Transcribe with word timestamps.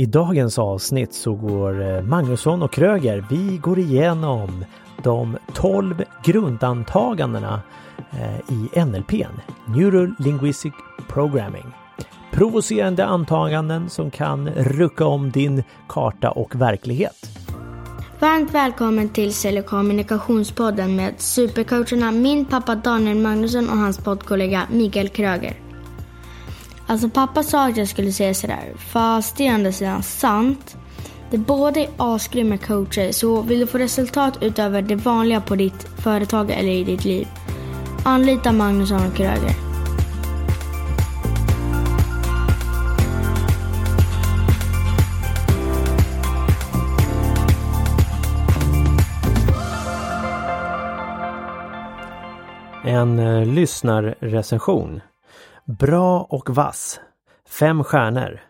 I 0.00 0.06
dagens 0.06 0.58
avsnitt 0.58 1.12
så 1.12 1.34
går 1.34 1.82
eh, 1.82 2.02
Magnusson 2.02 2.62
och 2.62 2.72
Kröger, 2.72 3.24
vi 3.30 3.56
går 3.56 3.78
igenom 3.78 4.64
de 5.02 5.36
12 5.54 6.04
grundantagandena 6.24 7.60
eh, 8.10 8.54
i 8.54 8.84
NLP, 8.84 9.12
Neuro 9.66 10.14
Linguistic 10.18 10.72
Programming. 11.08 11.64
Provocerande 12.32 13.04
antaganden 13.06 13.90
som 13.90 14.10
kan 14.10 14.48
rucka 14.48 15.06
om 15.06 15.30
din 15.30 15.62
karta 15.88 16.30
och 16.30 16.54
verklighet. 16.54 17.30
Varmt 18.20 18.54
välkommen 18.54 19.08
till 19.08 19.34
Sälj 19.34 19.58
och 19.58 19.66
kommunikationspodden 19.66 20.96
med 20.96 21.14
supercoacherna 21.16 22.12
min 22.12 22.44
pappa 22.44 22.74
Daniel 22.74 23.18
Magnusson 23.18 23.68
och 23.70 23.76
hans 23.76 23.98
poddkollega 23.98 24.62
Mikael 24.70 25.08
Kröger. 25.08 25.67
Alltså 26.90 27.08
pappa 27.08 27.42
sa 27.42 27.68
att 27.68 27.76
jag 27.76 27.88
skulle 27.88 28.12
säga 28.12 28.34
sådär, 28.34 28.72
fast 28.76 29.36
det 29.36 29.46
är 29.46 29.52
ändå 29.52 29.72
sidan 29.72 30.02
sant. 30.02 30.76
Det 31.30 31.38
båda 31.38 31.80
är 31.80 31.88
asgrymma 31.96 32.56
coacher, 32.58 33.12
så 33.12 33.42
vill 33.42 33.60
du 33.60 33.66
få 33.66 33.78
resultat 33.78 34.38
utöver 34.40 34.82
det 34.82 34.94
vanliga 34.94 35.40
på 35.40 35.56
ditt 35.56 35.82
företag 35.98 36.50
eller 36.50 36.72
i 36.72 36.84
ditt 36.84 37.04
liv, 37.04 37.28
anlita 38.04 38.52
Magnusson 38.52 39.06
och 39.06 39.14
Kröger. 39.14 39.54
En 52.84 53.18
eh, 53.18 53.46
lyssnarrecension. 53.46 55.00
Bra 55.68 56.20
och 56.22 56.50
vass. 56.50 57.00
Fem 57.48 57.84
stjärnor. 57.84 58.40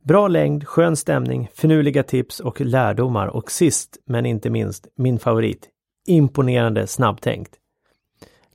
Bra 0.00 0.28
längd, 0.28 0.68
skön 0.68 0.96
stämning, 0.96 1.48
finurliga 1.54 2.02
tips 2.02 2.40
och 2.40 2.60
lärdomar 2.60 3.26
och 3.26 3.50
sist 3.50 3.98
men 4.04 4.26
inte 4.26 4.50
minst 4.50 4.88
min 4.94 5.18
favorit. 5.18 5.68
Imponerande 6.06 6.86
snabbtänkt. 6.86 7.54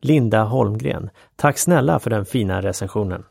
Linda 0.02 0.44
Holmgren. 0.44 1.10
Tack 1.36 1.58
snälla 1.58 2.00
för 2.00 2.10
den 2.10 2.26
fina 2.26 2.62
recensionen. 2.62 3.24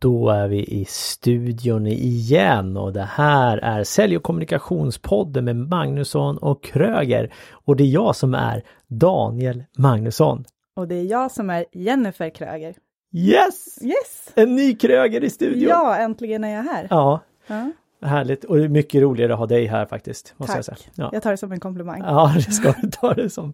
Då 0.00 0.30
är 0.30 0.48
vi 0.48 0.64
i 0.64 0.84
studion 0.84 1.86
igen 1.86 2.76
och 2.76 2.92
det 2.92 3.08
här 3.10 3.58
är 3.58 3.84
Sälj 3.84 4.16
och 4.16 4.22
kommunikationspodden 4.22 5.44
med 5.44 5.56
Magnusson 5.56 6.38
och 6.38 6.62
Kröger. 6.62 7.32
Och 7.50 7.76
det 7.76 7.84
är 7.84 7.88
jag 7.88 8.16
som 8.16 8.34
är 8.34 8.62
Daniel 8.86 9.64
Magnusson. 9.78 10.44
Och 10.76 10.88
det 10.88 10.94
är 10.94 11.04
jag 11.04 11.30
som 11.30 11.50
är 11.50 11.64
Jennifer 11.72 12.30
Kröger. 12.30 12.74
Yes! 13.14 13.82
Yes! 13.82 14.32
En 14.34 14.56
ny 14.56 14.74
Kröger 14.74 15.24
i 15.24 15.30
studion! 15.30 15.68
Ja, 15.68 15.96
äntligen 15.96 16.44
är 16.44 16.54
jag 16.54 16.62
här. 16.62 16.86
Ja, 16.90 17.20
Ja, 17.46 17.70
härligt 18.02 18.44
och 18.44 18.56
det 18.56 18.64
är 18.64 18.68
mycket 18.68 19.02
roligare 19.02 19.32
att 19.32 19.38
ha 19.38 19.46
dig 19.46 19.66
här 19.66 19.86
faktiskt. 19.86 20.34
Måste 20.36 20.56
jag 20.56 20.64
tack. 20.64 20.78
säga. 20.78 20.90
Ja. 20.94 21.10
Jag 21.12 21.22
tar 21.22 21.30
det 21.30 21.36
som 21.36 21.52
en 21.52 21.60
komplimang. 21.60 22.00
ja, 22.00 22.32
det 22.36 22.42
ska 22.52 22.74
du 22.82 22.90
ta 22.90 23.14
det 23.14 23.30
som. 23.30 23.52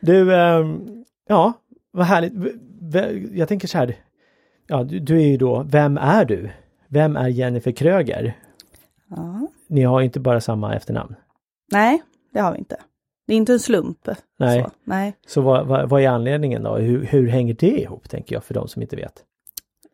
Du, 0.00 0.34
ehm, 0.34 1.04
ja, 1.28 1.52
vad 1.90 2.06
härligt. 2.06 2.32
Jag 3.32 3.48
tänker 3.48 3.68
så 3.68 3.78
här. 3.78 3.96
Ja, 4.66 4.84
du, 4.84 4.98
du 4.98 5.16
är 5.20 5.26
ju 5.26 5.36
då, 5.36 5.62
vem 5.62 5.98
är 5.98 6.24
du? 6.24 6.50
Vem 6.88 7.16
är 7.16 7.28
Jennifer 7.28 7.72
Kröger? 7.72 8.36
Ja. 9.10 9.48
Ni 9.68 9.82
har 9.82 10.00
inte 10.00 10.20
bara 10.20 10.40
samma 10.40 10.74
efternamn. 10.74 11.14
Nej, 11.72 12.02
det 12.32 12.40
har 12.40 12.52
vi 12.52 12.58
inte. 12.58 12.76
Det 13.28 13.34
är 13.34 13.36
inte 13.36 13.52
en 13.52 13.58
slump. 13.60 14.08
Nej. 14.38 14.62
Så. 14.62 14.70
Nej. 14.84 15.16
Så 15.26 15.40
vad, 15.40 15.66
vad, 15.66 15.88
vad 15.88 16.02
är 16.02 16.08
anledningen 16.08 16.62
då? 16.62 16.76
Hur, 16.76 17.04
hur 17.04 17.28
hänger 17.28 17.54
det 17.54 17.66
ihop, 17.80 18.08
tänker 18.08 18.36
jag, 18.36 18.44
för 18.44 18.54
de 18.54 18.68
som 18.68 18.82
inte 18.82 18.96
vet? 18.96 19.12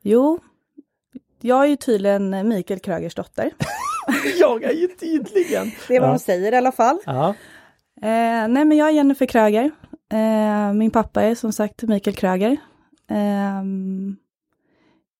Jo, 0.02 0.38
jag 1.40 1.64
är 1.64 1.68
ju 1.68 1.76
tydligen 1.76 2.48
Mikael 2.48 2.80
Krögers 2.80 3.14
dotter. 3.14 3.50
jag 4.40 4.62
är 4.64 4.72
ju 4.72 4.86
tydligen! 4.88 5.70
Det 5.88 5.96
är 5.96 6.00
vad 6.00 6.08
Ja. 6.08 6.12
de 6.12 6.18
säger 6.18 6.52
i 6.52 6.56
alla 6.56 6.72
fall. 6.72 6.98
Ja, 7.06 7.34
Eh, 8.02 8.48
nej, 8.48 8.64
men 8.64 8.72
jag 8.72 8.88
är 8.88 8.92
Jennifer 8.92 9.26
Kröger. 9.26 9.70
Eh, 10.12 10.72
min 10.72 10.90
pappa 10.90 11.22
är 11.22 11.34
som 11.34 11.52
sagt 11.52 11.82
Mikael 11.82 12.16
Kröger. 12.16 12.56
Ehm, 13.10 14.16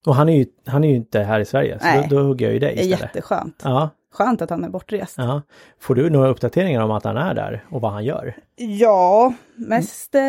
och 0.07 0.15
han 0.15 0.29
är 0.29 0.37
ju, 0.37 0.47
han 0.67 0.85
är 0.85 0.89
ju 0.89 0.95
inte 0.97 1.21
här 1.21 1.41
i 1.41 1.45
Sverige, 1.45 1.79
så 1.79 1.85
Nej. 1.85 2.07
då, 2.11 2.17
då 2.17 2.23
hugger 2.23 2.47
jag 2.47 2.53
ju 2.53 2.59
dig 2.59 2.75
det 2.75 2.81
är 2.81 2.85
istället. 2.85 3.01
jätteskönt. 3.01 3.61
Ja, 3.65 3.91
Skönt 4.15 4.43
att 4.43 4.51
han 4.51 4.65
är 4.65 4.69
bortrest. 4.69 5.15
ja. 5.19 5.43
Får 5.81 5.95
du 5.95 6.11
några 6.11 6.29
uppdateringar 6.29 6.81
om 6.83 6.91
att 6.91 7.05
han 7.05 7.17
är 7.17 7.35
där 7.35 7.65
och 7.71 7.81
vad 7.81 7.93
han 7.93 8.05
gör? 8.05 8.37
Ja, 8.57 9.35
mest 9.55 10.15
eh, 10.15 10.23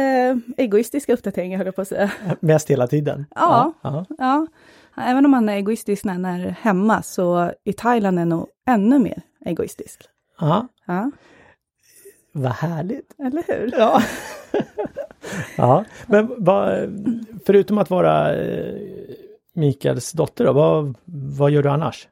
egoistiska 0.57 1.13
uppdateringar 1.13 1.57
höll 1.57 1.65
jag 1.65 1.75
på 1.75 1.81
att 1.81 1.87
säga. 1.87 2.11
Mest 2.39 2.69
hela 2.71 2.87
tiden? 2.87 3.25
Ja. 3.35 3.73
ja. 3.81 4.05
Ja, 4.17 4.47
även 4.97 5.25
om 5.25 5.33
han 5.33 5.49
är 5.49 5.53
egoistisk 5.55 6.03
när 6.03 6.13
han 6.13 6.25
är 6.25 6.55
hemma 6.61 7.01
så 7.01 7.51
i 7.63 7.73
Thailand 7.73 8.19
är 8.19 8.25
nog 8.25 8.47
ännu 8.67 8.99
mer 8.99 9.21
egoistisk. 9.45 10.01
ja. 10.39 10.67
Ja, 10.87 11.11
Vad 12.31 12.51
härligt! 12.51 13.13
eller 13.19 13.43
hur? 13.47 13.73
Ja. 13.77 14.01
ja, 15.57 15.85
men 16.07 16.35
vad, 16.37 16.89
förutom 17.45 17.77
att 17.77 17.89
vara 17.89 18.35
eh, 18.35 18.73
Mikaels 19.53 20.11
dotter 20.11 20.45
då, 20.45 20.53
vad, 20.53 20.95
vad 21.37 21.51
gör 21.51 21.63
du 21.63 21.69
annars? 21.69 22.07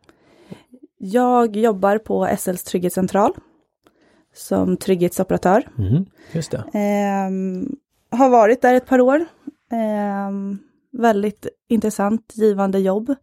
Jag 1.06 1.56
jobbar 1.56 1.98
på 1.98 2.28
SLs 2.38 2.64
trygghetscentral 2.64 3.32
som 4.34 4.78
trygghetsoperatör. 4.78 5.68
Mm, 5.78 6.06
just 6.32 6.52
det. 6.52 6.64
Ehm, 6.74 7.76
har 8.12 8.30
varit 8.30 8.62
där 8.62 8.74
ett 8.74 8.86
par 8.86 9.02
år. 9.02 9.26
Ehm, 9.72 10.58
väldigt 10.92 11.48
intressant, 11.68 12.32
givande 12.36 12.80
jobb. 12.80 13.16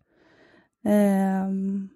Ehm, 0.84 1.88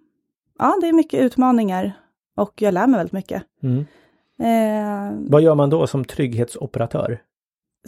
ja, 0.59 0.79
det 0.81 0.89
är 0.89 0.93
mycket 0.93 1.21
utmaningar 1.21 1.93
och 2.37 2.63
jag 2.63 2.75
lär 2.75 2.87
mig 2.87 2.99
väldigt 2.99 3.13
mycket. 3.13 3.43
Mm. 3.63 3.85
Ehm, 4.39 5.27
Vad 5.31 5.43
gör 5.43 5.55
man 5.55 5.71
då 5.71 5.87
som 5.87 6.05
trygghetsoperatör? 6.05 7.23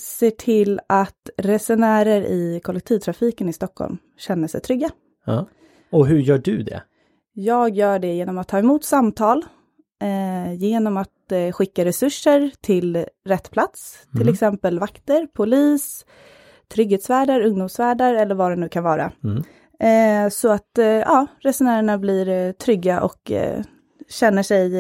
ser 0.01 0.31
till 0.31 0.81
att 0.87 1.31
resenärer 1.37 2.23
i 2.23 2.61
kollektivtrafiken 2.65 3.49
i 3.49 3.53
Stockholm 3.53 3.99
känner 4.17 4.49
sig 4.49 4.61
trygga. 4.61 4.91
Ja. 5.25 5.47
Och 5.91 6.07
hur 6.07 6.19
gör 6.19 6.39
du 6.39 6.63
det? 6.63 6.83
Jag 7.39 7.71
gör 7.71 7.99
det 7.99 8.15
genom 8.15 8.39
att 8.39 8.49
ta 8.49 8.59
emot 8.59 8.85
samtal, 8.85 9.45
eh, 10.03 10.53
genom 10.55 10.97
att 10.97 11.33
eh, 11.33 11.53
skicka 11.53 11.85
resurser 11.85 12.51
till 12.61 13.07
rätt 13.25 13.51
plats, 13.51 13.99
till 14.13 14.21
Mm. 14.23 14.33
exempel 14.35 14.79
vakter, 14.79 15.27
polis, 15.27 16.07
trygghetsvärdar, 16.69 17.41
ungdomsvärdar 17.41 18.15
eller 18.15 18.35
vad 18.35 18.53
det 18.53 18.57
nu 18.57 18.69
kan 18.69 18.85
vara. 18.85 19.13
Mm. 19.25 19.43
Eh, 19.81 20.31
så 20.31 20.49
att 20.53 20.79
eh, 20.79 20.85
ja, 20.87 21.27
resenärerna 21.41 21.99
blir 21.99 22.29
eh, 22.29 22.53
trygga 22.53 23.01
och 23.03 23.31
eh, 23.31 23.63
känner 24.09 24.43
sig 24.43 24.75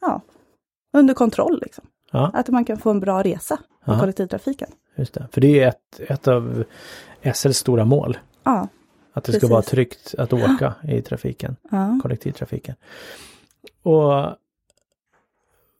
ja, 0.00 0.20
under 0.92 1.14
kontroll. 1.14 1.60
Liksom. 1.62 1.84
Ja, 2.12 2.30
Att 2.34 2.48
man 2.48 2.64
kan 2.64 2.78
få 2.78 2.90
en 2.90 3.00
bra 3.00 3.22
resa 3.22 3.58
med 3.86 4.00
kollektivtrafiken. 4.00 4.68
just 4.96 5.14
det. 5.14 5.28
För 5.32 5.40
det 5.40 5.60
är 5.60 5.68
ett, 5.68 6.00
ett 6.10 6.28
av 6.28 6.64
SLs 7.34 7.56
stora 7.58 7.84
mål. 7.84 8.18
Ja, 8.44 8.68
Att 9.12 9.24
det 9.24 9.32
ska 9.32 9.40
Precis. 9.40 9.50
vara 9.50 9.62
tryggt 9.62 10.14
att 10.18 10.32
åka 10.32 10.74
i 10.88 11.02
trafiken, 11.02 11.56
ja. 11.70 11.98
kollektivtrafiken. 12.02 12.74
Och 13.82 14.36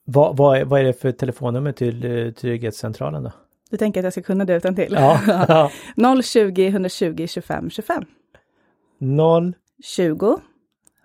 vad, 0.04 0.37
vad, 0.37 0.59
är, 0.59 0.65
vad 0.65 0.81
är 0.81 0.84
det 0.84 0.93
för 0.93 1.12
telefonnummer 1.12 1.72
till 1.72 2.04
eh, 2.04 2.32
Trygghetscentralen 2.32 3.22
då? 3.22 3.32
Du 3.71 3.76
tänker 3.76 4.00
att 4.00 4.04
jag 4.04 4.12
ska 4.12 4.22
kunna 4.22 4.44
det 4.44 4.56
utan 4.56 4.75
till? 4.75 4.92
Ja, 4.92 5.21
ja. 5.97 6.22
020 6.22 6.66
120 6.66 7.26
25 7.28 7.71
25. 7.71 8.04
0, 8.98 9.54
20 9.84 10.38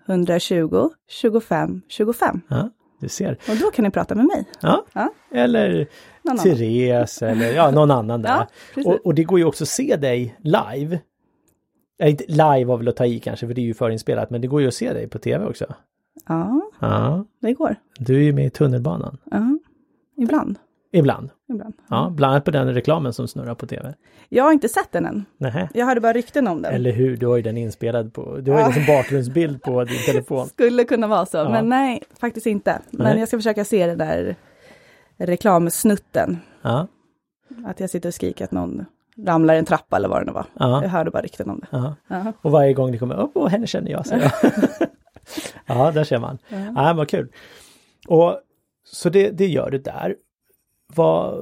120 0.06 0.88
25 1.08 1.82
25. 1.88 2.40
ja, 2.48 2.70
du 3.00 3.08
ser. 3.08 3.38
Och 3.48 3.56
då 3.56 3.70
kan 3.70 3.84
ni 3.84 3.90
prata 3.90 4.14
med 4.14 4.24
mig. 4.24 4.44
Ja. 4.60 4.84
Ja. 4.92 5.12
Eller 5.32 5.88
Någon 6.22 6.40
annan. 6.40 6.56
Therese 6.56 7.22
eller 7.22 7.52
ja, 7.52 7.70
någon 7.70 7.90
annan 7.90 8.22
där. 8.22 8.46
Ja, 8.74 8.82
och, 8.84 9.06
och 9.06 9.14
det 9.14 9.24
går 9.24 9.38
ju 9.38 9.44
också 9.44 9.64
att 9.64 9.68
se 9.68 9.96
dig 9.96 10.38
live. 10.38 11.00
Live 12.28 12.64
var 12.64 12.76
väl 12.76 12.88
att 12.88 12.96
ta 12.96 13.06
i 13.06 13.18
kanske, 13.20 13.46
för 13.46 13.54
det 13.54 13.60
är 13.60 13.64
ju 13.64 13.74
förinspelat, 13.74 14.30
men 14.30 14.40
det 14.40 14.46
går 14.48 14.60
ju 14.60 14.68
att 14.68 14.74
se 14.74 14.92
dig 14.92 15.08
på 15.08 15.18
tv 15.18 15.44
också. 15.46 15.66
Ja, 16.28 16.60
Ja, 16.80 17.24
det 17.40 17.52
går. 17.52 17.76
du 17.98 18.16
är 18.16 18.20
ju 18.22 18.32
med 18.32 18.46
i 18.46 18.50
tunnelbanan. 18.50 19.18
Ja. 19.30 19.58
Ibland. 20.16 20.58
Ibland. 20.92 21.30
Ibland. 21.48 21.74
Ja, 21.88 22.12
bland 22.16 22.32
annat 22.32 22.44
på 22.44 22.50
den 22.50 22.74
reklamen 22.74 23.12
som 23.12 23.28
snurrar 23.28 23.54
på 23.54 23.66
tv. 23.66 23.94
Jag 24.28 24.44
har 24.44 24.52
inte 24.52 24.68
sett 24.68 24.92
den 24.92 25.06
än. 25.06 25.24
Nähä. 25.38 25.68
Jag 25.74 25.86
hörde 25.86 26.00
bara 26.00 26.12
rykten 26.12 26.48
om 26.48 26.62
den. 26.62 26.74
Eller 26.74 26.92
hur, 26.92 27.16
du 27.16 27.26
har 27.26 27.36
ju 27.36 27.42
den 27.42 27.56
inspelad 27.56 28.12
på, 28.12 28.36
du 28.40 28.50
har 28.50 28.58
ju 28.58 28.64
Ja. 28.64 28.70
den 28.70 28.74
som 28.86 28.94
bakgrundsbild 28.94 29.62
på 29.62 29.84
din 29.84 29.98
telefon. 30.06 30.46
Skulle 30.48 30.84
kunna 30.84 31.06
vara 31.06 31.26
så, 31.26 31.36
Ja. 31.36 31.48
men 31.50 31.68
nej, 31.68 32.02
faktiskt 32.20 32.46
inte. 32.46 32.78
Men 32.90 33.06
Nej. 33.06 33.18
jag 33.18 33.28
ska 33.28 33.36
försöka 33.38 33.64
se 33.64 33.86
den 33.86 33.98
där 33.98 34.36
reklamsnutten. 35.16 36.38
Ja, 36.62 36.86
Att 37.66 37.80
jag 37.80 37.90
sitter 37.90 38.08
och 38.08 38.14
skriker 38.14 38.44
att 38.44 38.52
någon 38.52 38.84
ramlar 39.26 39.54
i 39.54 39.58
en 39.58 39.64
trappa 39.64 39.96
eller 39.96 40.08
vad 40.08 40.20
det 40.20 40.24
nu 40.26 40.32
var. 40.32 40.46
Ja. 40.58 40.82
Jag 40.82 40.88
hörde 40.90 41.10
bara 41.10 41.22
rykten 41.22 41.50
om 41.50 41.60
det. 41.60 41.66
ja. 41.70 41.94
Ja. 42.08 42.32
Och 42.42 42.50
varje 42.50 42.72
gång 42.72 42.92
det 42.92 42.98
kommer 42.98 43.14
upp, 43.20 43.30
åh 43.34 43.48
henne 43.48 43.66
känner 43.66 43.90
jag, 43.90 44.06
säger 44.06 44.22
jag. 44.42 44.88
ja, 45.66 45.90
där 45.90 46.04
ser 46.04 46.18
man. 46.18 46.38
Ja, 46.76 46.92
vad 46.96 47.08
kul. 47.08 47.28
Och 48.08 48.40
Så 48.84 49.08
det, 49.08 49.30
det 49.30 49.46
gör 49.46 49.70
du 49.70 49.78
där. 49.78 50.14
vad, 50.94 51.34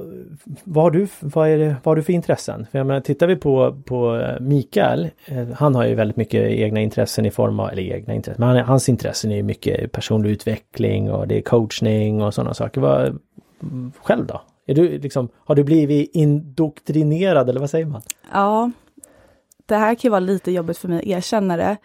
vad, 0.63 0.83
har 0.83 0.91
du, 0.91 1.07
vad, 1.19 1.49
är 1.49 1.57
det, 1.57 1.67
vad 1.67 1.85
har 1.85 1.95
du 1.95 2.03
för 2.03 2.13
intressen? 2.13 2.65
För 2.71 2.77
jag 2.77 2.87
menar, 2.87 3.01
tittar 3.01 3.27
vi 3.27 3.35
på, 3.35 3.81
på 3.85 4.21
Mikael, 4.39 5.09
eh, 5.25 5.47
han 5.53 5.75
har 5.75 5.85
ju 5.85 5.95
väldigt 5.95 6.17
mycket 6.17 6.41
egna 6.51 6.79
intressen 6.81 7.25
i 7.25 7.31
form 7.31 7.59
av, 7.59 7.69
eller 7.69 7.83
egna 7.83 8.13
intressen, 8.13 8.39
men 8.45 8.55
han, 8.57 8.65
hans 8.65 8.89
intressen 8.89 9.31
är 9.31 9.43
mycket 9.43 9.91
personlig 9.91 10.29
utveckling 10.29 11.11
och 11.11 11.27
det 11.27 11.37
är 11.37 11.41
coachning 11.41 12.21
och 12.21 12.33
sådana 12.33 12.53
saker. 12.53 12.81
Vad, 12.81 13.19
själv 14.01 14.25
då? 14.25 14.41
Är 14.67 14.75
du 14.75 14.99
liksom, 14.99 15.29
har 15.45 15.55
du 15.55 15.63
blivit 15.63 16.15
indoktrinerad 16.15 17.49
eller 17.49 17.59
vad 17.59 17.69
säger 17.69 17.85
man? 17.85 18.01
Ja, 18.31 18.71
det 19.65 19.75
här 19.75 19.95
kan 19.95 19.99
ju 20.01 20.09
vara 20.09 20.19
lite 20.19 20.51
jobbigt 20.51 20.77
för 20.77 20.87
mig 20.87 20.99
att 20.99 21.05
erkänna 21.05 21.57
det. 21.57 21.77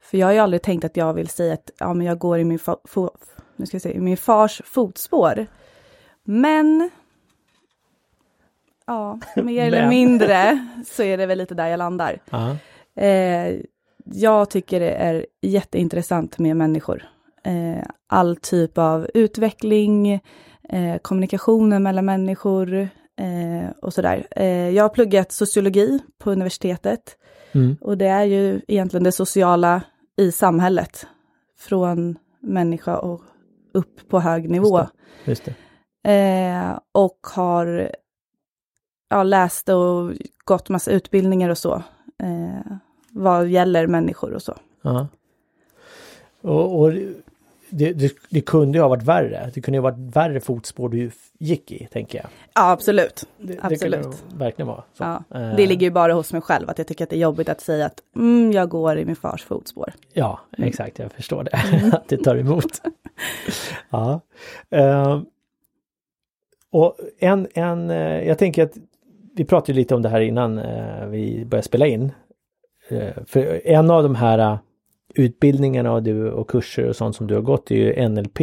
För 0.00 0.18
jag 0.18 0.26
har 0.26 0.32
ju 0.32 0.38
aldrig 0.38 0.62
tänkt 0.62 0.84
att 0.84 0.96
jag 0.96 1.14
vill 1.14 1.28
säga 1.28 1.54
att 1.54 1.70
ja, 1.78 1.94
men 1.94 2.06
jag 2.06 2.18
går 2.18 2.38
i 2.38 2.44
min, 2.44 2.58
fo, 2.58 3.10
nu 3.56 3.66
ska 3.66 3.74
jag 3.74 3.82
säga, 3.82 3.94
i 3.94 4.00
min 4.00 4.16
fars 4.16 4.62
fotspår. 4.64 5.46
Men 6.24 6.90
ja, 8.86 9.18
mer 9.36 9.62
eller 9.66 9.88
mindre 9.88 10.68
så 10.86 11.02
är 11.02 11.16
det 11.16 11.26
väl 11.26 11.38
lite 11.38 11.54
där 11.54 11.66
jag 11.66 11.78
landar. 11.78 12.18
Eh, 12.96 13.56
jag 14.04 14.50
tycker 14.50 14.80
det 14.80 14.90
är 14.90 15.26
jätteintressant 15.40 16.38
med 16.38 16.56
människor. 16.56 17.08
Eh, 17.44 17.84
all 18.06 18.36
typ 18.36 18.78
av 18.78 19.08
utveckling, 19.14 20.20
eh, 20.68 20.98
kommunikationen 20.98 21.82
mellan 21.82 22.04
människor 22.04 22.74
eh, 23.18 23.70
och 23.82 23.94
sådär. 23.94 24.26
Eh, 24.30 24.70
jag 24.70 24.84
har 24.84 24.88
pluggat 24.88 25.32
sociologi 25.32 25.98
på 26.18 26.30
universitetet. 26.30 27.16
Mm. 27.52 27.76
Och 27.80 27.98
det 27.98 28.06
är 28.06 28.24
ju 28.24 28.60
egentligen 28.68 29.04
det 29.04 29.12
sociala 29.12 29.82
i 30.16 30.32
samhället. 30.32 31.06
Från 31.58 32.18
människa 32.40 32.98
och 32.98 33.22
upp 33.74 34.08
på 34.08 34.20
hög 34.20 34.50
nivå. 34.50 34.78
Just 34.78 34.94
det. 35.24 35.30
Just 35.30 35.44
det. 35.44 36.10
Eh, 36.10 36.78
och 36.92 37.18
har 37.34 37.90
ja, 39.08 39.22
läst 39.22 39.68
och 39.68 40.12
gått 40.44 40.68
massa 40.68 40.90
utbildningar 40.90 41.50
och 41.50 41.58
så. 41.58 41.74
Eh, 42.18 42.72
vad 43.10 43.48
gäller 43.48 43.86
människor 43.86 44.32
och 44.34 44.42
så. 44.42 44.56
Ja. 44.82 45.08
Och, 46.40 46.80
och 46.80 46.92
det, 47.72 47.92
det, 47.92 48.12
det, 48.28 48.40
kunde 48.40 48.78
ju 48.78 48.82
ha 48.82 48.88
varit 48.88 49.02
värre. 49.02 49.50
Det 49.54 49.60
kunde 49.60 49.78
ha 49.78 49.82
varit 49.82 50.16
värre 50.16 50.40
fotspår 50.40 50.88
du 50.88 51.10
gick 51.38 51.72
i, 51.72 51.86
tänker 51.86 52.18
jag. 52.18 52.26
Ja, 52.54 52.70
absolut. 52.70 53.26
Det, 53.38 53.58
absolut. 53.62 54.02
Det 54.02 54.36
verkligen 54.36 54.66
vara. 54.66 54.82
Ja, 54.98 55.24
uh, 55.34 55.56
det 55.56 55.66
ligger 55.66 55.86
ju 55.86 55.90
bara 55.90 56.12
hos 56.12 56.32
mig 56.32 56.42
själv 56.42 56.70
att 56.70 56.78
jag 56.78 56.86
tycker 56.86 57.04
att 57.04 57.10
det 57.10 57.16
är 57.16 57.20
jobbigt 57.20 57.48
att 57.48 57.60
säga 57.60 57.86
att 57.86 58.02
mm, 58.16 58.52
jag 58.52 58.68
går 58.68 58.98
i 58.98 59.04
min 59.04 59.16
fars 59.16 59.44
fotspår. 59.44 59.92
Ja, 60.12 60.40
mm. 60.58 60.68
exakt. 60.68 60.98
Jag 60.98 61.12
förstår 61.12 61.44
det. 61.44 61.50
Mm. 61.50 61.90
att 61.94 62.08
det 62.08 62.16
tar 62.16 62.36
emot. 62.36 62.82
ja. 63.90 64.20
Uh, 64.74 65.22
och 66.70 66.96
en, 67.18 67.48
en, 67.54 67.90
uh, 67.90 68.26
jag 68.26 68.38
tänker 68.38 68.62
att 68.62 68.76
vi 69.34 69.44
pratade 69.44 69.72
lite 69.72 69.94
om 69.94 70.02
det 70.02 70.08
här 70.08 70.20
innan 70.20 70.60
vi 71.10 71.44
började 71.44 71.66
spela 71.66 71.86
in. 71.86 72.12
för 73.26 73.66
en 73.66 73.90
av 73.90 74.02
de 74.02 74.14
här 74.14 74.58
utbildningarna 75.14 75.92
och, 75.92 76.02
du, 76.02 76.30
och 76.30 76.50
kurser 76.50 76.88
och 76.88 76.96
sånt 76.96 77.16
som 77.16 77.26
du 77.26 77.34
har 77.34 77.42
gått 77.42 77.70
är 77.70 77.74
ju 77.74 78.08
NLP, 78.08 78.40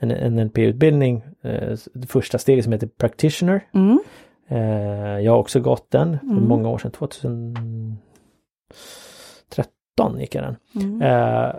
en 0.00 0.34
NLP-utbildning, 0.34 1.22
eh, 1.42 1.78
första 2.08 2.38
steget 2.38 2.64
som 2.64 2.72
heter 2.72 2.86
Practitioner. 2.86 3.66
Mm. 3.74 3.98
Eh, 4.48 5.20
jag 5.20 5.32
har 5.32 5.38
också 5.38 5.60
gått 5.60 5.90
den 5.90 6.18
för 6.18 6.26
mm. 6.26 6.48
många 6.48 6.68
år 6.68 6.78
sedan, 6.78 6.90
2013 6.90 7.98
gick 10.20 10.34
jag 10.34 10.44
den. 10.44 10.56
Mm. 10.74 11.02
Eh, 11.02 11.52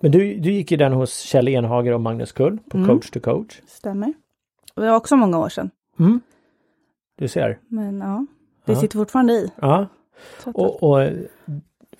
men 0.00 0.12
du, 0.12 0.34
du 0.34 0.52
gick 0.52 0.70
ju 0.70 0.76
den 0.76 0.92
hos 0.92 1.20
Kjell 1.20 1.48
Enhager 1.48 1.92
och 1.92 2.00
Magnus 2.00 2.32
Kull 2.32 2.58
på 2.70 2.76
mm. 2.76 2.88
Coach 2.88 3.10
to 3.10 3.20
Coach. 3.20 3.60
Stämmer. 3.66 4.14
Det 4.74 4.80
var 4.80 4.96
också 4.96 5.16
många 5.16 5.38
år 5.38 5.48
sedan. 5.48 5.70
Mm. 5.98 6.20
Du 7.18 7.28
ser. 7.28 7.58
Men 7.68 7.98
ja, 7.98 8.26
det 8.64 8.72
ja. 8.72 8.80
sitter 8.80 8.98
fortfarande 8.98 9.32
i. 9.32 9.52
Ja. 9.60 9.86
Och, 10.44 10.82
och 10.82 11.08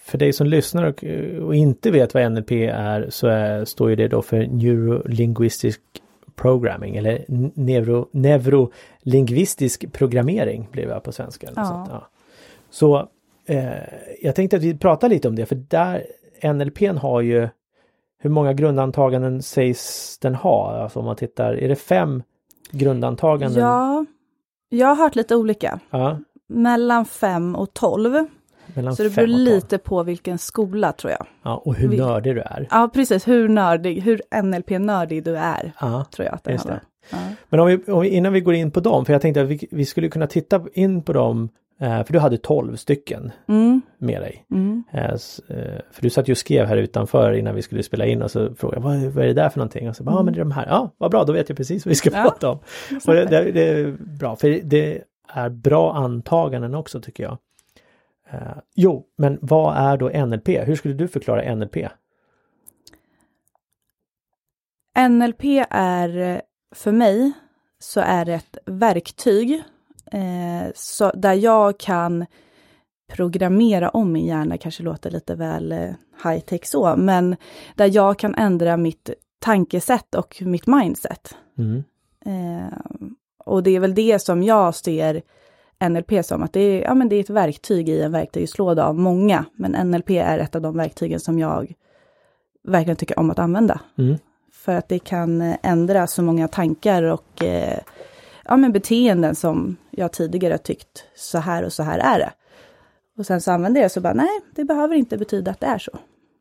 för 0.05 0.19
dig 0.19 0.33
som 0.33 0.47
lyssnar 0.47 0.85
och, 0.85 1.05
och, 1.47 1.55
inte 1.55 1.91
vet 1.91 2.15
vad 2.15 2.33
NLP 2.33 2.51
är 2.53 3.07
så 3.11 3.27
är, 3.27 3.65
står 3.65 3.91
ju 3.91 3.97
det 3.97 4.09
då 4.09 4.23
för 4.23 4.47
Neurolinguistic 4.47 5.79
Programming 6.37 6.97
eller 6.97 7.25
neuro, 7.55 8.09
neurolingvistisk 8.13 9.93
programmering 9.93 10.69
blev 10.73 10.89
jag 10.89 11.03
på 11.03 11.13
svenska. 11.13 11.49
Ja. 11.57 11.65
Sånt, 11.65 11.89
ja. 11.93 12.09
Så 12.71 13.09
eh, 13.47 13.73
jag 14.23 14.35
tänkte 14.35 14.57
att 14.57 14.63
vi 14.63 14.79
pratar 14.79 15.09
lite 15.09 15.29
om 15.29 15.37
det 15.37 15.47
för 15.47 15.57
där 15.57 16.07
NLP 16.53 16.99
har 16.99 17.21
ju 17.21 17.49
hur 18.19 18.31
många 18.31 18.53
grundantaganden 18.53 19.43
sägs 19.43 20.19
den 20.19 20.35
ha? 20.35 20.83
Alltså 20.83 20.99
om 20.99 21.05
man 21.05 21.17
tittar, 21.17 21.53
är 21.55 21.69
det 21.69 21.77
fem 21.77 22.23
grundantaganden? 22.71 23.63
Ja, 23.63 24.05
jag 24.69 24.87
har 24.87 24.97
hört 24.97 25.17
lite 25.17 25.37
olika. 25.37 25.81
Ja. 25.91 26.19
Mellan 26.49 27.05
fem 27.05 27.55
och 27.55 27.75
tolv. 27.75 28.27
Mellan 28.75 28.97
så 28.97 29.03
det 29.03 29.15
beror 29.15 29.27
lite 29.27 29.79
på 29.79 30.03
vilken 30.03 30.39
skola 30.39 30.93
tror 30.93 31.11
jag. 31.11 31.27
Ja, 31.43 31.63
och 31.65 31.75
hur 31.75 31.97
nördig 31.99 32.35
du 32.35 32.41
är. 32.41 32.69
Ja, 32.71 32.91
precis. 32.95 33.29
Hur 33.29 33.49
nördig, 33.49 34.01
hur 34.01 34.43
NLP-nördig 34.43 35.25
du 35.25 35.37
är. 35.37 35.73
Ja, 35.81 36.05
tror 36.11 36.27
jag 36.27 36.35
att 36.35 36.45
det 36.45 36.53
just 36.53 36.67
det. 36.67 36.81
Ja. 37.11 37.19
Men 37.49 37.61
om 37.61 37.67
vi, 37.67 37.93
om, 37.93 38.05
innan 38.05 38.33
vi 38.33 38.41
går 38.41 38.55
in 38.55 38.71
på 38.71 38.81
dem, 38.81 39.05
för 39.05 39.13
jag 39.13 39.23
tänkte 39.23 39.43
att 39.43 39.49
vi, 39.49 39.69
vi 39.71 39.85
skulle 39.85 40.09
kunna 40.09 40.27
titta 40.27 40.61
in 40.73 41.03
på 41.03 41.13
dem 41.13 41.49
eh, 41.81 42.05
för 42.05 42.13
du 42.13 42.19
hade 42.19 42.37
12 42.37 42.77
stycken 42.77 43.33
mm. 43.49 43.83
med 43.99 44.23
dig. 44.23 44.45
Mm. 44.51 44.85
Eh, 44.93 45.05
eh, 45.05 45.17
för 45.91 46.03
du 46.03 46.11
satt 46.11 46.29
ju 46.29 46.33
och 46.33 46.39
skrev 46.39 46.67
här 46.67 46.77
utanför 46.77 47.33
innan 47.33 47.55
vi 47.55 47.63
skulle 47.63 47.83
spela 47.83 48.07
in 48.07 48.23
och 48.23 48.31
så 48.31 48.55
frågade 48.55 48.77
jag 48.77 49.03
vad, 49.03 49.13
vad 49.13 49.25
är 49.25 49.29
det 49.29 49.35
där 49.35 49.49
för 49.49 49.59
någonting? 49.59 49.89
Och 49.89 49.97
så 49.97 50.05
bara, 50.05 50.11
mm. 50.11 50.19
ja 50.19 50.25
men 50.25 50.35
det 50.35 50.41
är 50.41 50.45
de 50.45 50.53
här, 50.53 50.67
ja 50.67 50.91
vad 50.99 51.11
bra 51.11 51.25
då 51.25 51.33
vet 51.33 51.49
jag 51.49 51.59
precis 51.59 51.87
vad 51.87 51.91
vi 51.91 51.95
ska 51.95 52.11
ja. 52.13 52.23
prata 52.23 52.51
om. 52.51 52.59
Och 53.07 53.15
det, 53.15 53.25
det, 53.25 53.53
det, 53.53 53.69
är 53.69 53.97
bra, 54.19 54.37
för 54.37 54.61
det 54.65 55.03
är 55.35 55.49
bra 55.49 55.95
antaganden 55.95 56.75
också 56.75 57.01
tycker 57.01 57.23
jag. 57.23 57.39
Uh, 58.35 58.59
jo, 58.75 59.07
men 59.19 59.39
vad 59.43 59.77
är 59.77 59.97
då 59.97 60.27
NLP? 60.27 60.49
Hur 60.49 60.77
skulle 60.77 60.95
du 60.95 61.09
förklara 61.09 61.55
NLP? 61.55 61.77
NLP 65.09 65.45
är 65.71 66.43
för 66.75 66.93
mig 66.93 67.33
så 67.79 68.01
är 68.01 68.25
det 68.25 68.35
ett 68.35 68.59
verktyg 68.67 69.63
eh, 70.13 70.73
så, 70.75 71.11
där 71.11 71.35
jag 71.35 71.79
kan 71.79 72.27
programmera 73.13 73.89
om 73.89 74.13
min 74.13 74.27
hjärna, 74.27 74.59
kanske 74.59 74.83
låter 74.83 75.11
lite 75.11 75.35
väl 75.35 75.73
eh, 75.73 75.91
high 76.25 76.41
tech 76.41 76.67
så, 76.67 76.97
men 76.97 77.37
där 77.75 77.91
jag 77.95 78.19
kan 78.19 78.35
ändra 78.35 78.77
mitt 78.77 79.11
tankesätt 79.39 80.15
och 80.15 80.43
mitt 80.47 80.67
mindset. 80.67 81.37
Mm. 81.59 81.85
Eh, 82.27 82.79
och 83.45 83.63
det 83.63 83.71
är 83.71 83.81
väl 83.81 83.95
det 83.95 84.23
som 84.23 84.43
jag 84.43 84.75
ser 84.75 85.23
NLP 85.89 86.25
som 86.25 86.43
att 86.43 86.53
det 86.53 86.61
är, 86.61 86.83
ja, 86.83 86.95
men 86.95 87.09
det 87.09 87.17
är 87.17 87.21
ett 87.21 87.31
verktyg 87.31 87.89
i 87.89 88.03
en 88.03 88.13
verktygslåda 88.13 88.87
av 88.87 88.99
många. 88.99 89.45
Men 89.55 89.91
NLP 89.91 90.11
är 90.11 90.39
ett 90.39 90.55
av 90.55 90.63
de 90.63 90.77
verktygen 90.77 91.21
som 91.21 91.39
jag 91.39 91.75
verkligen 92.65 92.97
tycker 92.97 93.19
om 93.19 93.31
att 93.31 93.39
använda. 93.39 93.81
Mm. 93.99 94.17
För 94.53 94.75
att 94.75 94.89
det 94.89 94.99
kan 94.99 95.55
ändra 95.63 96.07
så 96.07 96.23
många 96.23 96.49
tankar 96.49 97.03
och 97.03 97.45
eh, 97.45 97.79
ja, 98.45 98.57
men 98.57 98.73
beteenden 98.73 99.35
som 99.35 99.77
jag 99.91 100.13
tidigare 100.13 100.59
tyckt 100.59 101.05
så 101.17 101.39
här 101.39 101.65
och 101.65 101.73
så 101.73 101.83
här 101.83 101.99
är 101.99 102.19
det. 102.19 102.33
Och 103.19 103.27
sen 103.27 103.41
så 103.41 103.53
använder 103.53 103.81
jag 103.81 103.91
så 103.91 104.01
bara, 104.01 104.15
nej, 104.15 104.41
det 104.55 104.65
behöver 104.65 104.95
inte 104.95 105.19
betyda 105.19 105.51
att 105.51 105.61
det 105.61 105.67
är 105.67 105.79
så. 105.79 105.93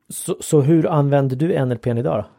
Så, 0.10 0.38
så 0.39 0.62
hur 0.62 0.88
använder 0.88 1.36
du 1.36 1.65
NLP 1.65 1.88
idag 1.88 2.24
då? 2.24 2.29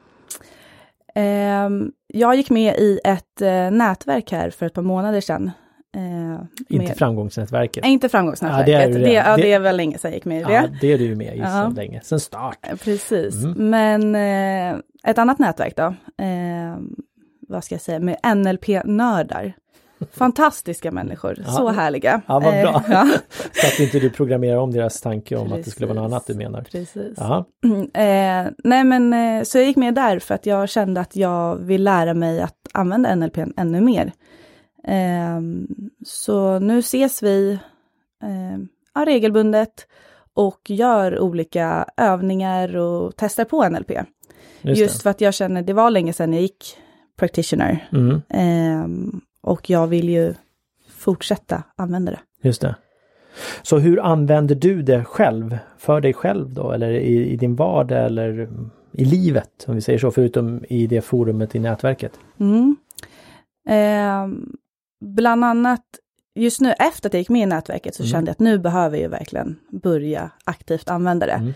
Eh, 1.20 1.70
jag 2.06 2.36
gick 2.36 2.50
med 2.50 2.78
i 2.78 3.00
ett 3.04 3.40
eh, 3.42 3.70
nätverk 3.70 4.32
här 4.32 4.50
för 4.50 4.66
ett 4.66 4.72
par 4.72 4.82
månader 4.82 5.20
sedan 5.20 5.50
Eh, 5.94 6.40
inte 6.68 6.88
med, 6.88 6.96
framgångsnätverket? 6.96 7.84
Inte 7.84 8.08
framgångsnätverket, 8.08 8.68
ja, 8.68 8.88
det, 8.88 8.94
är 8.94 8.98
det, 8.98 9.12
ja, 9.12 9.36
det 9.36 9.52
är 9.52 9.58
väl 9.58 9.76
länge 9.76 9.98
sedan 9.98 10.10
jag 10.10 10.16
gick 10.16 10.24
med 10.24 10.40
i 10.40 10.44
det. 10.44 10.52
Ja, 10.52 10.68
det 10.80 10.92
är 10.92 10.98
du 10.98 11.04
ju 11.04 11.14
med 11.14 11.36
i 11.36 11.38
ja. 11.38 11.70
så 11.70 11.76
länge, 11.76 12.00
sen 12.04 12.20
start. 12.20 12.58
Eh, 12.62 12.76
precis, 12.76 13.44
mm. 13.44 13.70
men 13.70 14.14
eh, 14.14 14.80
ett 15.10 15.18
annat 15.18 15.38
nätverk 15.38 15.76
då, 15.76 15.94
eh, 16.24 16.76
vad 17.48 17.64
ska 17.64 17.74
jag 17.74 17.82
säga, 17.82 17.98
med 17.98 18.16
NLP-nördar. 18.36 19.52
Fantastiska 20.12 20.90
människor, 20.90 21.38
ja. 21.46 21.52
så 21.52 21.68
härliga. 21.68 22.20
Ja, 22.26 22.40
vad 22.40 22.54
bra. 22.54 22.82
Eh, 22.88 23.04
så 23.52 23.66
att 23.66 23.80
inte 23.80 23.98
du 23.98 24.10
programmerar 24.10 24.56
om 24.56 24.72
deras 24.72 25.00
tanke 25.00 25.36
om 25.36 25.42
Precis. 25.42 25.58
att 25.58 25.64
det 25.64 25.70
skulle 25.70 25.86
vara 25.86 26.00
något 26.00 26.12
annat 26.12 26.26
du 26.26 26.34
menar. 26.34 26.62
Precis. 26.62 27.18
Eh, 27.94 28.46
nej 28.64 28.84
men 28.84 29.46
så 29.46 29.58
jag 29.58 29.64
gick 29.64 29.76
med 29.76 29.94
där 29.94 30.18
för 30.18 30.34
att 30.34 30.46
jag 30.46 30.68
kände 30.68 31.00
att 31.00 31.16
jag 31.16 31.56
vill 31.56 31.84
lära 31.84 32.14
mig 32.14 32.40
att 32.40 32.56
använda 32.72 33.14
NLP 33.14 33.38
ännu 33.56 33.80
mer. 33.80 34.12
Ehm, 34.84 35.66
så 36.04 36.58
nu 36.58 36.78
ses 36.78 37.22
vi 37.22 37.58
eh, 38.22 39.04
regelbundet 39.04 39.86
och 40.34 40.70
gör 40.70 41.20
olika 41.20 41.88
övningar 41.96 42.76
och 42.76 43.12
testar 43.16 43.44
på 43.44 43.68
NLP. 43.68 43.90
Just, 44.62 44.80
Just 44.80 45.02
för 45.02 45.10
att 45.10 45.20
jag 45.20 45.34
känner, 45.34 45.62
det 45.62 45.72
var 45.72 45.90
länge 45.90 46.12
sedan 46.12 46.32
jag 46.32 46.42
gick 46.42 46.76
practitioner. 47.16 47.88
Mm. 47.92 48.22
Eh, 48.28 49.18
och 49.40 49.70
jag 49.70 49.86
vill 49.86 50.08
ju 50.08 50.34
fortsätta 50.90 51.62
använda 51.76 52.12
det. 52.12 52.20
Just 52.42 52.60
det. 52.60 52.76
Så 53.62 53.78
hur 53.78 54.00
använder 54.00 54.54
du 54.54 54.82
det 54.82 55.04
själv, 55.04 55.58
för 55.78 56.00
dig 56.00 56.12
själv 56.12 56.54
då, 56.54 56.72
eller 56.72 56.90
i, 56.90 57.30
i 57.30 57.36
din 57.36 57.56
vardag 57.56 58.06
eller 58.06 58.48
i 58.92 59.04
livet, 59.04 59.64
om 59.66 59.74
vi 59.74 59.80
säger 59.80 59.98
så, 59.98 60.10
förutom 60.10 60.64
i 60.68 60.86
det 60.86 61.00
forumet 61.00 61.54
i 61.54 61.58
nätverket? 61.58 62.12
Mm. 62.40 62.76
Eh, 63.68 64.36
bland 65.04 65.44
annat 65.44 65.82
just 66.34 66.60
nu 66.60 66.72
efter 66.72 67.08
att 67.08 67.14
jag 67.14 67.18
gick 67.20 67.28
med 67.28 67.42
i 67.42 67.46
nätverket 67.46 67.94
så 67.94 68.02
Mm. 68.02 68.10
kände 68.10 68.28
jag 68.28 68.32
att 68.32 68.40
nu 68.40 68.58
behöver 68.58 68.98
jag 68.98 69.08
verkligen 69.08 69.56
börja 69.82 70.30
aktivt 70.44 70.90
använda 70.90 71.26
det. 71.26 71.32
Mm. 71.32 71.54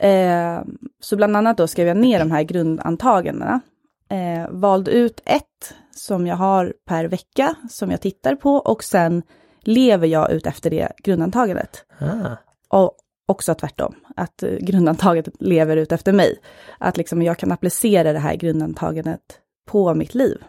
Eh, 0.00 0.64
så 1.00 1.16
bland 1.16 1.36
annat 1.36 1.56
då 1.56 1.66
skrev 1.66 1.86
jag 1.88 1.96
ner 1.96 2.18
de 2.18 2.30
här 2.30 2.42
grundantagandena. 2.42 3.60
Eh, 4.08 4.50
valde 4.50 4.90
ut 4.90 5.20
ett 5.24 5.74
som 5.90 6.26
jag 6.26 6.36
har 6.36 6.74
per 6.86 7.04
vecka 7.04 7.54
som 7.70 7.90
jag 7.90 8.00
tittar 8.00 8.34
på 8.34 8.54
och 8.54 8.84
sen 8.84 9.22
lever 9.60 10.06
jag 10.06 10.30
ut 10.32 10.46
efter 10.46 10.70
det 10.70 10.92
grundantagandet. 10.98 11.84
Ah. 11.98 12.36
Och 12.68 12.96
också 13.26 13.54
tvärtom, 13.54 13.94
att 14.16 14.44
grundantagandet 14.60 15.34
lever 15.38 15.76
ut 15.76 15.92
efter 15.92 16.12
mig. 16.12 16.38
Att 16.78 16.96
liksom 16.96 17.22
jag 17.22 17.38
kan 17.38 17.52
applicera 17.52 18.12
det 18.12 18.18
här 18.18 18.34
grundantagandet 18.34 19.20
på 19.66 19.94
mitt 19.94 20.14
liv 20.14 20.42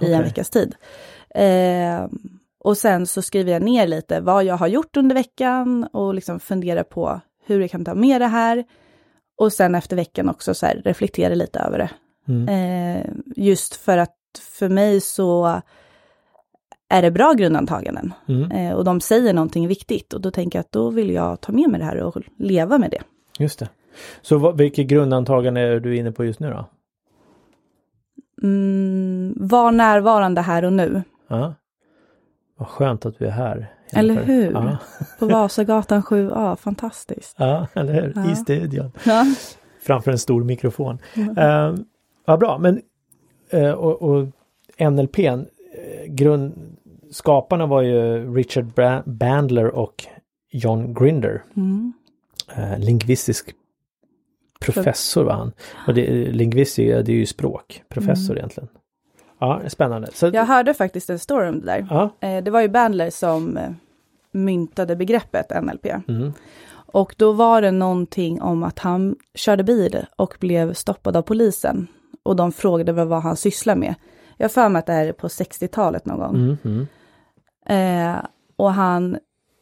i 0.00 0.12
en 0.12 0.22
veckas 0.22 0.50
tid. 0.50 0.74
Eh, 1.34 2.06
och 2.58 2.76
sen 2.76 3.06
så 3.06 3.22
skriver 3.22 3.52
jag 3.52 3.62
ner 3.62 3.86
lite 3.86 4.20
vad 4.20 4.44
jag 4.44 4.56
har 4.56 4.66
gjort 4.66 4.96
under 4.96 5.14
veckan 5.14 5.84
och 5.92 6.14
liksom 6.14 6.40
funderar 6.40 6.82
på 6.82 7.20
hur 7.46 7.60
jag 7.60 7.70
kan 7.70 7.84
ta 7.84 7.94
med 7.94 8.20
det 8.20 8.26
här. 8.26 8.64
Och 9.38 9.52
sen 9.52 9.74
efter 9.74 9.96
veckan 9.96 10.28
också 10.28 10.54
så 10.54 10.66
här 10.66 10.82
reflektera 10.84 11.34
lite 11.34 11.58
över 11.58 11.78
det. 11.78 11.90
Mm. 12.28 12.48
Eh, 12.48 13.06
just 13.36 13.74
för 13.74 13.98
att 13.98 14.16
för 14.40 14.68
mig 14.68 15.00
så 15.00 15.60
är 16.88 17.02
det 17.02 17.10
bra 17.10 17.32
grundantaganden. 17.32 18.14
Mm. 18.28 18.50
Eh, 18.50 18.72
och 18.74 18.84
de 18.84 19.00
säger 19.00 19.34
någonting 19.34 19.68
viktigt 19.68 20.12
och 20.12 20.20
då 20.20 20.30
tänker 20.30 20.58
jag 20.58 20.60
att 20.60 20.72
då 20.72 20.90
vill 20.90 21.10
jag 21.10 21.40
ta 21.40 21.52
med 21.52 21.70
mig 21.70 21.80
det 21.80 21.86
här 21.86 21.96
och 22.02 22.16
leva 22.36 22.78
med 22.78 22.90
det. 22.90 23.02
Just 23.38 23.58
det. 23.58 23.68
Så 24.22 24.38
vad, 24.38 24.58
vilket 24.58 24.86
grundantagande 24.86 25.60
är 25.60 25.80
du 25.80 25.96
inne 25.96 26.12
på 26.12 26.24
just 26.24 26.40
nu 26.40 26.50
då? 26.50 26.68
Mm, 28.42 29.34
var 29.36 29.72
närvarande 29.72 30.40
här 30.40 30.64
och 30.64 30.72
nu. 30.72 31.02
Ja. 31.30 31.54
Vad 32.56 32.68
skönt 32.68 33.06
att 33.06 33.22
vi 33.22 33.26
är 33.26 33.30
här. 33.30 33.74
Eller 33.92 34.22
hur? 34.22 34.52
Ja, 34.52 34.78
På 35.18 35.26
Vasagatan 35.26 36.02
7A, 36.02 36.56
fantastiskt. 36.56 37.34
ja 37.38 37.66
eller 37.74 37.92
hur? 37.92 38.12
Ja. 38.16 38.32
I 38.32 38.36
studion. 38.36 38.92
Ja. 39.04 39.24
Framför 39.82 40.10
en 40.10 40.18
stor 40.18 40.44
mikrofon. 40.44 40.98
Mm. 41.14 41.38
Uh, 41.38 41.80
vad 42.24 42.38
bra, 42.38 42.58
men 42.58 42.82
eh, 43.50 43.70
och, 43.70 44.02
och 44.02 44.26
NLP, 44.92 45.18
eh, 45.18 45.40
grund, 46.08 46.76
skaparna 47.10 47.66
var 47.66 47.82
ju 47.82 48.34
Richard 48.34 48.72
Bandler 49.04 49.66
och 49.66 50.04
John 50.50 50.94
Grinder. 50.94 51.42
Mm. 51.56 51.92
Eh, 52.56 52.78
lingvistisk 52.78 53.54
professor 54.60 55.24
var 55.24 55.32
han. 55.32 55.52
Och 55.86 55.94
det, 55.94 56.32
lingvistik, 56.32 56.86
det 56.86 57.12
är 57.12 57.16
ju 57.16 57.26
språk, 57.26 57.82
professor 57.88 58.36
egentligen. 58.36 58.68
Ja, 59.40 59.60
spännande. 59.68 60.08
Så. 60.12 60.30
Jag 60.32 60.44
hörde 60.46 60.74
faktiskt 60.74 61.10
en 61.10 61.18
story 61.18 61.48
om 61.48 61.60
det 61.60 61.66
där. 61.66 61.86
ja, 61.90 62.10
Eh, 62.20 62.42
det 62.44 62.50
var 62.50 62.60
ju 62.60 62.68
Bandler 62.68 63.10
som 63.10 63.56
eh, 63.56 63.70
myntade 64.32 64.96
begreppet 64.96 65.62
NLP. 65.62 65.86
mm, 66.08 66.32
Och 66.72 67.14
då 67.18 67.32
var 67.32 67.62
det 67.62 67.70
någonting 67.70 68.42
om 68.42 68.62
att 68.62 68.78
han 68.78 69.16
körde 69.34 69.62
bil 69.64 70.06
och 70.16 70.36
blev 70.40 70.74
stoppad 70.74 71.16
av 71.16 71.22
polisen. 71.22 71.86
Och 72.22 72.36
de 72.36 72.52
frågade 72.52 72.92
vad, 73.04 73.22
han 73.22 73.36
sysslar 73.36 73.76
med. 73.76 73.94
Jag 74.36 74.52
för 74.52 74.68
mig 74.68 74.80
att 74.80 74.86
det 74.86 74.92
här 74.92 75.06
är 75.06 75.12
på 75.12 75.28
60-talet 75.28 76.06
någon 76.06 76.18
gång. 76.18 76.34
mm, 76.36 76.56
mm. 76.64 76.86
Eh, 77.66 78.24
och 78.56 78.72
han 78.72 79.18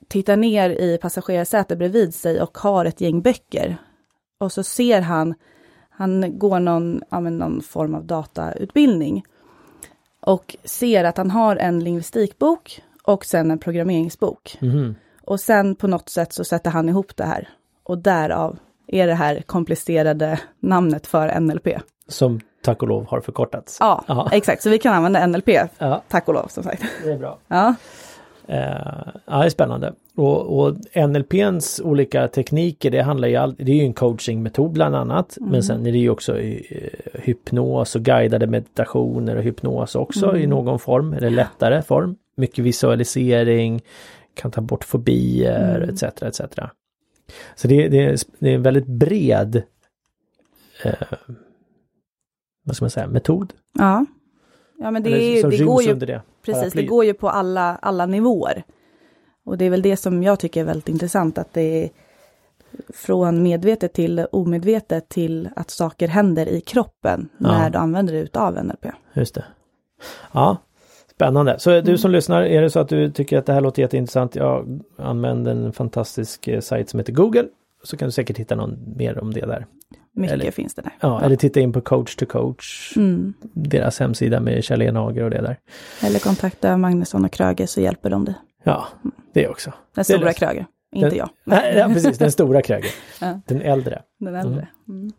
tittar 0.08 0.36
ner 0.36 0.70
i 0.70 0.98
passagerarsätet 1.02 1.78
bredvid 1.78 2.14
sig 2.14 2.42
och 2.42 2.58
har 2.58 2.84
ett 2.84 3.00
gäng 3.00 3.22
böcker. 3.22 3.76
Och 4.40 4.52
så 4.52 4.62
ser 4.62 5.00
han, 5.00 5.34
han 5.90 6.38
går 6.38 6.60
någon, 6.60 7.02
ja, 7.10 7.20
någon 7.20 7.62
form 7.62 7.94
av 7.94 8.04
datautbildning. 8.04 9.22
Och 10.20 10.56
ser 10.64 11.04
att 11.04 11.16
han 11.16 11.30
har 11.30 11.56
en 11.56 11.80
lingvistikbok 11.80 12.82
och 13.02 13.24
sen 13.24 13.50
en 13.50 13.58
programmeringsbok. 13.58 14.56
Mhm. 14.60 14.94
Och 15.24 15.40
sen 15.40 15.74
på 15.74 15.86
något 15.86 16.08
sätt 16.08 16.32
så 16.32 16.44
sätter 16.44 16.70
han 16.70 16.88
ihop 16.88 17.16
det 17.16 17.24
här. 17.24 17.48
Och 17.84 17.98
därav 17.98 18.58
är 18.86 19.06
det 19.06 19.14
här 19.14 19.42
komplicerade 19.46 20.40
namnet 20.60 21.06
för 21.06 21.40
NLP. 21.40 21.68
Som 22.08 22.40
tack 22.62 22.82
och 22.82 22.88
lov 22.88 23.06
har 23.06 23.20
förkortats. 23.20 23.76
Ja, 23.80 24.04
Ja. 24.08 24.28
exakt. 24.32 24.62
Så 24.62 24.70
vi 24.70 24.78
kan 24.78 24.94
använda 24.94 25.26
NLP, 25.26 25.48
Ja, 25.78 26.02
tack 26.08 26.28
och 26.28 26.34
lov 26.34 26.46
som 26.48 26.62
sagt. 26.62 26.82
det 27.04 27.12
är 27.12 27.18
bra. 27.18 27.38
Ja, 27.48 27.74
Eh, 28.50 28.58
ja, 29.26 29.38
det 29.38 29.44
är 29.44 29.48
spännande. 29.50 29.92
Och, 30.18 30.58
och 30.58 30.76
NLPns 31.08 31.80
olika 31.84 32.28
tekniker, 32.28 32.90
det 32.90 33.02
handlar 33.02 33.28
ju 33.28 33.36
all, 33.36 33.54
det 33.58 33.72
är 33.72 33.76
ju 33.76 33.82
en 33.82 33.92
coachingmetod 33.92 34.72
bland 34.72 34.96
annat. 34.96 35.38
Men 35.40 35.62
sen 35.62 35.86
är 35.86 35.92
det 35.92 35.98
ju 35.98 36.10
också 36.10 36.38
eh, 36.38 36.60
hypnos 37.14 37.96
och 37.96 38.02
guidade 38.02 38.46
meditationer 38.46 39.36
och 39.36 39.42
hypnos 39.42 39.94
också 39.94 40.36
i 40.36 40.46
någon 40.46 40.78
form, 40.78 41.12
eller 41.12 41.30
lättare 41.30 41.82
form. 41.82 42.16
Mycket 42.36 42.64
visualisering, 42.64 43.82
kan 44.34 44.50
ta 44.50 44.60
bort 44.60 44.84
fobier 44.84 45.80
etc. 45.92 46.02
etc. 46.02 46.40
Så 47.54 47.68
det, 47.68 47.88
det, 47.88 48.04
är, 48.04 48.18
det 48.38 48.50
är 48.50 48.54
en 48.54 48.62
väldigt 48.62 48.86
bred 48.86 49.62
eh, 50.84 50.92
vad 52.64 52.76
ska 52.76 52.84
man 52.84 52.90
säga, 52.90 53.06
metod. 53.06 53.52
ja. 53.78 54.06
Ja, 54.80 54.90
men 54.90 55.02
det, 55.02 55.10
är, 55.10 55.50
det 55.50 55.64
går 55.64 55.82
ju 55.82 55.92
under 55.92 56.06
det. 56.06 56.22
Precis, 56.44 56.72
det 56.72 56.82
går 56.82 57.04
ju 57.04 57.14
på 57.14 57.28
alla, 57.28 57.76
alla 57.76 58.06
nivåer. 58.06 58.64
Och 59.48 59.58
det 59.58 59.64
är 59.64 59.70
väl 59.70 59.82
det 59.82 59.96
som 59.96 60.22
jag 60.22 60.38
tycker 60.40 60.60
är 60.60 60.64
väldigt 60.64 60.88
intressant, 60.88 61.38
att 61.38 61.52
det 61.54 61.84
är 61.84 61.90
från 62.94 63.42
medvetet 63.42 63.92
till 63.92 64.26
omedvetet 64.32 65.08
till 65.08 65.48
att 65.56 65.70
saker 65.70 66.08
händer 66.08 66.46
i 66.48 66.60
kroppen 66.60 67.28
Ja. 67.38 67.46
när 67.48 67.70
du 67.70 67.78
använder 67.78 68.12
dig 68.12 68.22
utav 68.22 68.54
NLP. 68.64 68.86
Just 69.12 69.34
det. 69.34 69.44
Ja, 70.32 70.56
spännande. 71.14 71.58
Så 71.58 71.80
du 71.80 71.98
som 71.98 72.10
lyssnar, 72.10 72.42
är 72.42 72.62
det 72.62 72.70
så 72.70 72.80
att 72.80 72.88
du 72.88 73.10
tycker 73.10 73.38
att 73.38 73.46
det 73.46 73.52
här 73.52 73.60
låter 73.60 73.82
jätteintressant, 73.82 74.34
ja, 74.36 74.64
använd 74.96 75.48
en 75.48 75.72
fantastisk 75.72 76.48
eh, 76.48 76.60
sajt 76.60 76.88
som 76.90 76.98
heter 77.00 77.12
Google. 77.12 77.44
Så 77.84 77.96
kan 77.96 78.08
du 78.08 78.12
säkert 78.12 78.38
hitta 78.38 78.54
någon 78.56 78.78
mer 78.96 79.18
om 79.18 79.32
det 79.34 79.40
där. 79.46 79.66
Mycket 80.12 80.32
Eller- 80.34 80.50
finns 80.50 80.74
det 80.74 80.82
där. 80.82 80.92
Ja, 81.00 81.20
eller 81.22 81.36
titta 81.36 81.60
in 81.60 81.72
på 81.72 81.80
coach 81.80 82.16
to 82.16 82.26
coach, 82.26 82.92
Mm. 82.96 83.34
deras 83.52 83.98
hemsida 84.00 84.40
med 84.40 84.64
Kjell 84.64 84.82
Enhager 84.82 85.24
och 85.24 85.30
det 85.30 85.40
där. 85.42 85.56
Eller 86.02 86.18
kontakta 86.18 86.76
Magnusson 86.76 87.24
och 87.24 87.32
Kröger 87.32 87.66
så 87.66 87.80
hjälper 87.80 88.10
de 88.10 88.24
dig. 88.24 88.34
Ja, 88.64 88.86
det 89.32 89.48
också. 89.48 89.70
Den 89.70 89.78
Det 89.94 90.04
stora. 90.04 90.32
Kröger, 90.32 90.66
inte 90.94 91.08
Den- 91.08 91.18
jag. 91.18 91.28
Nej, 91.44 91.76
ja, 91.76 91.88
precis, 91.88 92.18
den 92.18 92.32
stora 92.32 92.62
Kröger. 92.62 92.90
Ja. 93.20 93.40
Den 93.46 93.62
äldre. 93.62 94.02
Den 94.18 94.34
äldre. 94.34 94.68
Mm. 94.88 95.12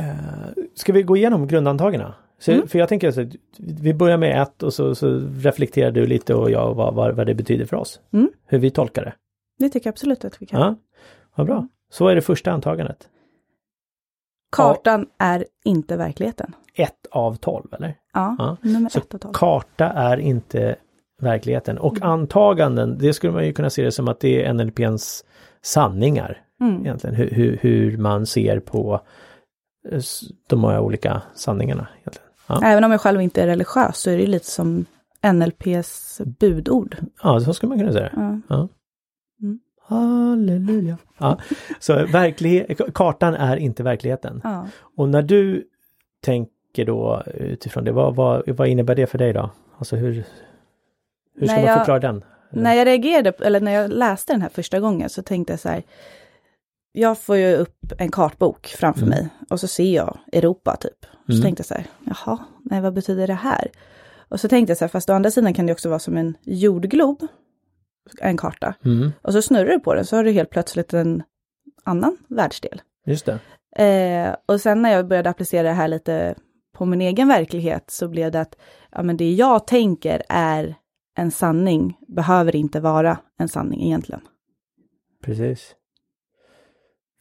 Uh, 0.00 0.64
ska 0.74 0.92
vi 0.92 1.02
gå 1.02 1.16
igenom 1.16 1.46
grundantagarna? 1.46 2.14
Så, 2.38 2.52
Mm. 2.52 2.68
För 2.68 2.78
jag 2.78 2.88
tänker 2.88 3.08
att 3.08 3.36
vi 3.58 3.94
börjar 3.94 4.16
med 4.16 4.42
ett 4.42 4.62
och 4.62 4.74
så, 4.74 4.94
så 4.94 5.18
reflekterar 5.42 5.90
du 5.90 6.06
lite 6.06 6.34
och 6.34 6.50
jag 6.50 6.74
vad, 6.74 6.94
vad, 6.94 7.14
vad 7.16 7.26
det 7.26 7.34
betyder 7.34 7.64
för 7.64 7.76
oss. 7.76 8.00
Mm. 8.12 8.28
Hur 8.46 8.58
vi 8.58 8.70
tolkar 8.70 9.04
det. 9.04 9.14
Det 9.58 9.68
tycker 9.68 9.86
jag 9.86 9.92
absolut 9.92 10.24
att 10.24 10.42
vi 10.42 10.46
kan. 10.46 10.60
Ja, 10.60 10.74
vad 11.34 11.46
bra. 11.46 11.68
Så 11.90 12.08
är 12.08 12.14
det 12.14 12.22
första 12.22 12.52
antagandet. 12.52 13.08
Kartan 14.52 15.06
är 15.18 15.44
inte 15.64 15.96
verkligheten. 15.96 16.54
Ett 16.74 17.06
av 17.10 17.36
tolv, 17.36 17.74
eller? 17.74 17.94
Ja, 18.12 18.36
Ja. 18.38 18.56
nummer 18.62 18.88
Så 18.90 18.98
ett 18.98 19.14
och 19.14 19.20
tolv. 19.20 19.32
Karta 19.32 19.88
är 19.90 20.16
inte 20.16 20.76
verkligheten. 21.22 21.78
Och 21.78 22.02
antaganden, 22.02 22.98
det 22.98 23.12
skulle 23.12 23.32
man 23.32 23.46
ju 23.46 23.52
kunna 23.52 23.70
se 23.70 23.82
det 23.82 23.92
som 23.92 24.08
att 24.08 24.20
det 24.20 24.44
är 24.44 24.52
NLPns 24.52 25.24
sanningar. 25.62 26.42
Mm. 26.60 26.80
Egentligen 26.80 27.16
hur, 27.16 27.30
hur, 27.30 27.58
hur 27.60 27.96
man 27.96 28.26
ser 28.26 28.60
på 28.60 29.00
eh, 29.90 30.00
de 30.48 30.64
här 30.64 30.80
olika 30.80 31.22
sanningarna. 31.34 31.86
Egentligen. 32.00 32.28
Ja. 32.46 32.60
Även 32.64 32.84
om 32.84 32.90
jag 32.90 33.00
själv 33.00 33.20
inte 33.20 33.42
är 33.42 33.46
religiös 33.46 33.96
så 33.96 34.10
är 34.10 34.18
det 34.18 34.26
lite 34.26 34.46
som 34.46 34.84
NLPs 35.32 36.20
budord. 36.38 36.96
ja, 37.22 37.40
så 37.40 37.54
skulle 37.54 37.68
man 37.68 37.78
kunna 37.78 37.92
säga 37.92 38.04
det. 38.04 38.12
Ja. 38.16 38.40
Ja. 38.48 38.68
Mm. 39.42 39.60
Halleluja. 39.82 40.98
Ja. 41.18 41.38
Så 41.80 42.06
verklighet, 42.06 42.94
kartan 42.94 43.34
är 43.34 43.56
inte 43.56 43.82
verkligheten. 43.82 44.40
Ja. 44.44 44.66
Och 44.96 45.08
när 45.08 45.22
du 45.22 45.64
tänker 46.20 46.84
då 46.84 47.22
utifrån 47.34 47.84
det, 47.84 47.92
vad, 47.92 48.14
vad, 48.16 48.48
vad 48.48 48.68
innebär 48.68 48.94
det 48.94 49.06
för 49.06 49.18
dig 49.18 49.32
då? 49.32 49.50
Alltså 49.78 49.96
hur, 49.96 50.24
hur 51.34 51.46
ska 51.46 51.56
När 51.56 51.62
man 51.62 51.68
jag- 51.70 51.78
förklara 51.78 51.98
den? 51.98 52.24
Eller? 52.52 52.62
När 52.62 52.74
jag 52.74 52.86
reagerade, 52.86 53.32
eller 53.40 53.60
när 53.60 53.72
jag 53.72 53.90
läste 53.90 54.32
den 54.32 54.42
här 54.42 54.48
första 54.48 54.80
gången 54.80 55.08
så 55.10 55.22
tänkte 55.22 55.52
jag 55.52 55.60
så 55.60 55.68
här. 55.68 55.82
Jag 56.92 57.18
får 57.18 57.36
ju 57.36 57.56
upp 57.56 57.92
en 57.98 58.10
kartbok 58.10 58.66
framför 58.66 59.02
Mm. 59.06 59.10
mig 59.10 59.28
och 59.50 59.60
så 59.60 59.68
ser 59.68 59.94
jag 59.94 60.18
Europa 60.32 60.76
typ. 60.76 61.04
Och 61.04 61.26
så 61.26 61.32
Mm. 61.32 61.42
tänkte 61.42 61.60
jag 61.60 61.66
så 61.66 61.74
här, 61.74 61.86
jaha, 62.04 62.38
nej 62.64 62.80
vad 62.80 62.94
betyder 62.94 63.26
det 63.26 63.34
här? 63.34 63.70
Och 64.28 64.40
så 64.40 64.48
tänkte 64.48 64.70
jag 64.70 64.78
så 64.78 64.84
här, 64.84 64.88
fast 64.88 65.10
å 65.10 65.12
andra 65.12 65.30
sidan 65.30 65.54
kan 65.54 65.66
det 65.66 65.72
också 65.72 65.88
vara 65.88 65.98
som 65.98 66.16
en 66.16 66.36
jordglob, 66.42 67.26
en 68.20 68.36
karta. 68.36 68.74
Mm, 68.84 69.12
Och 69.22 69.32
så 69.32 69.42
snurrar 69.42 69.66
du 69.66 69.80
på 69.80 69.94
den 69.94 70.04
så 70.04 70.16
har 70.16 70.24
du 70.24 70.30
helt 70.30 70.50
plötsligt 70.50 70.92
en 70.94 71.22
annan 71.84 72.16
världsdel. 72.28 72.82
just 73.06 73.26
det. 73.26 73.38
Eh, 73.84 74.36
och 74.46 74.60
sen 74.60 74.82
när 74.82 74.92
jag 74.92 75.08
började 75.08 75.30
applicera 75.30 75.62
det 75.62 75.74
här 75.74 75.88
lite 75.88 76.34
på 76.76 76.84
min 76.84 77.00
egen 77.00 77.28
verklighet 77.28 77.90
så 77.90 78.08
blev 78.08 78.30
det 78.32 78.40
att 78.40 78.56
ja, 78.92 79.02
men 79.02 79.16
det 79.16 79.32
jag 79.32 79.66
tänker 79.66 80.22
är 80.28 80.74
en 81.16 81.30
sanning, 81.30 81.98
behöver 82.08 82.56
inte 82.56 82.80
vara 82.80 83.18
en 83.38 83.48
sanning 83.48 83.82
egentligen. 83.82 84.20
Precis. 85.24 85.74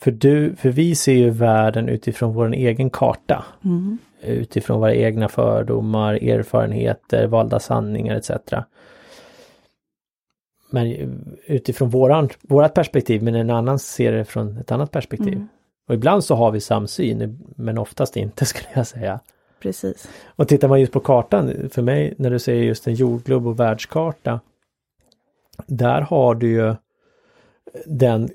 För 0.02 0.12
du, 0.12 0.56
för 0.56 0.70
vi 0.70 0.96
ser 0.96 1.14
ju 1.14 1.30
världen 1.30 1.90
utifrån 1.90 2.34
vår 2.34 2.54
egen 2.54 2.90
karta. 2.90 3.46
Utifrån 4.22 4.80
våra 4.80 4.96
egna 4.96 5.30
fördomar, 5.30 6.14
erfarenheter, 6.14 7.28
valda 7.28 7.60
sanningar 7.60 8.16
etc. 8.16 8.32
men 10.70 10.86
utifrån 11.46 11.90
våran, 11.90 12.30
vårat 12.42 12.74
perspektiv, 12.74 13.24
men 13.24 13.36
en 13.36 13.50
annan 13.50 13.80
ser 13.80 14.12
det 14.12 14.26
från 14.26 14.58
ett 14.58 14.72
annat 14.72 14.92
perspektiv. 14.92 15.34
Mm. 15.34 15.48
Och 15.88 15.94
ibland 15.94 16.24
så 16.24 16.36
har 16.36 16.52
vi 16.52 16.60
samsyn, 16.60 17.40
men 17.56 17.78
oftast 17.78 18.18
inte 18.18 18.46
skulle 18.52 18.70
jag 18.74 18.88
säga. 18.88 19.20
Precis. 19.62 20.10
Och 20.26 20.48
tittar 20.48 20.68
man 20.68 20.80
just 20.80 20.94
på 20.94 21.00
kartan, 21.00 21.70
för 21.70 21.82
mig 21.82 22.14
när 22.18 22.30
du 22.30 22.40
säger 22.40 22.64
just 22.64 22.88
en 22.88 22.94
jordglob 22.94 23.48
och 23.48 23.60
världskarta. 23.60 24.40
Där 25.68 26.02
har 26.02 26.36
du 26.36 26.52
ju 26.52 26.76
den, 27.86 28.30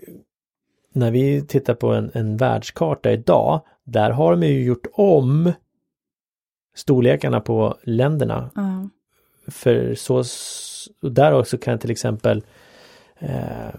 när 0.93 1.11
vi 1.11 1.43
tittar 1.43 1.75
på 1.75 1.93
en, 1.93 2.11
en 2.15 2.37
världskarta 2.37 3.13
idag, 3.13 3.61
där 3.85 4.11
har 4.11 4.37
de 4.37 4.47
ju 4.47 4.65
gjort 4.65 4.87
om 4.93 5.53
storlekarna 6.75 7.41
på 7.41 7.77
länderna. 7.83 8.51
Ja. 8.55 8.89
För 9.51 9.95
så, 9.95 10.25
där 11.11 11.33
också 11.33 11.59
kan 11.59 11.79
till 11.79 11.91
exempel 11.91 12.43
eh, 13.19 13.75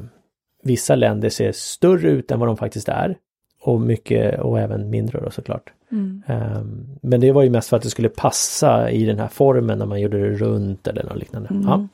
vissa 0.63 0.96
länder 0.96 1.30
se 1.30 1.54
större 1.54 2.10
ut 2.10 2.32
än 2.32 2.39
vad 2.39 2.50
de 2.50 2.58
faktiskt 2.58 2.89
är. 2.89 3.18
Och 3.67 3.81
mycket 3.81 4.39
och 4.39 4.59
även 4.59 4.89
mindre 4.89 5.19
då 5.19 5.31
såklart. 5.31 5.74
Mm. 5.91 6.24
Ehm, 6.27 6.88
Men 7.01 7.21
det 7.21 7.31
var 7.31 7.43
ju 7.43 7.50
mest 7.50 7.69
för 7.69 7.77
att 7.77 7.83
det 7.83 7.89
skulle 7.89 8.09
passa 8.09 8.91
i 8.91 9.05
den 9.05 9.19
här 9.19 9.27
formen 9.27 9.79
när 9.79 9.86
man 9.86 10.01
gjorde 10.01 10.29
det 10.29 10.36
runt 10.36 10.88
eller 10.88 11.03
något 11.03 11.17
liknande. 11.17 11.50
Mm. 11.50 11.63
Ja, 11.63 11.88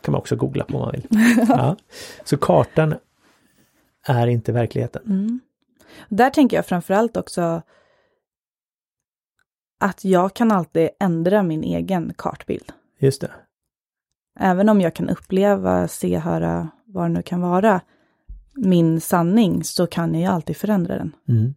kan 0.00 0.12
man 0.12 0.18
också 0.18 0.36
googla 0.36 0.64
på 0.64 0.74
om 0.76 0.80
man 0.80 0.92
vill. 0.92 1.06
ja. 1.48 1.76
Så 2.24 2.36
kartan 2.36 2.94
är 4.06 4.26
inte 4.26 4.52
verkligheten. 4.52 5.02
Mm. 5.06 5.40
Där 6.08 6.30
tänker 6.30 6.56
jag 6.56 6.66
framförallt 6.66 7.16
också 7.16 7.62
att 9.80 10.04
jag 10.04 10.34
kan 10.34 10.52
alltid 10.52 10.88
ändra 11.00 11.42
min 11.42 11.64
egen 11.64 12.12
kartbild. 12.16 12.72
Just 12.98 13.20
det. 13.20 13.30
Även 14.40 14.68
om 14.68 14.80
jag 14.80 14.94
kan 14.94 15.08
uppleva, 15.08 15.88
se, 15.88 16.18
höra, 16.18 16.68
vad 16.84 17.04
det 17.04 17.08
nu 17.08 17.22
kan 17.22 17.40
vara, 17.40 17.80
min 18.56 19.00
sanning, 19.00 19.64
så 19.64 19.86
kan 19.86 20.12
jag 20.14 20.20
ju 20.20 20.26
alltid 20.26 20.56
förändra 20.56 20.98
den. 20.98 21.16
Mm. 21.28 21.54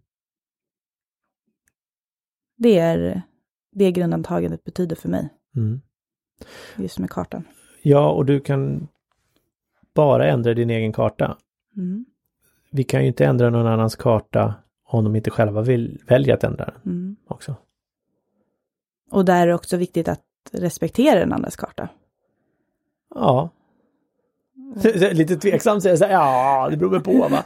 Det 2.57 2.77
är 2.79 3.21
det 3.71 3.91
grundantagandet 3.91 4.63
betyder 4.63 4.95
för 4.95 5.09
mig, 5.09 5.29
Mm. 5.55 5.81
just 6.77 6.99
med 6.99 7.09
kartan. 7.09 7.43
Ja, 7.81 8.11
och 8.11 8.25
du 8.25 8.39
kan 8.39 8.87
bara 9.93 10.27
ändra 10.27 10.53
din 10.53 10.69
egen 10.69 10.93
karta. 10.93 11.37
Mm. 11.75 12.05
Vi 12.71 12.83
kan 12.83 13.01
ju 13.01 13.07
inte 13.07 13.25
ändra 13.25 13.49
någon 13.49 13.67
annans 13.67 13.95
karta 13.95 14.53
om 14.83 15.03
de 15.03 15.15
inte 15.15 15.29
själva 15.31 15.61
vill 15.61 16.01
välja 16.07 16.33
att 16.33 16.43
ändra 16.43 16.65
den 16.65 16.81
Mm. 16.93 17.15
också. 17.27 17.55
Och 19.11 19.25
där 19.25 19.41
är 19.41 19.47
det 19.47 19.53
också 19.55 19.77
viktigt 19.77 20.07
att 20.07 20.23
respektera 20.51 21.19
den 21.19 21.33
andras 21.33 21.55
karta. 21.55 21.89
Ja. 23.15 23.49
Lite 25.11 25.35
tveksamt 25.35 25.83
säger 25.83 25.91
jag 25.91 25.99
så 25.99 26.05
här, 26.05 26.11
ja 26.13 26.67
det 26.71 26.77
beror 26.77 26.89
väl 26.91 27.01
på 27.01 27.11
va. 27.11 27.43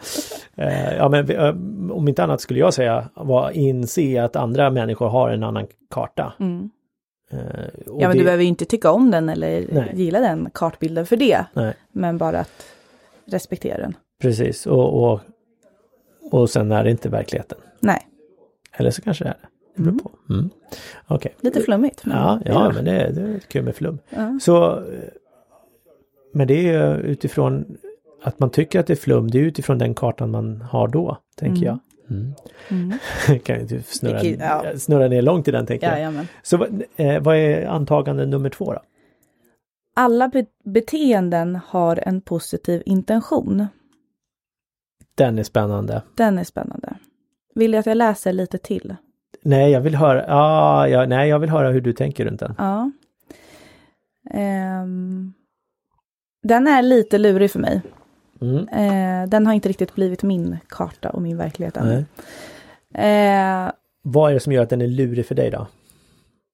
Eh, 0.56 0.96
ja 0.96 1.10
men 1.10 1.30
eh, 1.30 1.50
om 1.96 2.08
inte 2.08 2.24
annat 2.24 2.42
skulle 2.42 2.60
jag 2.60 2.74
säga 2.74 3.10
var 3.16 3.52
inse 3.52 4.24
att 4.24 4.36
andra 4.36 4.70
människor 4.70 5.08
har 5.10 5.30
en 5.30 5.44
annan 5.44 5.68
karta. 5.90 6.34
Mm. 6.40 6.70
Eh, 7.32 7.40
Ja, 7.86 7.94
men 8.08 8.12
det- 8.12 8.18
du 8.18 8.24
behöver 8.24 8.44
ju 8.44 8.50
inte 8.50 8.66
tycka 8.66 8.92
om 8.92 9.12
den 9.12 9.30
eller 9.30 9.66
Nej. 9.72 9.92
gilla 9.96 10.20
den 10.20 10.50
kartbilden 10.54 11.06
för 11.06 11.16
det, 11.16 11.46
Nej, 11.54 11.74
men 11.92 12.18
bara 12.18 12.40
att 12.40 12.66
respektera 13.26 13.78
den. 13.78 13.94
precis 14.22 14.66
och, 14.68 15.04
och, 15.12 15.20
och 16.32 16.50
sen 16.50 16.72
är 16.72 16.84
det 16.84 16.92
inte 16.92 17.10
verkligheten. 17.10 17.58
Nej, 17.80 18.08
Eller 18.78 18.92
så 18.92 19.02
kanske 19.02 19.24
det 19.24 19.30
är 19.30 19.34
det. 19.42 19.48
Det 19.76 19.82
beror 19.82 19.92
Mm. 19.92 20.00
på. 20.00 20.12
Mm. 20.34 20.50
Okej. 21.08 21.36
lite 21.42 21.62
flummigt. 21.62 22.06
men- 22.06 22.18
Ja, 22.18 22.40
ja 22.46 22.72
men 22.76 22.86
det, 22.86 22.92
det 23.12 23.22
är 23.22 23.40
kul 23.40 23.64
med 23.64 23.76
flum. 23.76 24.00
Ja. 24.10 24.40
Så, 24.42 24.84
men 26.34 26.48
det 26.48 26.54
är 26.70 26.88
ju 26.92 26.98
utifrån 27.02 27.78
att 28.24 28.40
man 28.40 28.50
tycker 28.50 28.80
att 28.80 28.88
det 28.88 28.94
är 28.94 28.98
flum, 28.98 29.32
det 29.32 29.38
är 29.40 29.44
utifrån 29.44 29.78
den 29.78 29.94
kartan 29.96 30.32
man 30.32 30.62
har 30.62 30.88
då, 30.88 31.18
tänker 31.36 31.62
Mm. 31.62 31.64
jag. 31.68 31.80
Mm. 32.18 32.34
Mm. 32.70 33.40
kan 33.44 33.56
ju 33.56 33.62
inte 33.62 33.82
snurra, 33.84 34.24
ja. 34.24 34.64
snurra 34.78 35.08
ner 35.08 35.22
långt 35.22 35.48
i 35.48 35.52
den 35.52 35.66
tänker 35.66 35.88
jag. 35.88 35.96
Jajamän. 35.98 36.28
Så 36.44 36.58
vad- 36.58 36.84
eh, 36.96 37.22
vad 37.22 37.36
är 37.38 37.66
antagande 37.68 38.26
nummer 38.26 38.50
två 38.50 38.74
då? 38.74 38.80
Alla 39.96 40.28
be- 40.28 40.46
beteenden 40.64 41.60
har 41.68 42.00
en 42.08 42.22
positiv 42.22 42.84
intention. 42.86 43.68
Den 45.16 45.40
är 45.40 45.44
spännande. 45.44 46.02
Den 46.16 46.40
är 46.40 46.44
spännande. 46.44 46.94
Vill 47.56 47.72
du 47.72 47.78
att 47.78 47.86
jag 47.86 47.98
läser 47.98 48.34
lite 48.34 48.58
till? 48.58 48.96
Nej, 49.44 49.72
jag 49.72 49.82
vill 49.82 49.96
höra, 49.96 50.26
ah, 50.28 50.88
ja, 50.88 51.06
nej, 51.06 51.30
jag 51.30 51.40
vill 51.40 51.50
höra 51.50 51.70
hur 51.72 51.82
du 51.82 51.94
tänker 51.94 52.26
runt 52.26 52.40
den. 52.40 52.56
Ja. 52.58 52.92
Ehm, 54.34 55.34
den 56.44 56.68
är 56.68 56.82
lite 56.82 57.18
lurig 57.18 57.52
för 57.52 57.60
mig. 57.60 57.82
Mm. 58.42 58.68
Eh, 58.68 59.30
den 59.30 59.46
har 59.46 59.54
inte 59.54 59.70
riktigt 59.70 59.96
blivit 59.96 60.24
min 60.24 60.58
karta 60.68 61.10
och 61.10 61.22
min 61.22 61.38
verklighet 61.38 61.78
ännu. 61.78 62.06
Eh, 62.94 63.72
Vad 64.04 64.30
är 64.30 64.34
det 64.34 64.40
som 64.40 64.54
gör 64.54 64.64
att 64.64 64.70
den 64.70 64.82
är 64.82 64.88
lurig 64.88 65.26
för 65.26 65.36
dig 65.36 65.52
då? 65.52 65.68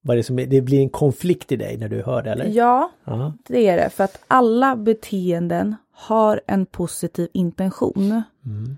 Vad 0.01 0.13
är 0.13 0.17
det, 0.17 0.23
som 0.23 0.39
är, 0.39 0.45
det 0.45 0.61
blir 0.61 0.81
en 0.81 0.89
konflikt 0.89 1.51
i 1.51 1.55
dig 1.55 1.77
när 1.77 1.89
du 1.89 2.01
hör 2.03 2.23
det 2.23 2.31
eller? 2.31 2.45
ja, 2.45 2.91
Ja. 3.05 3.33
det 3.47 3.67
är 3.67 3.77
det. 3.77 3.89
För 3.89 4.03
att 4.03 4.19
alla 4.27 4.75
beteenden 4.75 5.75
har 5.91 6.41
en 6.47 6.65
positiv 6.65 7.27
intention. 7.33 8.21
Mm. 8.45 8.77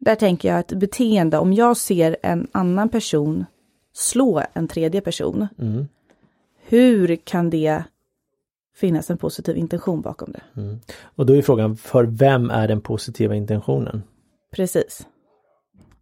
Där 0.00 0.14
tänker 0.14 0.48
jag 0.48 0.58
att 0.58 0.72
beteende, 0.72 1.38
om 1.38 1.52
jag 1.52 1.76
ser 1.76 2.16
en 2.22 2.48
annan 2.52 2.88
person 2.88 3.44
slå 3.94 4.42
en 4.52 4.68
tredje 4.68 5.00
person, 5.00 5.48
Mm. 5.58 5.88
hur 6.68 7.16
kan 7.16 7.50
det 7.50 7.84
finnas 8.80 9.10
en 9.10 9.18
positiv 9.18 9.56
intention 9.56 10.00
bakom 10.00 10.32
det? 10.32 10.60
Mm. 10.60 10.80
Och 11.02 11.26
då 11.26 11.36
är 11.36 11.42
frågan, 11.42 11.76
för 11.76 12.04
vem 12.04 12.50
är 12.50 12.68
den 12.68 12.80
positiva 12.80 13.34
intentionen? 13.34 14.02
Precis. 14.56 15.06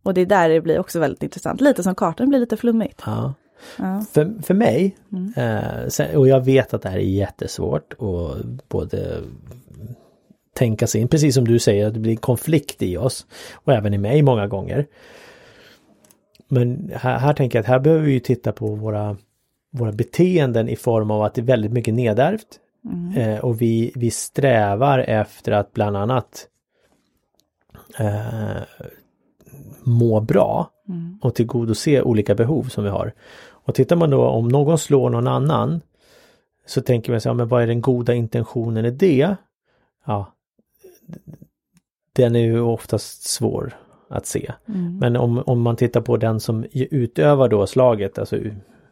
Och 0.02 0.14
det 0.14 0.20
är 0.20 0.26
där 0.26 0.48
det 0.48 0.60
blir 0.60 0.78
också 0.78 1.00
väldigt 1.00 1.22
intressant. 1.22 1.60
Lite 1.60 1.82
som 1.82 1.94
kartan 1.94 2.28
blir 2.28 2.38
lite 2.38 2.56
flummigt. 2.56 3.02
Ja. 3.06 3.34
Ja. 3.78 4.04
För, 4.12 4.42
för 4.42 4.54
mig, 4.54 4.96
Mm. 5.12 5.32
eh, 5.36 6.16
och 6.16 6.28
jag 6.28 6.44
vet 6.44 6.74
att 6.74 6.82
det 6.82 6.88
här 6.88 6.98
är 6.98 7.02
jättesvårt 7.02 7.92
och 7.92 8.36
både 8.68 9.20
tänka 10.54 10.86
sig 10.86 11.00
in, 11.00 11.08
precis 11.08 11.34
som 11.34 11.44
du 11.44 11.58
säger, 11.58 11.86
att 11.86 11.94
det 11.94 12.00
blir 12.00 12.16
konflikt 12.16 12.82
i 12.82 12.96
oss 12.96 13.26
och 13.54 13.72
även 13.72 13.94
i 13.94 13.98
mig 13.98 14.22
många 14.22 14.46
gånger. 14.46 14.86
Men 16.48 16.92
här, 16.94 17.18
här 17.18 17.32
tänker 17.32 17.58
jag 17.58 17.60
att 17.62 17.68
här 17.68 17.78
behöver 17.78 18.04
vi 18.04 18.12
ju 18.12 18.20
titta 18.20 18.52
på 18.52 18.74
våra, 18.74 19.16
våra 19.72 19.92
beteenden 19.92 20.68
i 20.68 20.76
form 20.76 21.10
av 21.10 21.22
att 21.22 21.34
det 21.34 21.40
är 21.40 21.46
väldigt 21.46 21.72
mycket 21.72 21.94
nedärvt. 21.94 22.60
Mm. 22.86 23.12
Eh, 23.16 23.38
och 23.38 23.62
vi, 23.62 23.92
vi 23.94 24.10
strävar 24.10 24.98
efter 24.98 25.52
att 25.52 25.72
bland 25.72 25.96
annat 25.96 26.48
eh, 27.98 28.62
må 29.82 30.20
bra 30.20 30.70
Mm. 30.88 31.18
och 31.22 31.34
tillgodose 31.34 32.02
olika 32.02 32.34
behov 32.34 32.62
som 32.62 32.84
vi 32.84 32.90
har. 32.90 33.12
Och 33.48 33.74
tittar 33.74 33.96
man 33.96 34.10
då 34.10 34.26
om 34.26 34.48
någon 34.48 34.78
slår 34.78 35.10
någon 35.10 35.26
annan 35.26 35.80
så 36.66 36.80
tänker 36.80 37.12
man 37.12 37.20
så 37.20 37.28
här, 37.28 37.34
men 37.34 37.48
vad 37.48 37.62
är 37.62 37.66
den 37.66 37.80
goda 37.80 38.14
intentionen 38.14 38.84
i 38.84 38.90
det? 38.90 39.36
Ja, 40.06 40.32
den 42.12 42.36
är 42.36 42.40
ju 42.40 42.60
oftast 42.60 43.22
svår 43.28 43.76
att 44.08 44.26
se. 44.26 44.52
Mm. 44.68 44.98
Men 44.98 45.16
om, 45.16 45.42
om 45.46 45.60
man 45.62 45.76
tittar 45.76 46.00
på 46.00 46.16
den 46.16 46.40
som 46.40 46.64
utövar 46.72 47.48
då 47.48 47.66
slaget, 47.66 48.18
alltså 48.18 48.38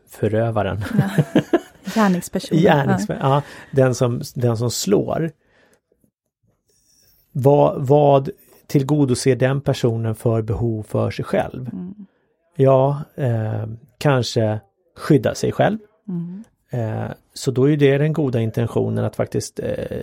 förövaren, 0.09 0.85
Gärningspersonen. 1.94 2.62
Gärnings, 2.62 3.07
ja. 3.09 3.42
den, 3.70 3.94
som, 3.94 4.22
den 4.35 4.57
som 4.57 4.70
slår. 4.70 5.30
Vad, 7.33 7.87
vad 7.87 8.30
tillgodoser 8.66 9.37
den 9.37 9.61
personen 9.61 10.14
för 10.14 10.42
behov 10.42 10.83
för 10.83 11.11
sig 11.11 11.24
själv? 11.24 11.68
Mm. 11.72 11.94
Ja, 12.57 13.02
eh, 13.14 13.66
kanske 13.98 14.61
skydda 14.96 15.35
sig 15.35 15.52
själv. 15.52 15.78
Mm. 16.09 16.44
Eh, 16.70 17.11
så 17.35 17.50
då 17.50 17.70
är 17.70 17.76
det 17.76 17.98
den 17.98 18.12
goda 18.12 18.40
intentionen 18.40 19.04
att 19.04 19.16
faktiskt 19.16 19.61
eh, 19.61 19.98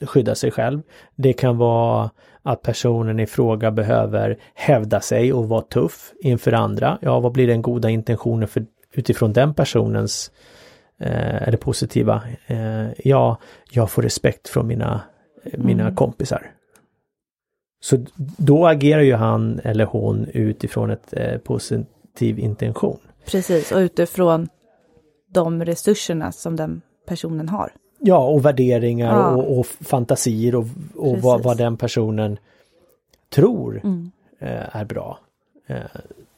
skydda 0.00 0.34
sig 0.34 0.50
själv. 0.50 0.82
Det 1.16 1.32
kan 1.32 1.56
vara 1.56 2.10
att 2.42 2.62
personen 2.62 3.20
i 3.20 3.26
fråga 3.26 3.70
behöver 3.70 4.38
hävda 4.54 5.00
sig 5.00 5.32
och 5.32 5.48
vara 5.48 5.62
tuff 5.62 6.12
inför 6.20 6.52
andra. 6.52 6.98
Ja, 7.02 7.20
vad 7.20 7.32
blir 7.32 7.46
den 7.46 7.62
goda 7.62 7.90
intentionen 7.90 8.48
för, 8.48 8.66
utifrån 8.92 9.32
den 9.32 9.54
personens 9.54 10.30
eh, 11.00 11.42
eller 11.48 11.56
positiva? 11.56 12.22
Eh, 12.46 12.86
ja, 13.04 13.38
jag 13.70 13.90
får 13.90 14.02
respekt 14.02 14.48
från 14.48 14.66
mina, 14.66 15.00
mina 15.58 15.82
Mm. 15.82 15.94
kompisar. 15.94 16.50
Så 17.84 18.04
då 18.36 18.66
agerar 18.66 19.02
ju 19.02 19.14
han 19.14 19.60
eller 19.64 19.84
hon 19.84 20.26
utifrån 20.34 20.90
ett 20.90 21.12
eh, 21.16 21.38
positiv 21.38 22.38
intention. 22.38 22.98
Precis, 23.26 23.72
och 23.72 23.78
utifrån 23.78 24.48
de 25.30 25.64
resurserna 25.64 26.32
som 26.32 26.56
den 26.56 26.80
personen 27.06 27.48
har. 27.48 27.72
Ja, 27.98 28.28
och 28.28 28.44
värderingar 28.44 29.14
Ja. 29.16 29.30
och, 29.30 29.58
och 29.58 29.66
fantasier 29.66 30.54
och, 30.54 30.66
och 30.96 31.18
vad, 31.18 31.42
vad 31.42 31.58
den 31.58 31.76
personen 31.76 32.38
tror 33.34 33.80
Mm. 33.84 34.10
är 34.72 34.84
bra. 34.84 35.18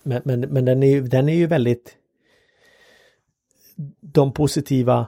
Men 0.02 0.20
men, 0.24 0.40
men 0.40 0.64
den, 0.64 0.82
är 0.82 1.00
den 1.00 1.28
är 1.28 1.34
ju 1.34 1.46
väldigt 1.46 1.94
de 4.00 4.32
positiva 4.32 5.06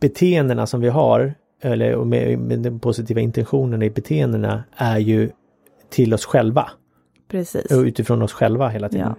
beteendena 0.00 0.66
som 0.66 0.80
vi 0.80 0.88
har 0.88 1.34
eller 1.60 2.04
med, 2.04 2.38
med 2.38 2.58
den 2.58 2.80
positiva 2.80 3.20
intentionen 3.20 3.82
i 3.82 3.90
beteendena 3.90 4.64
är 4.76 4.98
ju 4.98 5.30
till 5.88 6.14
oss 6.14 6.24
själva. 6.24 6.70
Precis. 7.28 7.72
Och 7.72 7.82
utifrån 7.82 8.22
oss 8.22 8.32
själva 8.32 8.68
hela 8.68 8.88
tiden. 8.88 9.14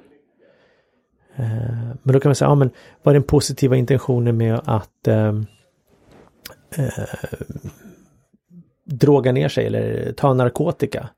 Ja. 1.37 1.43
Eh, 1.43 1.95
Men 2.03 2.13
då 2.13 2.19
kan 2.19 2.29
man 2.29 2.35
säga, 2.35 2.49
ja 2.49 2.55
men 2.55 2.69
vad 3.03 3.15
är 3.15 3.19
den 3.19 3.27
positiva 3.27 3.75
intentionen 3.75 4.37
med 4.37 4.59
att 4.65 5.07
eh, 5.07 5.35
eh, 6.77 7.03
droga 8.83 9.31
ner 9.31 9.49
sig 9.49 9.65
eller 9.65 10.11
ta 10.11 10.33
narkotika? 10.33 11.09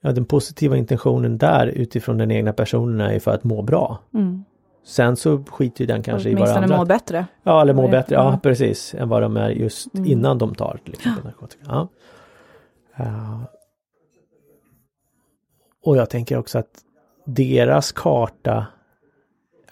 Ja, 0.00 0.12
den 0.12 0.24
positiva 0.24 0.76
intentionen 0.76 1.38
där 1.38 1.66
utifrån 1.66 2.18
den 2.18 2.30
egna 2.30 2.52
personen 2.52 3.00
är 3.00 3.18
för 3.18 3.30
att 3.30 3.44
må 3.44 3.62
bra. 3.62 3.98
Mm. 4.14 4.44
Sen 4.84 5.16
så 5.16 5.44
skiter 5.44 5.86
den 5.86 6.02
kanske 6.02 6.28
i 6.30 6.34
vad 6.34 6.42
Åtminstone 6.42 6.64
andra... 6.64 6.76
må 6.78 6.84
bättre. 6.84 7.26
Ja, 7.42 7.62
eller 7.62 7.74
må 7.74 7.82
Ja, 7.84 7.90
bättre, 7.90 8.14
ja 8.14 8.40
precis, 8.42 8.94
än 8.94 9.08
vad 9.08 9.22
de 9.22 9.36
är 9.36 9.50
just 9.50 9.94
Mm. 9.94 10.06
innan 10.06 10.38
de 10.38 10.54
tar 10.54 10.80
till 10.84 10.94
exempel 10.94 11.24
narkotika. 11.24 11.62
Ja. 11.66 11.88
Ja. 12.96 13.40
Och 15.84 15.96
jag 15.96 16.10
tänker 16.10 16.38
också 16.38 16.58
att 16.58 16.70
deras 17.26 17.92
karta 17.92 18.66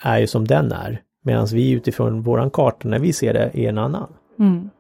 är 0.01 0.19
ju 0.19 0.27
som 0.27 0.47
den 0.47 0.73
är. 0.73 1.03
Medan 1.23 1.47
vi 1.47 1.71
utifrån 1.71 2.23
våran 2.23 2.51
karta 2.51 2.89
när 2.89 2.99
vi 2.99 3.13
ser 3.13 3.33
det 3.35 3.41
är 3.59 3.69
en 3.69 3.79
annan. 3.79 4.13
Mm. 4.39 4.71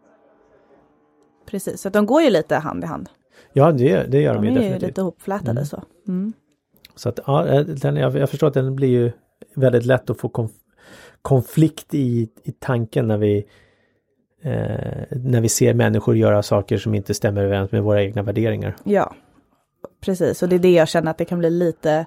Precis, 1.46 1.80
så 1.80 1.88
de 1.88 2.06
går 2.06 2.22
ju 2.22 2.30
lite 2.30 2.56
hand 2.56 2.84
i 2.84 2.86
hand. 2.86 3.08
Ja, 3.52 3.72
det, 3.72 4.02
det 4.10 4.20
gör 4.20 4.34
de, 4.34 4.42
De 4.42 4.46
ju 4.46 4.50
är 4.50 4.54
ju 4.54 4.58
definitivt. 4.60 4.88
lite 4.88 5.00
ihopflätade 5.00 5.50
Mm. 5.50 5.64
så. 5.64 5.82
Mm. 6.08 6.32
Så 6.96 7.08
att, 7.08 7.18
ja, 7.26 7.42
den, 7.64 7.96
jag, 7.96 8.16
jag 8.16 8.30
förstår 8.30 8.46
att 8.46 8.54
den 8.54 8.76
blir 8.76 8.88
ju 8.88 9.12
väldigt 9.54 9.86
lätt 9.86 10.10
att 10.10 10.18
få 10.20 10.28
konf 10.28 10.50
konflikt 11.22 11.94
i, 11.94 12.28
i 12.44 12.52
tanken 12.52 13.08
när 13.08 13.16
vi 13.18 13.36
eh, 14.42 15.04
när 15.10 15.40
vi 15.40 15.48
ser 15.48 15.74
människor 15.74 16.16
göra 16.16 16.42
saker 16.42 16.78
som 16.78 16.94
inte 16.94 17.14
stämmer 17.14 17.42
överens 17.44 17.72
med 17.72 17.82
våra 17.82 18.02
egna 18.02 18.22
värderingar. 18.22 18.76
Ja, 18.84 19.14
precis. 20.00 20.42
Och 20.42 20.48
det 20.48 20.56
är 20.56 20.60
det 20.60 20.72
jag 20.72 20.88
känner 20.88 21.10
att 21.10 21.18
det 21.18 21.24
kan 21.24 21.38
bli 21.38 21.50
lite 21.50 22.06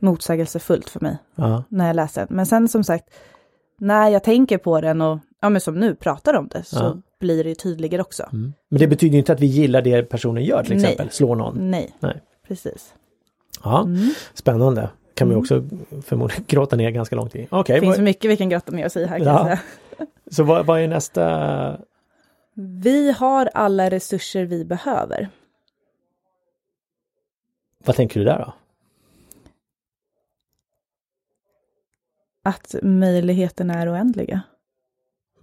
motsägelsefullt 0.00 0.88
för 0.88 1.00
mig 1.00 1.16
Ja, 1.34 1.64
när 1.68 1.86
jag 1.86 1.96
läser. 1.96 2.26
Men 2.30 2.46
sen 2.46 2.68
som 2.68 2.84
sagt, 2.84 3.04
när 3.78 4.08
jag 4.08 4.24
tänker 4.24 4.58
på 4.58 4.80
den 4.80 5.00
och 5.00 5.18
ja, 5.40 5.48
men 5.48 5.60
som 5.60 5.80
nu 5.80 5.94
pratar 5.94 6.34
om 6.34 6.48
det 6.48 6.62
så 6.62 6.76
Ja. 6.76 6.96
blir 7.20 7.44
det 7.44 7.54
tydligare 7.54 8.02
också. 8.02 8.22
mm. 8.32 8.52
Men 8.68 8.78
det 8.80 8.86
betyder 8.86 9.18
inte 9.18 9.32
att 9.32 9.40
vi 9.40 9.46
gillar 9.46 9.82
det 9.82 10.02
personen 10.02 10.44
gör 10.44 10.62
till 10.62 10.76
Nej. 10.76 10.84
exempel, 10.84 11.10
slår 11.10 11.36
någon. 11.36 11.70
Nej, 11.70 11.96
Nej. 12.00 12.20
precis. 12.48 12.94
Ja, 13.64 13.82
Mm. 13.82 14.10
spännande. 14.34 14.88
Kan 15.18 15.28
vi 15.28 15.34
Mm. 15.34 15.40
också 15.42 15.64
förmodligen 16.02 16.44
gråta 16.48 16.76
ner 16.76 16.90
ganska 16.90 17.16
långt 17.16 17.36
i. 17.36 17.48
Okej, 17.50 17.74
Det 17.74 17.80
finns 17.80 17.96
vad- 17.96 18.04
mycket 18.04 18.30
vi 18.30 18.36
kan 18.36 18.48
grotta 18.48 18.72
ner 18.72 18.86
oss 18.86 18.96
i 18.96 19.04
här 19.06 19.18
kan 19.18 19.26
Ja. 19.26 19.44
säga. 19.44 19.58
så 20.30 20.42
vad, 20.44 20.66
vad 20.66 20.80
är 20.80 20.88
nästa? 20.88 21.80
Vi 22.54 23.12
har 23.12 23.50
alla 23.54 23.90
resurser 23.90 24.44
vi 24.44 24.64
behöver. 24.64 25.28
Vad 27.84 27.96
tänker 27.96 28.20
du 28.20 28.24
där 28.26 28.38
då? 28.38 28.52
Att 32.44 32.74
möjligheterna 32.82 33.74
är 33.74 33.92
oändliga. 33.92 34.40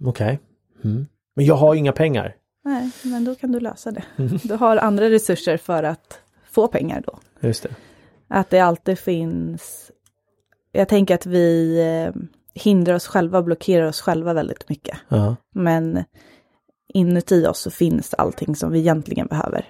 Okej. 0.04 0.40
Mm. 0.84 1.06
Men 1.34 1.44
jag 1.44 1.54
har 1.54 1.74
inga 1.74 1.92
pengar. 1.92 2.36
Nej, 2.64 2.90
men 3.04 3.24
då 3.24 3.34
kan 3.34 3.52
du 3.52 3.60
lösa 3.60 3.90
det. 3.90 4.02
Mm. 4.16 4.38
Du 4.42 4.54
har 4.54 4.76
andra 4.76 5.10
resurser 5.10 5.56
för 5.56 5.82
att 5.82 6.20
få 6.50 6.68
pengar 6.68 7.02
då. 7.06 7.18
Just 7.40 7.62
det. 7.62 7.68
Att 8.28 8.50
det 8.50 8.60
alltid 8.60 8.98
finns... 8.98 9.90
Jag 10.72 10.88
tänker 10.88 11.14
att 11.14 11.26
vi 11.26 11.78
eh, 11.80 12.22
hindrar 12.54 12.94
oss 12.94 13.06
själva, 13.06 13.42
blockerar 13.42 13.86
oss 13.86 14.00
själva 14.00 14.32
väldigt 14.32 14.68
mycket. 14.68 14.96
Ja, 15.08 15.36
Men 15.54 16.04
inuti 16.88 17.46
oss 17.46 17.58
så 17.60 17.70
finns 17.70 18.14
allting 18.14 18.56
som 18.56 18.72
vi 18.72 18.78
egentligen 18.78 19.26
behöver. 19.26 19.64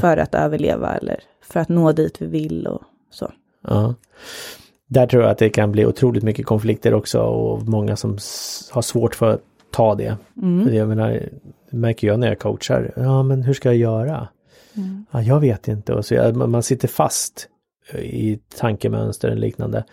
För 0.00 0.16
att 0.16 0.34
överleva 0.34 0.96
eller 0.96 1.20
för 1.42 1.60
att 1.60 1.68
nå 1.68 1.92
dit 1.92 2.22
vi 2.22 2.26
vill 2.26 2.66
och 2.66 2.82
så. 3.10 3.32
Ja. 3.68 3.94
Där 4.86 5.06
tror 5.06 5.22
jag 5.22 5.32
att 5.32 5.38
det 5.38 5.50
kan 5.50 5.72
bli 5.72 5.86
otroligt 5.86 6.22
mycket 6.22 6.46
konflikter 6.46 6.94
också 6.94 7.20
och 7.20 7.62
många 7.62 7.96
som 7.96 8.10
har 8.70 8.82
svårt 8.82 9.14
för 9.14 9.30
att 9.34 9.42
ta 9.70 9.94
det. 9.94 10.16
Mm. 10.42 10.74
Jag 10.74 10.88
menar, 10.88 11.10
det 11.70 11.76
märker 11.76 12.06
jag 12.06 12.20
när 12.20 12.28
jag 12.28 12.38
coachar. 12.38 12.92
Ja, 12.96 13.22
men 13.22 13.42
hur 13.42 13.54
ska 13.54 13.68
jag 13.68 13.76
göra? 13.76 14.28
Mm. 14.78 15.06
Ja, 15.10 15.22
jag 15.22 15.40
vet 15.40 15.68
inte. 15.68 15.94
Och 15.94 16.04
så 16.04 16.32
man 16.34 16.62
sitter 16.62 16.88
fast 16.88 17.48
i 17.94 18.36
tankemönster 18.56 19.30
och 19.30 19.36
liknande. 19.36 19.84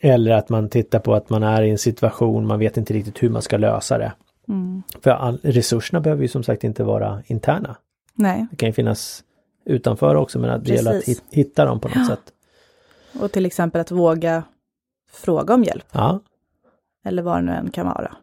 Eller 0.00 0.30
att 0.32 0.48
man 0.48 0.68
tittar 0.68 0.98
på 0.98 1.14
att 1.14 1.30
man 1.30 1.42
är 1.42 1.62
i 1.62 1.70
en 1.70 1.78
situation, 1.78 2.46
man 2.46 2.58
vet 2.58 2.76
inte 2.76 2.94
riktigt 2.94 3.22
hur 3.22 3.30
man 3.30 3.42
ska 3.42 3.56
lösa 3.56 3.98
det. 3.98 4.12
Mm. 4.48 4.82
För 5.00 5.10
all, 5.10 5.38
resurserna 5.42 6.00
behöver 6.00 6.22
ju 6.22 6.28
som 6.28 6.42
sagt 6.42 6.64
inte 6.64 6.84
vara 6.84 7.22
interna. 7.26 7.76
Nej, 8.14 8.46
Det 8.50 8.56
kan 8.56 8.68
ju 8.68 8.72
finnas 8.72 9.24
utanför 9.64 10.14
också 10.14 10.38
men 10.38 10.50
att 10.50 10.64
det 10.64 10.74
gäller 10.74 10.98
att 10.98 11.04
hitta 11.30 11.64
dem 11.64 11.80
på 11.80 11.88
något 11.88 11.96
Ja. 11.96 12.06
sätt. 12.06 12.32
och 13.22 13.32
till 13.32 13.46
exempel 13.46 13.80
att 13.80 13.90
våga 13.90 14.42
fråga 15.12 15.54
om 15.54 15.64
hjälp. 15.64 15.86
Ja, 15.92 16.20
Eller 17.04 17.22
vad 17.22 17.36
det 17.38 17.42
nu 17.42 17.52
än 17.52 17.70
kan 17.70 17.86
vara. 17.86 18.16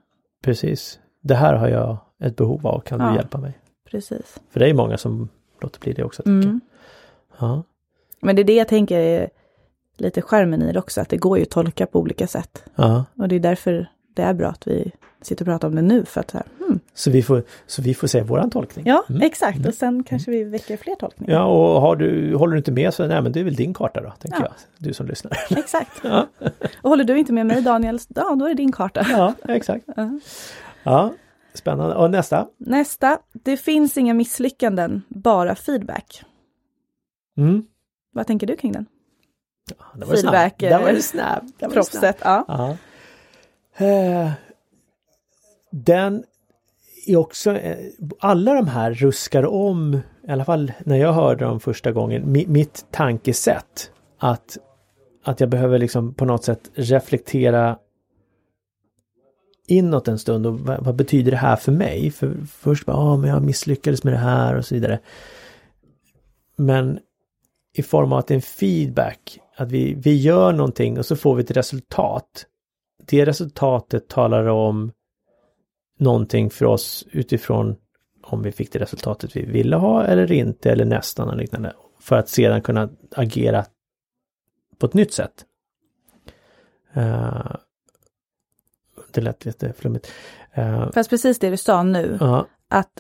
precis. 0.44 1.00
Det 1.22 1.36
här 1.36 1.54
har 1.54 1.68
jag 1.68 1.98
ett 2.24 2.36
behov 2.36 2.68
av, 2.68 2.80
kan 2.80 3.00
du 3.00 3.06
Ja. 3.06 3.16
hjälpa 3.16 3.38
mig? 3.38 3.58
Precis. 3.92 4.40
För 4.50 4.60
det 4.60 4.70
är 4.70 4.74
många 4.74 4.98
som 4.98 5.30
låter 5.64 5.80
bli 5.80 5.94
det 5.94 6.04
också. 6.04 6.24
Mm. 6.26 6.42
jag. 7.40 7.48
Ja. 7.50 7.64
Men 8.22 8.36
det 8.36 8.42
är 8.42 8.44
det 8.44 8.56
jag 8.56 8.68
tänker 8.68 9.00
är 9.00 9.30
lite 9.98 10.22
skärmen 10.22 10.62
i 10.62 10.74
det 10.74 10.80
också, 10.80 11.02
att 11.02 11.10
det 11.10 11.18
går 11.18 11.38
ju 11.38 11.44
att 11.44 11.50
tolka 11.50 11.86
på 11.86 12.00
olika 12.00 12.28
sätt. 12.28 12.64
Ja. 12.76 13.06
Och 13.18 13.28
det 13.28 13.36
är 13.36 13.40
därför 13.40 13.88
det 14.16 14.22
är 14.22 14.34
bra 14.34 14.48
att 14.48 14.68
vi 14.68 14.92
sitter 15.22 15.44
och 15.44 15.48
pratar 15.48 15.68
om 15.68 15.76
det 15.76 15.82
nu, 15.82 16.06
för 16.06 16.20
att 16.22 16.32
här, 16.32 16.44
hmm. 16.60 16.80
Så, 16.94 17.12
vi 17.12 17.24
får, 17.24 17.44
så 17.68 17.82
vi 17.82 17.94
får 17.94 18.08
se 18.08 18.22
våran 18.22 18.50
tolkning. 18.50 18.86
Ja, 18.88 19.04
Mm. 19.10 19.22
exakt. 19.22 19.68
Och 19.68 19.74
sen 19.74 20.04
kanske 20.04 20.32
vi 20.32 20.44
väcker 20.44 20.78
fler 20.78 20.96
tolkningar. 20.96 21.34
Ja, 21.34 21.44
och 21.46 21.82
har 21.82 21.96
du, 21.96 22.36
håller 22.36 22.52
du 22.52 22.58
inte 22.58 22.72
med 22.72 22.94
så 22.94 23.08
nej 23.08 23.22
men 23.22 23.32
det 23.32 23.40
är 23.40 23.44
väl 23.44 23.56
din 23.56 23.74
karta 23.74 24.02
då, 24.02 24.14
tänker 24.20 24.40
Ja. 24.40 24.46
jag. 24.46 24.54
Du 24.88 24.94
som 24.94 25.08
lyssnar. 25.08 25.34
Exakt. 25.58 25.92
Ja, 26.04 26.28
Och 26.82 26.90
håller 26.90 27.04
du 27.04 27.18
inte 27.20 27.34
med 27.34 27.46
mig 27.46 27.62
Daniel, 27.62 28.00
ja 28.16 28.36
då 28.40 28.46
är 28.46 28.50
det 28.50 28.56
din 28.56 28.72
karta. 28.72 29.06
ja 29.10 29.34
exakt. 29.48 29.86
Ja. 29.96 30.20
Ja, 30.84 31.14
spännande. 31.54 31.96
Och 31.96 32.12
nästa? 32.12 32.48
Nästa, 32.58 33.20
det 33.34 33.58
finns 33.58 33.98
inga 33.98 34.14
misslyckanden, 34.14 35.02
bara 35.10 35.56
feedback. 35.56 36.24
Mm. 37.38 37.64
Vad 38.14 38.28
tänker 38.28 38.48
du 38.48 38.56
kring 38.56 38.72
den? 38.72 38.86
Ja, 39.70 40.06
Feedback, 40.06 40.56
snabb. 40.60 40.72
Det 40.72 40.78
var 40.78 40.90
eh, 40.90 40.96
det 40.96 41.02
snabb. 41.02 41.44
Var 41.44 41.44
det 41.44 41.58
snabb. 41.60 41.74
Proffset, 41.74 42.18
ja. 42.22 42.78
Eh, 43.78 44.32
Den 45.72 46.24
är 47.08 47.18
också, 47.18 47.52
eh, 47.52 47.78
alla 48.20 48.54
de 48.54 48.68
här 48.68 48.94
ruskar 48.94 49.46
om, 49.46 50.00
i 50.28 50.32
alla 50.32 50.46
fall 50.46 50.72
när 50.86 50.98
jag 50.98 51.14
hörde 51.14 51.46
dem 51.46 51.60
första 51.60 51.92
gången, 51.92 52.32
mi, 52.32 52.46
mitt 52.48 52.86
tankesätt. 52.92 53.92
Att, 54.20 54.58
att 55.24 55.40
jag 55.40 55.50
behöver 55.50 55.78
liksom 55.78 56.14
på 56.14 56.26
något 56.26 56.44
sätt 56.44 56.72
reflektera 56.74 57.78
inåt 59.68 60.08
en 60.08 60.20
stund 60.20 60.48
och 60.48 60.60
vad, 60.60 60.86
vad 60.86 60.96
betyder 60.96 61.32
det 61.32 61.38
här 61.38 61.56
för 61.56 61.72
mig? 61.72 62.12
För 62.12 62.38
först 62.48 62.86
bara, 62.86 62.98
ah, 62.98 63.18
men 63.18 63.30
jag 63.30 63.44
misslyckades 63.44 64.04
med 64.04 64.14
det 64.14 64.18
här 64.18 64.56
och 64.56 64.66
så 64.66 64.76
vidare. 64.76 65.00
Men 66.56 67.00
i 67.74 67.84
form 67.84 68.14
av 68.14 68.20
att 68.20 68.28
det 68.28 68.34
är 68.34 68.36
en 68.36 68.42
feedback, 68.42 69.40
att 69.56 69.72
vi, 69.72 69.94
vi 69.94 70.16
gör 70.16 70.54
någonting 70.54 70.98
och 70.98 71.06
så 71.06 71.16
får 71.16 71.36
vi 71.36 71.44
ett 71.44 71.52
resultat. 71.52 72.46
Det 73.06 73.26
resultatet 73.26 74.08
talar 74.08 74.48
om 74.48 74.92
någonting 76.00 76.50
för 76.50 76.66
oss 76.66 77.08
utifrån 77.12 77.76
om 78.24 78.42
vi 78.42 78.52
fick 78.52 78.72
det 78.72 78.80
resultatet 78.80 79.36
vi 79.36 79.46
ville 79.46 79.76
ha 79.76 80.04
eller 80.04 80.32
inte 80.32 80.72
eller 80.72 80.86
nästan 80.86 81.30
och 81.30 81.38
liknande. 81.38 81.74
För 82.00 82.16
att 82.16 82.30
sedan 82.30 82.62
kunna 82.62 82.90
agera 83.16 83.66
på 84.78 84.86
ett 84.86 84.94
nytt 84.94 85.14
sätt. 85.14 85.46
Uh, 86.98 87.56
det 89.14 89.22
lät 89.22 89.46
lite 89.46 89.74
flummigt. 89.74 90.12
Uh, 90.58 90.92
Fast 90.92 91.10
precis 91.10 91.40
det 91.40 91.50
du 91.50 91.58
sa 91.58 91.84
nu, 91.84 92.18
ja, 92.20 92.48
att 92.70 92.92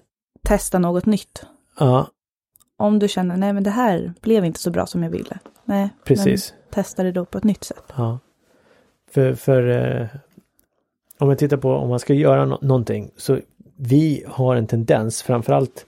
testa 0.44 0.80
något 0.80 1.06
nytt. 1.06 1.46
ja, 1.80 2.08
Om 2.78 3.00
du 3.00 3.08
känner, 3.08 3.38
nej 3.38 3.54
men 3.54 3.64
det 3.64 3.70
här 3.70 4.14
blev 4.22 4.46
inte 4.46 4.60
så 4.60 4.72
bra 4.72 4.86
som 4.86 5.04
jag 5.04 5.10
ville. 5.10 5.40
Nej, 5.66 5.90
precis. 6.04 6.54
testa 6.72 7.04
det 7.04 7.12
då 7.12 7.26
på 7.26 7.38
ett 7.38 7.44
nytt 7.44 7.64
sätt. 7.64 7.84
Ja. 7.96 8.20
För, 9.12 9.34
för 9.34 9.68
eh, 9.70 10.08
om 11.20 11.28
man 11.28 11.38
tittar 11.38 11.58
på 11.58 11.72
om 11.72 11.90
man 11.90 12.00
ska 12.00 12.14
göra 12.14 12.46
no 12.46 12.60
någonting 12.62 13.12
så 13.18 13.40
vi 13.76 14.26
har 14.28 14.56
en 14.56 14.68
tendens 14.68 15.24
framförallt 15.24 15.86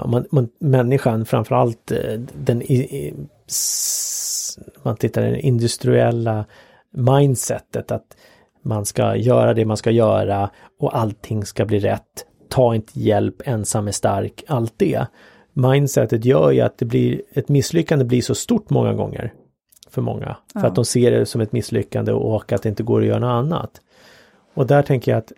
om 0.00 0.10
man, 0.10 0.26
man, 0.30 0.48
människan 0.58 1.24
framförallt 1.24 1.90
eh, 1.90 2.20
den 2.34 2.62
i, 2.62 2.74
i, 2.74 3.14
man 4.82 4.96
tittar 4.96 5.26
i 5.26 5.30
det 5.30 5.40
industriella 5.40 6.44
mindsetet 6.90 7.90
att 7.90 8.16
man 8.62 8.84
ska 8.86 9.16
göra 9.16 9.54
det 9.54 9.64
man 9.64 9.76
ska 9.76 9.90
göra 9.90 10.50
och 10.78 10.98
allting 10.98 11.44
ska 11.44 11.64
bli 11.64 11.78
rätt. 11.78 12.26
Ta 12.48 12.74
inte 12.74 13.00
hjälp, 13.00 13.42
ensam 13.44 13.88
är 13.88 13.92
stark, 13.92 14.44
allt 14.48 14.74
det. 14.76 15.06
Mindsetet 15.52 16.24
gör 16.24 16.50
ju 16.50 16.60
att 16.60 16.78
det 16.78 16.84
blir 16.84 17.22
ett 17.32 17.48
misslyckande 17.48 18.04
blir 18.04 18.22
så 18.22 18.34
stort 18.34 18.70
många 18.70 18.92
gånger 18.94 19.32
för 19.90 20.02
många. 20.02 20.36
För 20.52 20.60
Ja. 20.60 20.66
att 20.66 20.74
de 20.74 20.84
ser 20.84 21.10
det 21.10 21.26
som 21.26 21.40
ett 21.40 21.52
misslyckande 21.52 22.12
och 22.12 22.52
att 22.52 22.62
det 22.62 22.68
inte 22.68 22.82
går 22.82 23.00
att 23.00 23.06
göra 23.06 23.18
något 23.18 23.28
annat. 23.44 23.80
Och 24.54 24.66
där 24.66 24.82
tänker 24.82 25.12
jag 25.12 25.18
att, 25.18 25.32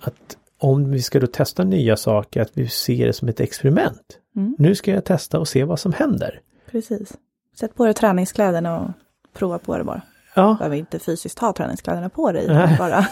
att 0.00 0.36
om 0.58 0.90
vi 0.90 1.02
ska 1.02 1.20
då 1.20 1.26
testa 1.26 1.64
nya 1.64 1.96
saker, 1.96 2.42
att 2.42 2.50
vi 2.54 2.68
ser 2.68 3.06
det 3.06 3.12
som 3.12 3.28
ett 3.28 3.40
experiment. 3.40 4.18
Mm. 4.36 4.56
Nu 4.58 4.74
ska 4.74 4.90
jag 4.90 5.04
testa 5.04 5.38
och 5.38 5.48
se 5.48 5.64
vad 5.64 5.80
som 5.80 5.92
händer. 5.92 6.40
Precis. 6.70 7.12
Sätt 7.56 7.74
på 7.74 7.84
dig 7.84 7.94
träningskläderna 7.94 8.80
och 8.80 8.90
prova 9.38 9.58
på 9.58 9.78
det 9.78 9.84
bara. 9.84 10.02
Ja, 10.38 10.54
behöver 10.58 10.76
inte 10.76 10.98
fysiskt 10.98 11.38
ha 11.38 11.52
träningskläderna 11.52 12.08
på 12.08 12.32
dig, 12.32 12.48
bara, 12.78 13.06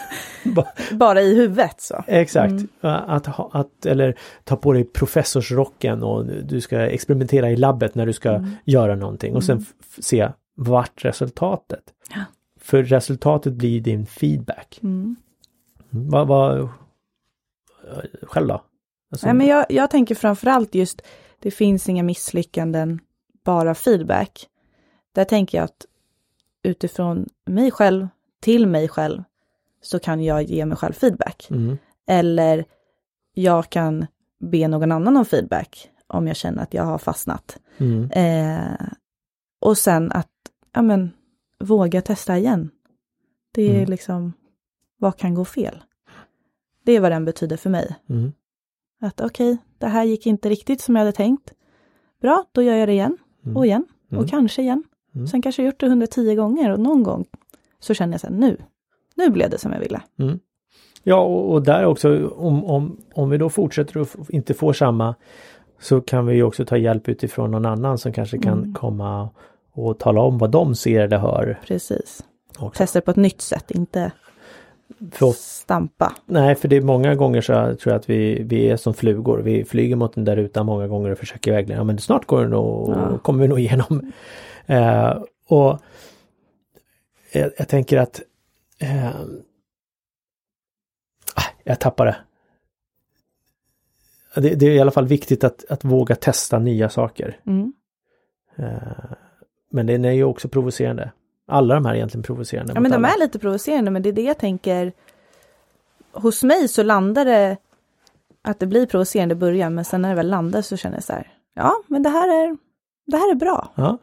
Ba- 0.54 0.66
bara 0.92 1.20
i 1.22 1.34
huvudet 1.34 1.80
så. 1.80 2.04
exakt. 2.06 2.50
Mm. 2.52 2.68
Att, 2.80 3.54
att, 3.54 3.86
eller 3.86 4.18
ta 4.44 4.56
på 4.56 4.72
dig 4.72 4.84
professorsrocken 4.84 6.02
och 6.02 6.26
du 6.26 6.60
ska 6.60 6.80
experimentera 6.80 7.50
i 7.50 7.56
labbet 7.56 7.94
när 7.94 8.06
du 8.06 8.12
ska 8.12 8.30
Mm. 8.30 8.50
göra 8.64 8.94
någonting 8.96 9.34
och 9.36 9.44
sen 9.44 9.56
Mm. 9.56 9.66
se 9.98 10.28
vart 10.54 11.04
resultatet. 11.04 11.82
Ja. 12.14 12.20
För 12.60 12.82
resultatet 12.82 13.52
blir 13.52 13.80
din 13.80 14.06
feedback. 14.06 14.78
Mm. 14.82 15.16
Mm, 15.92 16.10
Vad, 16.10 16.28
vad, 16.28 16.68
själv 18.22 18.46
då? 18.48 18.62
Alltså, 19.10 19.26
Nej, 19.26 19.34
men 19.36 19.46
jag, 19.46 19.66
jag 19.68 19.90
tänker 19.90 20.14
framförallt 20.14 20.74
just, 20.74 21.02
det 21.40 21.50
finns 21.50 21.88
inga 21.88 22.02
misslyckanden, 22.02 23.00
bara 23.44 23.74
feedback. 23.74 24.46
Där 25.14 25.24
tänker 25.24 25.58
jag 25.58 25.64
att 25.64 25.86
utifrån 26.66 27.26
mig 27.44 27.70
själv, 27.70 28.08
till 28.40 28.66
mig 28.66 28.88
själv, 28.88 29.22
så 29.82 29.98
kan 29.98 30.24
jag 30.24 30.42
ge 30.42 30.66
mig 30.66 30.76
själv 30.76 30.92
feedback. 30.92 31.46
mm, 31.50 31.78
Eller 32.06 32.64
jag 33.34 33.70
kan 33.70 34.06
be 34.40 34.68
någon 34.68 34.92
annan 34.92 35.16
om 35.16 35.24
feedback 35.24 35.90
om 36.06 36.26
jag 36.26 36.36
känner 36.36 36.62
att 36.62 36.74
jag 36.74 36.84
har 36.84 36.98
fastnat. 36.98 37.58
mm, 37.78 38.10
Eh, 38.10 38.86
och 39.60 39.78
sen 39.78 40.12
att, 40.12 40.30
ja 40.72 40.82
men, 40.82 41.10
våga 41.64 42.02
testa 42.02 42.38
igen. 42.38 42.70
Det 43.54 43.62
är 43.62 43.74
Mm. 43.76 43.90
liksom, 43.90 44.32
vad 44.98 45.16
kan 45.16 45.34
gå 45.34 45.44
fel? 45.44 45.82
Det 46.84 46.92
är 46.92 47.00
vad 47.00 47.12
den 47.12 47.24
betyder 47.24 47.56
för 47.56 47.70
mig. 47.70 47.96
mm, 48.08 48.32
Att 49.00 49.20
okej, 49.20 49.56
det 49.78 49.86
här 49.86 50.04
gick 50.04 50.26
inte 50.26 50.48
riktigt 50.48 50.80
som 50.80 50.96
jag 50.96 51.00
hade 51.00 51.12
tänkt. 51.12 51.52
Bra, 52.20 52.44
då 52.52 52.62
gör 52.62 52.74
jag 52.76 52.88
det 52.88 52.92
igen 52.92 53.18
mm, 53.44 53.56
och 53.56 53.66
igen 53.66 53.86
Mm. 54.10 54.24
och 54.24 54.30
kanske 54.30 54.62
igen. 54.62 54.84
Mm. 55.16 55.26
Sen 55.26 55.42
kanske 55.42 55.62
jag 55.62 55.66
gjort 55.66 55.80
det 55.80 55.86
110 55.86 56.34
gånger 56.34 56.72
och 56.72 56.80
någon 56.80 57.02
gång 57.02 57.24
så 57.80 57.94
känner 57.94 58.12
jag 58.14 58.20
så 58.20 58.26
här, 58.26 58.34
nu, 58.34 58.56
nu 59.14 59.30
blev 59.30 59.50
det 59.50 59.58
som 59.58 59.72
jag 59.72 59.80
ville. 59.80 60.00
mm. 60.18 60.38
Ja, 61.02 61.20
och, 61.20 61.52
och 61.52 61.62
där 61.62 61.84
också 61.84 62.28
om, 62.28 62.64
om, 62.64 62.96
om 63.14 63.30
vi 63.30 63.38
då 63.38 63.48
fortsätter 63.50 63.98
och 63.98 64.08
inte 64.28 64.54
får 64.54 64.72
samma 64.72 65.14
så 65.80 66.00
kan 66.00 66.26
vi 66.26 66.34
ju 66.34 66.42
också 66.42 66.64
ta 66.64 66.76
hjälp 66.76 67.08
utifrån 67.08 67.50
någon 67.50 67.66
annan 67.66 67.98
som 67.98 68.12
kanske 68.12 68.38
kan 68.38 68.58
Mm. 68.58 68.74
komma 68.74 69.30
och 69.72 69.98
tala 69.98 70.20
om 70.20 70.38
vad 70.38 70.50
de 70.50 70.74
ser 70.74 71.00
eller 71.00 71.18
hör. 71.18 71.58
Precis. 71.66 72.24
Också. 72.58 72.78
Testa 72.78 73.00
på 73.00 73.10
ett 73.10 73.16
nytt 73.16 73.40
sätt, 73.40 73.70
inte 73.70 74.12
För 75.12 75.32
stampa. 75.32 76.12
nej, 76.26 76.54
för 76.54 76.68
det 76.68 76.76
är 76.76 76.80
många 76.80 77.14
gånger 77.14 77.40
så 77.40 77.52
jag 77.52 77.78
tror 77.78 77.92
jag 77.92 77.98
att 78.00 78.10
vi, 78.10 78.42
vi 78.42 78.68
är 78.68 78.76
som 78.76 78.94
flugor. 78.94 79.38
Vi 79.38 79.64
flyger 79.64 79.96
mot 79.96 80.14
den 80.14 80.24
där 80.24 80.36
rutan 80.36 80.66
många 80.66 80.88
gånger 80.88 81.10
och 81.10 81.18
försöker 81.18 81.52
vägleda. 81.52 81.80
Ja, 81.80 81.84
men 81.84 81.98
snart 81.98 82.26
går 82.26 82.42
det 82.42 82.48
nog, 82.48 82.90
Ja. 82.90 83.18
kommer 83.18 83.42
vi 83.42 83.48
nog 83.48 83.58
igenom. 83.60 84.12
Eh, 84.66 85.22
och 85.48 85.80
jag, 87.32 87.50
jag 87.58 87.68
tänker 87.68 87.98
att 87.98 88.22
eh, 88.78 89.20
ah, 91.34 91.50
jag 91.64 91.80
tappar 91.80 92.06
det. 92.06 92.16
det. 94.40 94.54
Det 94.54 94.66
är 94.66 94.70
i 94.70 94.80
alla 94.80 94.90
fall 94.90 95.06
viktigt 95.06 95.44
att, 95.44 95.64
att 95.68 95.84
våga 95.84 96.16
testa 96.16 96.58
nya 96.58 96.88
saker. 96.88 97.40
Mm. 97.46 97.72
Eh, 98.56 99.12
men 99.70 99.86
den 99.86 100.04
är 100.04 100.12
ju 100.12 100.24
också 100.24 100.48
provocerande. 100.48 101.12
Alla 101.48 101.74
de 101.74 101.84
här 101.84 101.92
är 101.92 101.96
egentligen 101.96 102.22
provocerande. 102.22 102.72
Ja 102.74 102.80
men 102.80 102.90
de 102.90 102.96
alla. 102.96 103.08
är 103.08 103.18
lite 103.18 103.38
provocerande 103.38 103.90
men 103.90 104.02
det 104.02 104.08
är 104.08 104.12
det 104.12 104.22
jag 104.22 104.38
tänker. 104.38 104.92
Hos 106.12 106.42
mig 106.42 106.68
så 106.68 106.82
landar 106.82 107.24
det 107.24 107.56
att 108.42 108.58
det 108.58 108.66
blir 108.66 108.86
provocerande 108.86 109.32
i 109.32 109.36
början 109.36 109.74
men 109.74 109.84
sen 109.84 110.02
när 110.02 110.08
det 110.08 110.14
väl 110.14 110.30
landar 110.30 110.62
så 110.62 110.76
känner 110.76 110.96
jag 110.96 111.04
så 111.04 111.12
här. 111.12 111.32
Ja 111.54 111.74
men 111.86 112.02
det 112.02 112.08
här 112.08 112.28
är, 112.28 112.56
det 113.06 113.16
här 113.16 113.30
är 113.30 113.34
bra. 113.34 113.72
Ja, 113.74 113.98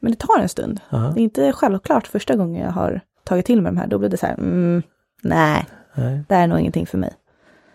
Men 0.00 0.12
det 0.12 0.18
tar 0.18 0.38
en 0.40 0.48
stund. 0.48 0.80
ja, 0.90 0.98
Det 0.98 1.20
är 1.20 1.24
inte 1.24 1.52
självklart 1.52 2.06
första 2.06 2.36
gången 2.36 2.62
jag 2.64 2.72
har 2.72 3.00
tagit 3.24 3.46
till 3.46 3.62
mig 3.62 3.72
de 3.72 3.78
här. 3.78 3.86
Då 3.86 3.98
blir 3.98 4.08
det 4.08 4.16
så 4.16 4.26
här. 4.26 4.34
Mm, 4.34 4.82
nej, 5.22 5.66
nej, 5.94 6.24
det 6.28 6.34
här 6.34 6.42
är 6.42 6.46
nog 6.46 6.58
ingenting 6.60 6.86
för 6.86 6.98
mig. 6.98 7.12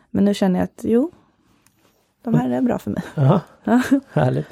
Men 0.09 0.25
nu 0.25 0.33
känner 0.33 0.59
jag 0.59 0.63
att 0.63 0.79
jo, 0.83 1.11
de 2.23 2.33
här 2.33 2.49
är 2.49 2.61
bra 2.61 2.77
för 2.79 2.91
mig. 2.91 3.03
ja, 3.15 3.39
Ja. 3.63 3.81
härligt. 4.11 4.47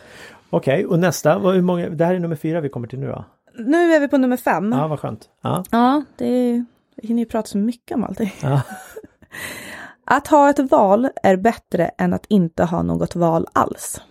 Okej, 0.49 0.85
och 0.85 0.99
nästa, 0.99 1.39
hur 1.39 1.61
många, 1.61 1.89
det 1.89 2.05
här 2.05 2.15
är 2.15 2.19
nummer 2.19 2.35
fyra 2.35 2.61
vi 2.61 2.69
kommer 2.69 2.87
till 2.87 2.99
nu 2.99 3.07
då? 3.07 3.25
Nu 3.57 3.93
är 3.93 3.99
vi 3.99 4.07
på 4.07 4.17
nummer 4.17 4.37
fem. 4.37 4.71
Ja, 4.71 4.87
vad 4.87 4.99
skönt. 4.99 5.29
Ja, 5.41 5.63
Ja, 5.71 6.03
det 6.15 6.25
är, 6.27 6.65
vi 6.95 7.07
hinner 7.07 7.21
ju 7.23 7.25
prata 7.29 7.47
så 7.47 7.57
mycket 7.57 7.95
om 7.95 8.03
allting. 8.03 8.31
ja, 8.41 8.61
Att 10.05 10.27
ha 10.27 10.49
ett 10.49 10.71
val 10.71 11.09
är 11.23 11.37
bättre 11.37 11.85
än 11.85 12.13
att 12.13 12.25
inte 12.29 12.63
ha 12.63 12.81
något 12.83 13.15
val 13.15 13.47
alls. 13.53 14.01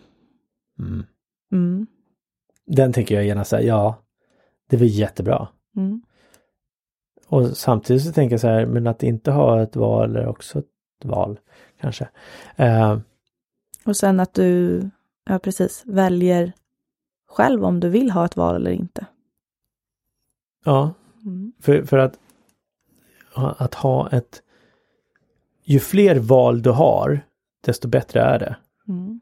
mm. 0.79 1.05
Mm. 1.53 1.87
Den 2.67 2.93
tänker 2.93 3.15
jag 3.15 3.25
gärna 3.25 3.45
säga, 3.45 3.63
ja, 3.63 4.03
det 4.69 4.77
var 4.77 4.85
jättebra. 4.87 5.49
Mm. 5.77 6.03
Och 7.29 7.57
samtidigt 7.57 8.03
så 8.05 8.13
tänker 8.13 8.33
jag 8.33 8.41
så 8.41 8.49
här, 8.49 8.67
men 8.67 8.87
att 8.87 9.03
inte 9.03 9.31
ha 9.31 9.63
ett 9.63 9.77
val 9.77 10.17
är 10.17 10.27
också 10.27 10.59
ett 10.59 11.05
val, 11.05 11.41
kanske. 11.81 12.09
Eh, 12.57 12.99
Och 13.85 13.97
sen 13.97 14.21
att 14.21 14.35
du, 14.35 14.81
ja 15.25 15.39
precis, 15.39 15.83
väljer 15.87 16.53
själv 17.29 17.65
om 17.65 17.81
du 17.81 17.89
vill 17.89 18.11
ha 18.11 18.25
ett 18.25 18.37
val 18.37 18.57
eller 18.57 18.71
inte. 18.71 19.07
ja, 20.65 20.95
Mm. 21.25 21.53
för, 21.61 21.83
för 21.85 21.99
att, 21.99 22.19
att 23.35 23.75
ha 23.75 24.11
ett, 24.11 24.43
ju 25.65 25.79
fler 25.81 26.19
val 26.19 26.63
du 26.63 26.71
har, 26.71 27.21
desto 27.65 27.89
bättre 27.89 28.21
är 28.21 28.39
det. 28.39 28.57
Mm. 28.89 29.21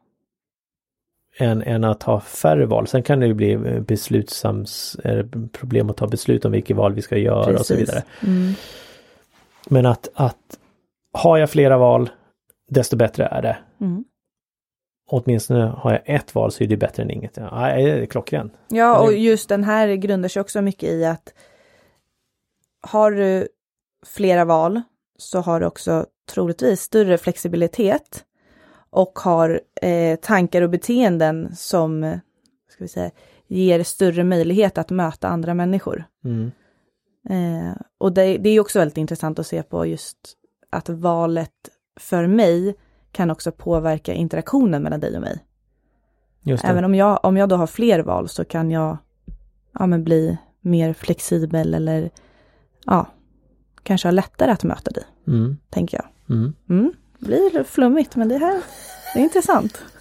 Än, 1.41 1.63
än 1.63 1.85
att 1.85 2.03
ha 2.03 2.21
färre 2.21 2.67
val. 2.67 2.87
Sen 2.87 3.03
kan 3.03 3.21
det 3.21 3.27
ju 3.27 3.35
bli 3.35 3.53
eh, 3.53 3.81
beslutsams, 3.81 4.97
eh, 5.05 5.27
problem 5.53 5.91
att 5.91 5.97
ta 5.97 6.07
beslut 6.07 6.45
om 6.45 6.53
vilket 6.53 6.77
val 6.77 6.95
vi 6.95 7.03
ska 7.03 7.17
göra 7.17 7.59
och 7.59 7.67
så 7.67 7.77
vidare. 7.77 8.03
Mm. 8.27 8.53
Men 9.69 9.87
att, 9.87 10.09
att 10.15 10.59
har 11.13 11.39
jag 11.39 11.51
flera 11.51 11.79
val, 11.79 12.11
desto 12.71 12.97
bättre 12.97 13.25
är 13.25 13.43
det. 13.43 13.59
Mm. 13.81 14.05
Åtminstone 15.11 15.61
har 15.61 15.93
jag 15.93 16.03
ett 16.05 16.35
val 16.35 16.53
så 16.53 16.65
är 16.65 16.69
det 16.69 16.77
bättre 16.77 17.03
än 17.03 17.11
inget. 17.11 17.37
Ja, 17.37 17.51
det 17.51 17.91
är 17.91 18.07
klockrent. 18.07 18.53
Ja, 18.69 19.01
och 19.01 19.13
just 19.13 19.49
den 19.49 19.65
här 19.65 19.89
grundar 19.95 20.29
sig 20.29 20.41
också 20.41 20.63
mycket 20.63 20.89
i 20.89 21.05
att 21.05 21.35
har 22.81 23.11
du 23.11 23.49
flera 24.07 24.45
val 24.45 24.83
så 25.19 25.41
har 25.41 25.61
du 25.61 25.67
också 25.67 26.07
troligtvis 26.31 26.81
större 26.81 27.19
flexibilitet 27.19 28.25
och 28.91 29.19
har 29.19 29.61
eh, 29.83 30.17
tankar 30.17 30.63
och 30.63 30.71
beteenden 30.71 31.57
som 31.57 32.19
ska 32.69 32.85
vi 32.85 32.89
säga, 32.89 33.11
ger 33.47 33.83
större 33.83 34.25
möjlighet 34.25 34.79
att 34.79 34.91
möta 34.91 35.29
andra 35.29 35.55
människor. 35.55 36.05
Mm. 36.25 36.51
Eh, 37.29 37.77
och 37.99 38.13
det, 38.13 38.39
det 38.39 38.51
är 38.51 38.61
också 38.61 38.79
väldigt 38.79 38.99
intressant 38.99 39.39
att 39.39 39.47
se 39.47 39.63
på 39.63 39.87
just 39.87 40.19
att 40.71 40.89
valet 40.89 41.53
för 42.01 42.27
mig 42.27 42.75
kan 43.13 43.31
också 43.31 43.53
påverka 43.53 44.13
interaktionen 44.13 44.83
mellan 44.83 45.01
dig 45.01 45.17
och 45.17 45.23
mig. 45.23 45.45
Även 46.71 46.85
om 46.85 46.95
jag, 46.95 47.25
om 47.25 47.37
jag 47.37 47.49
då 47.49 47.57
har 47.57 47.67
fler 47.67 48.01
val 48.03 48.29
så 48.29 48.45
kan 48.45 48.71
jag 48.71 48.97
ja, 49.79 49.87
men 49.87 50.05
bli 50.05 50.39
mer 50.61 50.93
flexibel 50.93 51.75
eller 51.75 52.11
ja, 52.87 53.07
kanske 53.83 54.09
ha 54.09 54.13
lättare 54.13 54.51
att 54.51 54.65
möta 54.65 54.91
dig, 54.91 55.05
Mm. 55.27 55.57
tänker 55.71 55.97
jag. 55.99 56.37
Mm. 56.69 56.93
Det 57.21 57.27
blir 57.27 57.65
flummigt, 57.65 58.17
men 58.17 58.29
det 58.29 58.39
här 58.39 58.61
det 59.15 59.21
är 59.21 59.25
intressant. 59.25 59.85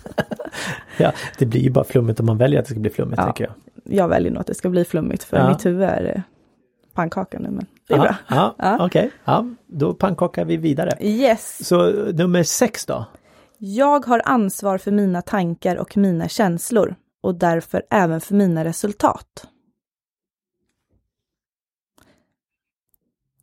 Ja, 0.98 1.12
det 1.38 1.46
blir 1.46 1.62
ju 1.62 1.70
bara 1.70 1.84
flummigt 1.84 2.20
om 2.20 2.26
man 2.26 2.38
väljer 2.38 2.60
att 2.60 2.66
det 2.66 2.72
ska 2.72 2.80
bli 2.80 2.90
flummigt, 2.90 3.18
Ja. 3.18 3.24
tänker 3.24 3.44
jag. 3.44 3.54
Jag 3.98 4.08
väljer 4.08 4.32
nog 4.32 4.42
att 4.42 4.48
det 4.48 4.54
ska 4.56 4.70
bli 4.70 4.86
flummigt, 4.86 5.24
för 5.24 5.38
Ja. 5.38 5.50
mitt 5.50 5.66
huvud 5.66 5.84
är 5.90 6.14
eh, 6.16 6.22
pannkaka 6.94 7.40
nu, 7.40 7.50
men 7.50 7.66
det 7.88 7.94
är 7.94 7.98
ja, 7.98 8.04
bra. 8.04 8.16
Ja, 8.30 8.56
Ja. 8.80 8.86
okej. 8.86 9.12
Ja, 9.26 9.46
då 9.68 9.94
pannkakar 9.94 10.46
vi 10.46 10.58
vidare. 10.58 10.98
Yes, 11.02 11.68
Så 11.68 11.92
nummer 12.12 12.44
sex 12.44 12.86
då? 12.86 13.06
jag 13.58 14.06
har 14.06 14.22
ansvar 14.26 14.78
för 14.78 14.92
mina 14.92 15.22
tankar 15.22 15.76
och 15.76 15.98
mina 15.98 16.28
känslor 16.28 16.96
och 17.22 17.36
därför 17.36 17.84
även 17.90 18.22
för 18.22 18.36
mina 18.36 18.66
resultat. 18.66 19.48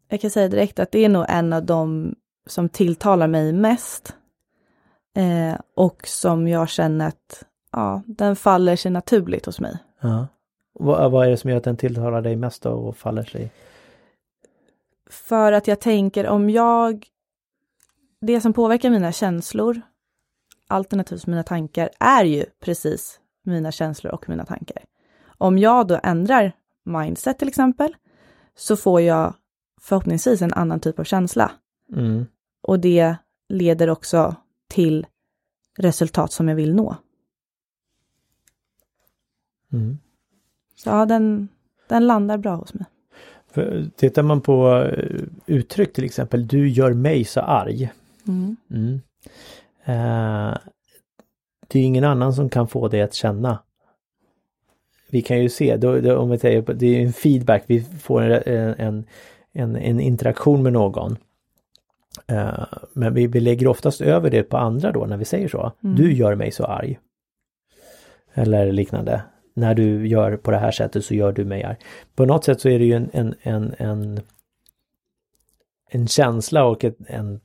Jag 0.08 0.20
kan 0.20 0.30
säga 0.30 0.48
direkt 0.48 0.78
att 0.78 0.90
det 0.92 1.04
är 1.04 1.08
nog 1.08 1.24
en 1.28 1.52
av 1.52 1.64
de 1.64 2.14
som 2.46 2.68
tilltalar 2.68 3.26
mig 3.28 3.52
mest. 3.52 4.16
Eh, 5.16 5.60
och 5.74 6.06
som 6.06 6.48
jag 6.48 6.68
känner 6.68 7.08
att 7.08 7.44
ja, 7.72 8.02
den 8.06 8.36
faller 8.36 8.76
sig 8.76 8.90
naturligt 8.90 9.46
hos 9.46 9.60
mig. 9.60 9.78
Ja. 10.00 10.26
Vad, 10.72 11.12
vad 11.12 11.26
är 11.26 11.30
det 11.30 11.36
som 11.36 11.50
gör 11.50 11.56
att 11.56 11.64
den 11.64 11.76
tilltalar 11.76 12.22
dig 12.22 12.36
mest 12.36 12.62
då 12.62 12.70
och 12.70 12.96
faller 12.96 13.22
sig? 13.22 13.52
För 15.10 15.52
att 15.52 15.68
jag 15.68 15.80
tänker 15.80 16.26
om 16.26 16.50
jag... 16.50 17.06
Det 18.20 18.40
som 18.40 18.52
påverkar 18.52 18.90
mina 18.90 19.12
känslor, 19.12 19.80
alternativt 20.68 21.26
mina 21.26 21.42
tankar, 21.42 21.90
är 22.00 22.24
ju 22.24 22.44
precis 22.60 23.20
mina 23.44 23.72
känslor 23.72 24.12
och 24.12 24.28
mina 24.28 24.44
tankar. 24.44 24.84
Om 25.38 25.58
jag 25.58 25.86
då 25.86 26.00
ändrar 26.02 26.52
mindset 26.84 27.38
till 27.38 27.48
exempel, 27.48 27.96
så 28.54 28.76
får 28.76 29.00
jag 29.00 29.34
förhoppningsvis 29.80 30.42
en 30.42 30.52
annan 30.52 30.80
typ 30.80 30.98
av 30.98 31.04
känsla. 31.04 31.50
Mm. 31.92 32.26
Och 32.66 32.80
det 32.80 33.16
leder 33.48 33.90
också 33.90 34.34
till 34.68 35.06
resultat 35.78 36.32
som 36.32 36.48
jag 36.48 36.56
vill 36.56 36.74
nå. 36.74 36.96
Mm. 39.72 39.98
Så 40.74 40.88
ja, 40.88 41.06
den, 41.06 41.48
den 41.88 42.06
landar 42.06 42.38
bra 42.38 42.56
hos 42.56 42.74
mig. 42.74 42.86
För, 43.50 43.90
tittar 43.96 44.22
man 44.22 44.40
på 44.40 44.82
eh, 44.82 45.22
uttryck 45.46 45.92
till 45.92 46.04
exempel, 46.04 46.46
du 46.46 46.68
gör 46.68 46.92
mig 46.92 47.24
så 47.24 47.40
arg. 47.40 47.92
Mm. 48.28 48.56
Mm. 48.70 49.00
Eh, 49.84 50.58
det 51.68 51.78
är 51.78 51.82
ingen 51.82 52.04
annan 52.04 52.32
som 52.32 52.48
kan 52.48 52.68
få 52.68 52.88
det 52.88 53.02
att 53.02 53.14
känna. 53.14 53.58
Vi 55.10 55.22
kan 55.22 55.42
ju 55.42 55.48
se, 55.48 55.76
då, 55.76 56.00
då, 56.00 56.16
om 56.16 56.30
vi 56.30 56.38
säger, 56.38 56.62
det 56.74 56.86
är 56.86 57.02
en 57.02 57.12
feedback, 57.12 57.64
vi 57.66 57.80
får 57.80 58.22
en, 58.22 59.04
en, 59.52 59.76
en 59.76 60.00
interaktion 60.00 60.62
med 60.62 60.72
någon. 60.72 61.16
Eh, 62.32 62.64
men 62.92 63.14
vi, 63.14 63.26
vi 63.26 63.40
lägger 63.40 63.66
oftast 63.66 64.00
över 64.00 64.30
det 64.30 64.42
på 64.42 64.56
andra 64.56 64.92
då 64.92 65.06
när 65.06 65.16
vi 65.16 65.24
säger 65.24 65.48
så. 65.48 65.72
Mm. 65.84 65.96
Du 65.96 66.12
gör 66.12 66.34
mig 66.34 66.50
så 66.50 66.64
arg. 66.64 66.98
Eller 68.34 68.72
liknande. 68.72 69.22
När 69.54 69.74
du 69.74 70.08
gör 70.08 70.36
på 70.36 70.50
det 70.50 70.58
här 70.58 70.70
sättet 70.70 71.04
så 71.04 71.14
gör 71.14 71.32
du 71.32 71.44
mig 71.44 71.64
arg. 71.64 71.76
På 72.14 72.24
något 72.24 72.44
sätt 72.44 72.60
så 72.60 72.68
är 72.68 72.78
det 72.78 72.84
ju 72.84 72.92
en, 72.92 73.10
en, 73.12 73.34
en, 73.42 73.74
en, 73.78 74.20
en 75.90 76.08
känsla 76.08 76.64
och 76.64 76.84
ett, 76.84 76.96
en 77.06 77.40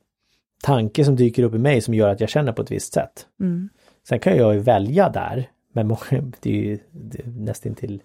tanke 0.64 1.06
som 1.06 1.16
dyker 1.16 1.44
upp 1.44 1.56
i 1.56 1.58
mig 1.58 1.82
som 1.82 1.94
gör 1.94 2.10
att 2.10 2.20
jag 2.20 2.30
känner 2.30 2.52
på 2.52 2.62
ett 2.62 2.72
visst 2.72 2.94
sätt. 2.94 3.28
Mm. 3.40 3.70
Sen 4.08 4.20
kan 4.20 4.38
jag 4.38 4.54
ju 4.54 4.60
välja 4.60 5.10
där, 5.10 5.50
men 5.74 5.88
det 6.40 6.50
är 6.50 6.64
ju 6.64 6.80
det 6.92 7.20
är 7.20 7.28
nästan 7.28 7.76
till 7.76 8.02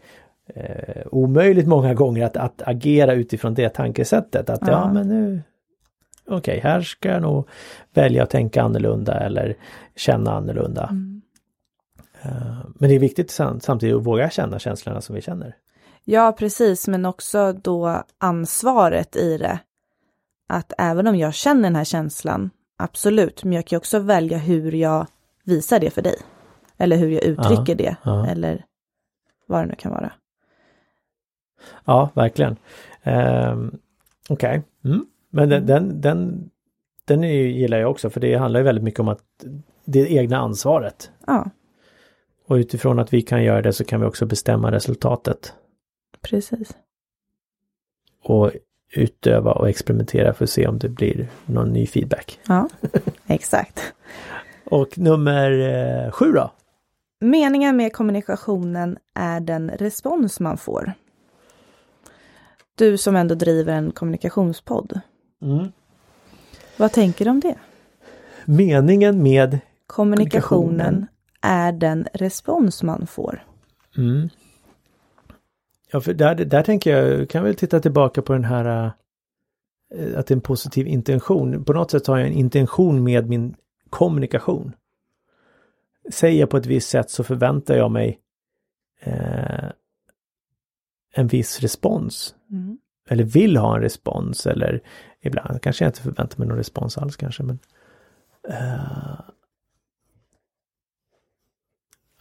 eh, 0.55 1.07
omöjligt 1.13 1.67
många 1.67 1.95
gånger 1.95 2.25
att, 2.25 2.37
att 2.37 2.63
agera 2.67 3.13
utifrån 3.13 3.55
det 3.55 3.69
tankesättet. 3.69 4.51
Att 4.51 4.61
ja, 4.67 4.71
Ja. 4.71 4.93
men 4.93 5.09
nu 5.09 5.43
Okej, 6.29 6.61
här 6.61 6.81
ska 6.81 7.09
jag 7.09 7.23
nog 7.23 7.49
välja 7.95 8.23
att 8.23 8.31
tänka 8.31 8.63
annorlunda 8.63 9.21
eller 9.21 9.57
känna 9.97 10.33
annorlunda. 10.33 10.89
Mm. 10.91 11.23
Eh, 12.23 12.59
men 12.75 12.89
det 12.89 12.95
är 12.95 12.99
viktigt 12.99 13.31
sam- 13.31 13.61
samtidigt 13.61 13.97
att 13.97 14.07
våga 14.07 14.31
känna 14.31 14.59
känslorna 14.59 15.01
som 15.01 15.15
vi 15.15 15.23
känner. 15.23 15.57
Ja, 16.05 16.33
precis, 16.39 16.89
men 16.89 17.05
också 17.05 17.53
då 17.53 18.03
ansvaret 18.19 19.17
i 19.17 19.39
det. 19.39 19.59
Att 20.49 20.73
även 20.79 21.07
om 21.07 21.17
jag 21.17 21.35
känner 21.35 21.63
den 21.63 21.77
här 21.77 21.85
känslan, 21.85 22.51
absolut, 22.77 23.45
men 23.45 23.53
jag 23.53 23.67
kan 23.67 23.77
också 23.77 23.99
välja 23.99 24.39
hur 24.39 24.73
jag 24.73 25.07
visar 25.45 25.81
det 25.81 25.91
för 25.91 26.03
dig. 26.03 26.17
Eller 26.79 26.97
hur 26.97 27.09
jag 27.11 27.25
uttrycker 27.25 27.75
det, 27.75 27.97
ja. 28.03 28.27
eller 28.27 28.65
vad 29.47 29.63
det 29.63 29.67
nu 29.67 29.75
kan 29.75 29.93
vara. 29.93 30.13
Ja, 31.85 32.11
verkligen. 32.15 32.57
Um, 33.05 33.79
Okej, 34.29 34.63
mm. 34.85 35.07
Men 35.31 35.49
den, 35.49 35.67
den, 35.67 36.01
den, 36.01 36.51
den 37.05 37.25
är, 37.25 37.33
gillar 37.33 37.79
jag 37.79 37.91
också 37.91 38.11
för 38.11 38.21
det 38.21 38.35
handlar 38.35 38.61
ju 38.61 38.65
väldigt 38.65 38.85
mycket 38.85 39.01
om 39.01 39.09
att 39.09 39.21
det 39.85 40.13
egna 40.13 40.39
ansvaret. 40.39 41.11
Ja, 41.27 41.51
Och 42.47 42.55
utifrån 42.55 42.99
att 42.99 43.13
vi 43.13 43.23
kan 43.23 43.45
göra 43.45 43.63
det 43.63 43.73
så 43.73 43.85
kan 43.85 44.01
vi 44.01 44.07
också 44.07 44.27
bestämma 44.27 44.73
resultatet. 44.73 45.55
precis. 46.21 46.77
Och 48.23 48.53
utöva 48.93 49.53
och 49.53 49.69
experimentera 49.69 50.35
för 50.35 50.45
att 50.45 50.51
se 50.51 50.67
om 50.67 50.79
det 50.79 50.89
blir 50.89 51.29
någon 51.47 51.73
ny 51.73 51.87
feedback. 51.87 52.41
Ja, 52.49 52.69
exakt. 53.27 53.93
Och 54.65 54.99
nummer 54.99 55.51
eh, 55.51 56.11
sju 56.11 56.33
då? 56.33 56.51
Meningen 57.21 57.77
med 57.77 57.93
kommunikationen 57.93 58.99
är 59.15 59.41
den 59.41 59.71
respons 59.71 60.41
man 60.41 60.59
får. 60.59 60.93
Du 62.75 62.99
som 62.99 63.17
ändå 63.17 63.35
driver 63.35 63.73
en 63.73 63.91
kommunikationspodd, 63.93 65.01
Mm. 65.43 65.73
vad 66.77 66.93
tänker 66.93 67.25
du 67.25 67.31
om 67.31 67.41
det? 67.41 67.55
Meningen 68.45 69.23
med 69.23 69.59
Kommunikationen 69.87 70.79
Kommunikationen. 70.79 71.07
är 71.41 71.73
den 71.73 72.09
respons 72.13 72.83
man 72.83 73.07
får. 73.07 73.45
Mm. 73.97 74.29
Ja, 75.93 76.01
för 76.01 76.15
där, 76.15 76.35
där 76.35 76.63
tänker 76.63 76.97
jag, 76.97 77.31
kan 77.31 77.45
väl 77.45 77.55
titta 77.55 77.81
tillbaka 77.81 78.23
på 78.23 78.33
den 78.33 78.45
här 78.45 78.91
eh, 79.95 80.19
att 80.19 80.27
det 80.27 80.33
är 80.33 80.37
en 80.37 80.41
positiv 80.41 80.87
intention. 80.87 81.65
På 81.65 81.73
något 81.73 81.91
sätt 81.91 82.07
har 82.07 82.19
jag 82.19 82.27
en 82.27 82.33
intention 82.33 83.05
med 83.05 83.29
min 83.29 83.55
kommunikation. 83.91 84.73
Säger 86.13 86.41
jag 86.41 86.51
på 86.51 86.57
ett 86.57 86.67
visst 86.67 86.89
sätt 86.89 87.11
så 87.11 87.25
förväntar 87.25 87.77
jag 87.77 87.91
mig 87.91 88.21
eh, 89.01 89.71
en 91.15 91.27
viss 91.27 91.61
respons. 91.61 92.35
Mm. 92.51 92.79
Eller 93.09 93.25
vill 93.25 93.57
ha 93.57 93.77
en 93.77 93.83
respons 93.83 94.47
eller 94.47 94.81
ibland 95.21 95.63
kanske 95.63 95.85
jag 95.85 95.89
inte 95.89 96.03
förväntar 96.03 96.39
mig 96.39 96.49
någon 96.49 96.57
respons 96.57 96.99
alls 96.99 97.17
kanske 97.17 97.43
men 97.43 97.59
uh, 98.49 99.21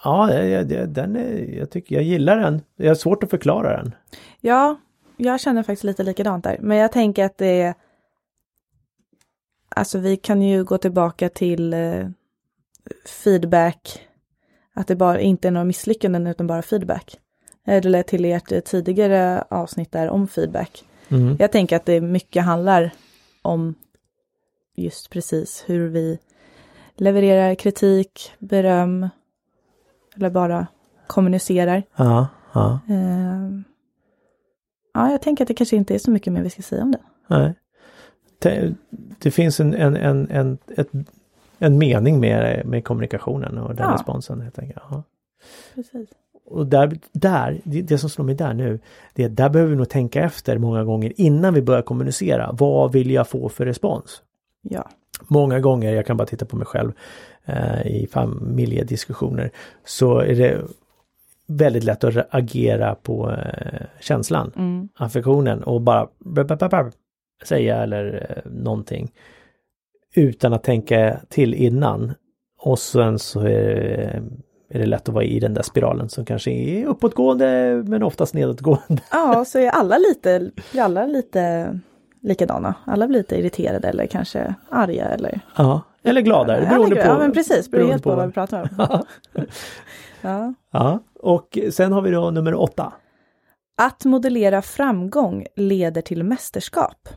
Ja, 0.05 0.33
jag, 0.33 0.71
jag, 0.71 0.89
den 0.89 1.15
är, 1.15 1.57
jag 1.57 1.69
tycker 1.69 1.95
jag 1.95 2.03
gillar 2.03 2.37
den. 2.37 2.61
Jag 2.75 2.87
har 2.87 2.95
svårt 2.95 3.23
att 3.23 3.29
förklara 3.29 3.77
den. 3.77 3.95
Ja, 4.41 4.77
jag 5.17 5.39
känner 5.39 5.63
faktiskt 5.63 5.83
lite 5.83 6.03
likadant 6.03 6.43
där. 6.43 6.57
Men 6.61 6.77
jag 6.77 6.91
tänker 6.91 7.25
att 7.25 7.37
det 7.37 7.61
är... 7.61 7.73
Alltså 9.69 9.99
vi 9.99 10.17
kan 10.17 10.41
ju 10.41 10.63
gå 10.63 10.77
tillbaka 10.77 11.29
till 11.29 11.73
eh, 11.73 12.07
feedback. 13.23 14.07
Att 14.73 14.87
det 14.87 14.95
bara 14.95 15.19
inte 15.19 15.47
är 15.47 15.51
några 15.51 15.65
misslyckanden 15.65 16.27
utan 16.27 16.47
bara 16.47 16.61
feedback. 16.61 17.19
Eller 17.65 18.03
till 18.03 18.25
ert 18.25 18.51
eh, 18.51 18.59
tidigare 18.59 19.43
avsnitt 19.49 19.91
där 19.91 20.09
om 20.09 20.27
feedback. 20.27 20.83
Mm. 21.09 21.35
Jag 21.39 21.51
tänker 21.51 21.75
att 21.75 21.85
det 21.85 22.01
mycket 22.01 22.43
handlar 22.43 22.91
om 23.41 23.75
just 24.75 25.09
precis 25.09 25.63
hur 25.67 25.87
vi 25.89 26.19
levererar 26.95 27.55
kritik, 27.55 28.31
beröm 28.39 29.09
eller 30.15 30.29
bara 30.29 30.67
kommunicerar. 31.07 31.83
Ja, 31.95 32.27
ja, 32.53 32.79
Eh, 32.89 33.49
ja, 34.93 35.11
jag 35.11 35.21
tänker 35.21 35.43
att 35.43 35.47
det 35.47 35.53
kanske 35.53 35.75
inte 35.75 35.95
är 35.95 35.99
så 35.99 36.11
mycket 36.11 36.33
mer 36.33 36.41
vi 36.41 36.49
ska 36.49 36.61
säga 36.61 36.83
om 36.83 36.91
det. 36.91 36.99
nej. 37.27 37.53
Det, 38.39 38.75
det 39.19 39.31
finns 39.31 39.59
en, 39.59 39.73
en, 39.73 39.95
en, 39.95 40.29
en, 40.31 40.57
ett, 40.77 40.89
en 41.59 41.77
mening 41.77 42.19
med, 42.19 42.65
med 42.65 42.83
kommunikationen 42.83 43.57
och 43.57 43.75
den 43.75 43.87
Ja. 43.87 43.93
responsen 43.93 44.41
helt 44.41 44.59
enkelt. 44.59 44.81
Ja. 44.89 45.03
Precis. 45.75 46.09
Och 46.45 46.67
där, 46.67 46.97
där 47.11 47.61
det, 47.63 47.81
det 47.81 47.97
som 47.97 48.09
slår 48.09 48.25
mig 48.25 48.35
där 48.35 48.53
nu, 48.53 48.79
det 49.13 49.23
är 49.23 49.29
där 49.29 49.49
behöver 49.49 49.69
vi 49.69 49.77
nog 49.77 49.89
tänka 49.89 50.23
efter 50.23 50.57
många 50.57 50.83
gånger 50.83 51.13
innan 51.15 51.53
vi 51.53 51.61
börjar 51.61 51.81
kommunicera. 51.81 52.51
Vad 52.53 52.91
vill 52.91 53.11
jag 53.11 53.27
få 53.27 53.49
för 53.49 53.65
respons? 53.65 54.21
Ja. 54.61 54.89
Många 55.27 55.59
gånger, 55.59 55.93
jag 55.93 56.05
kan 56.05 56.17
bara 56.17 56.25
titta 56.27 56.45
på 56.45 56.55
mig 56.55 56.65
själv 56.65 56.91
eh, 57.45 57.87
i 57.87 58.07
familjediskussioner, 58.11 59.51
så 59.85 60.19
är 60.19 60.35
det 60.35 60.61
väldigt 61.47 61.83
lätt 61.83 62.03
att 62.03 62.27
agera 62.29 62.95
på 62.95 63.31
eh, 63.31 63.85
känslan, 63.99 64.51
Mm. 64.55 64.89
affektionen 64.95 65.63
och 65.63 65.81
bara 65.81 66.07
säga 67.43 67.83
eller 67.83 68.27
eh, 68.29 68.51
någonting 68.51 69.11
utan 70.15 70.53
att 70.53 70.63
tänka 70.63 71.19
till 71.29 71.53
innan. 71.53 72.13
Och 72.61 72.79
sen 72.79 73.19
så 73.19 73.39
är 73.39 73.47
det, 73.47 74.23
är 74.69 74.79
det 74.79 74.85
lätt 74.85 75.09
att 75.09 75.15
vara 75.15 75.23
i 75.23 75.39
den 75.39 75.53
där 75.53 75.61
spiralen 75.61 76.09
som 76.09 76.25
kanske 76.25 76.51
är 76.51 76.85
uppåtgående 76.85 77.83
men 77.87 78.03
oftast 78.03 78.33
nedåtgående. 78.33 79.01
ja, 79.11 79.45
så 79.45 79.59
är 79.59 79.69
alla 79.69 79.97
lite, 79.97 80.51
är 80.73 80.81
alla 80.81 81.05
lite 81.05 81.79
likadana. 82.21 82.75
Alla 82.85 83.07
blir 83.07 83.17
lite 83.19 83.35
irriterade 83.39 83.87
eller 83.87 84.05
kanske 84.05 84.55
arga 84.69 85.05
eller... 85.05 85.39
Ja, 85.57 85.81
eller 86.03 86.21
gladare, 86.21 86.63
Ja, 86.63 86.69
beroende 86.69 86.95
på. 86.95 87.01
Ja, 87.01 87.17
men 87.17 87.31
precis. 87.31 87.71
Beroende 87.71 87.93
helt 87.93 88.03
på 88.03 88.09
på- 88.09 88.15
vad 88.15 88.25
vi 88.27 88.31
pratar 88.33 88.61
om. 88.61 89.05
ja. 90.21 90.53
Ja, 90.71 90.99
och 91.19 91.57
sen 91.71 91.91
har 91.91 92.01
vi 92.01 92.11
då 92.11 92.31
nummer 92.31 92.53
åtta. 92.55 92.93
Att 93.77 94.05
modellera 94.05 94.61
framgång 94.61 95.45
leder 95.55 96.01
till 96.01 96.23
mästerskap. 96.23 97.09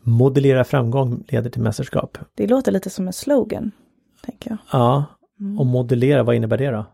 Modellera 0.00 0.64
framgång 0.64 1.24
leder 1.28 1.50
till 1.50 1.62
mästerskap. 1.62 2.18
Det 2.34 2.46
låter 2.46 2.72
lite 2.72 2.90
som 2.90 3.06
en 3.06 3.12
slogan, 3.12 3.70
tänker 4.24 4.50
jag. 4.50 4.58
Ja, 4.72 5.04
Mm. 5.40 5.58
och 5.58 5.66
modellera, 5.66 6.22
vad 6.22 6.34
innebär 6.34 6.58
det 6.58 6.70
då? 6.70 6.86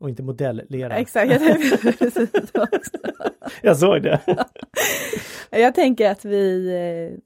Och 0.00 0.08
inte 0.08 0.22
modellera. 0.22 0.96
Exakt, 0.96 1.32
jag 1.32 1.40
tänkte 1.40 1.92
precis 1.98 2.30
också. 2.54 2.90
Jag 3.62 3.76
såg 3.78 4.02
det. 4.02 4.20
Jag 5.50 5.74
tänker 5.74 6.10
att 6.10 6.24
vi... 6.24 6.68
eh, 7.12 7.18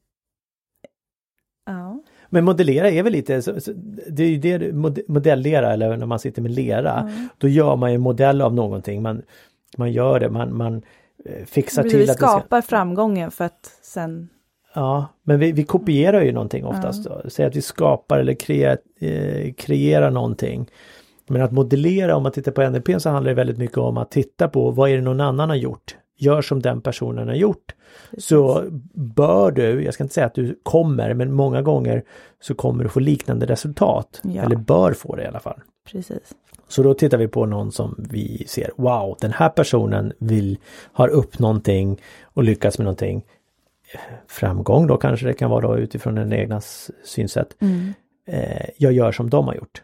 Ja. 1.68 2.02
Men 2.28 2.44
modellera 2.44 2.90
är 2.90 3.02
väl 3.02 3.12
lite, 3.12 3.42
så- 3.42 3.60
så- 3.60 3.72
det 4.10 4.22
är 4.24 4.28
ju 4.28 4.38
det, 4.58 4.72
mod- 4.72 5.02
modellera 5.08 5.72
eller 5.72 5.96
när 5.96 6.06
man 6.06 6.18
sitter 6.18 6.42
med 6.42 6.50
lera, 6.50 7.08
Ja. 7.16 7.28
då 7.38 7.48
gör 7.48 7.76
man 7.76 7.90
ju 7.90 7.94
en 7.94 8.00
modell 8.00 8.40
av 8.42 8.54
någonting. 8.54 9.02
Man, 9.02 9.22
man 9.76 9.92
gör 9.92 10.20
det, 10.20 10.30
man, 10.30 10.56
man 10.56 10.82
eh, 11.24 11.44
fixar 11.44 11.82
Vi 11.82 11.90
till 11.90 12.00
att 12.00 12.06
det 12.06 12.12
ska... 12.14 12.26
skapar 12.26 12.60
framgången 12.60 13.30
för 13.30 13.44
att 13.44 13.78
sen... 13.82 14.28
Ja, 14.76 15.06
men 15.22 15.38
vi, 15.38 15.52
vi 15.52 15.64
kopierar 15.64 16.22
ju 16.22 16.32
någonting 16.32 16.64
oftast. 16.64 17.04
Då. 17.04 17.22
Säg 17.30 17.46
att 17.46 17.56
vi 17.56 17.62
skapar 17.62 18.18
eller 18.18 18.34
krea, 18.34 18.76
eh, 19.00 19.52
kreerar 19.52 20.10
någonting. 20.10 20.70
Men 21.28 21.42
att 21.42 21.52
modellera, 21.52 22.16
om 22.16 22.22
man 22.22 22.32
tittar 22.32 22.52
på 22.52 22.70
NLP 22.70 23.00
så 23.00 23.10
handlar 23.10 23.30
det 23.30 23.34
väldigt 23.34 23.58
mycket 23.58 23.78
om 23.78 23.96
att 23.96 24.10
titta 24.10 24.48
på 24.48 24.70
vad 24.70 24.90
är 24.90 24.96
det 24.96 25.02
någon 25.02 25.20
annan 25.20 25.48
har 25.48 25.56
gjort 25.56 25.96
gör 26.16 26.42
som 26.42 26.62
den 26.62 26.80
personen 26.80 27.28
har 27.28 27.34
gjort 27.34 27.74
så 28.18 28.64
bör 28.94 29.50
du, 29.50 29.84
jag 29.84 29.94
ska 29.94 30.04
inte 30.04 30.14
säga 30.14 30.26
att 30.26 30.34
du 30.34 30.60
kommer, 30.62 31.14
men 31.14 31.32
många 31.32 31.62
gånger 31.62 32.04
så 32.40 32.54
kommer 32.54 32.84
du 32.84 32.90
få 32.90 33.00
liknande 33.00 33.46
resultat. 33.46 34.20
Ja. 34.22 34.42
Eller 34.42 34.56
bör 34.56 34.92
få 34.92 35.16
det 35.16 35.22
i 35.22 35.26
alla 35.26 35.40
fall. 35.40 35.60
Precis. 35.90 36.34
Så 36.68 36.82
då 36.82 36.94
tittar 36.94 37.18
vi 37.18 37.28
på 37.28 37.46
någon 37.46 37.72
som 37.72 37.94
vi 38.10 38.44
ser, 38.46 38.70
wow, 38.76 39.16
den 39.20 39.32
här 39.32 39.48
personen 39.48 40.12
vill, 40.18 40.58
har 40.92 41.08
upp 41.08 41.38
någonting 41.38 42.00
och 42.24 42.44
lyckats 42.44 42.78
med 42.78 42.84
någonting. 42.84 43.24
Framgång 44.26 44.86
då 44.86 44.96
kanske 44.96 45.26
det 45.26 45.34
kan 45.34 45.50
vara 45.50 45.60
då 45.66 45.78
utifrån 45.78 46.14
den 46.14 46.32
egna 46.32 46.60
synsätt. 47.04 47.56
Mm. 47.58 47.94
Eh, 48.26 48.68
jag 48.76 48.92
gör 48.92 49.12
som 49.12 49.30
de 49.30 49.46
har 49.46 49.54
gjort. 49.54 49.82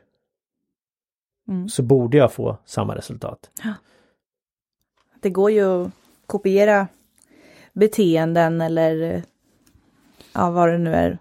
Mm. 1.49 1.69
Så 1.69 1.83
borde 1.83 2.17
jag 2.17 2.33
få 2.33 2.59
samma 2.65 2.97
resultat. 2.97 3.51
Det 5.21 5.31
går 5.31 5.51
ju 5.51 5.85
att 5.85 5.91
kopiera 6.27 6.89
beteenden 7.73 8.61
eller 8.61 9.23
ja, 10.35 10.51
vad 10.51 10.69
det 10.69 10.79
nu 10.79 10.95
är 10.95 11.19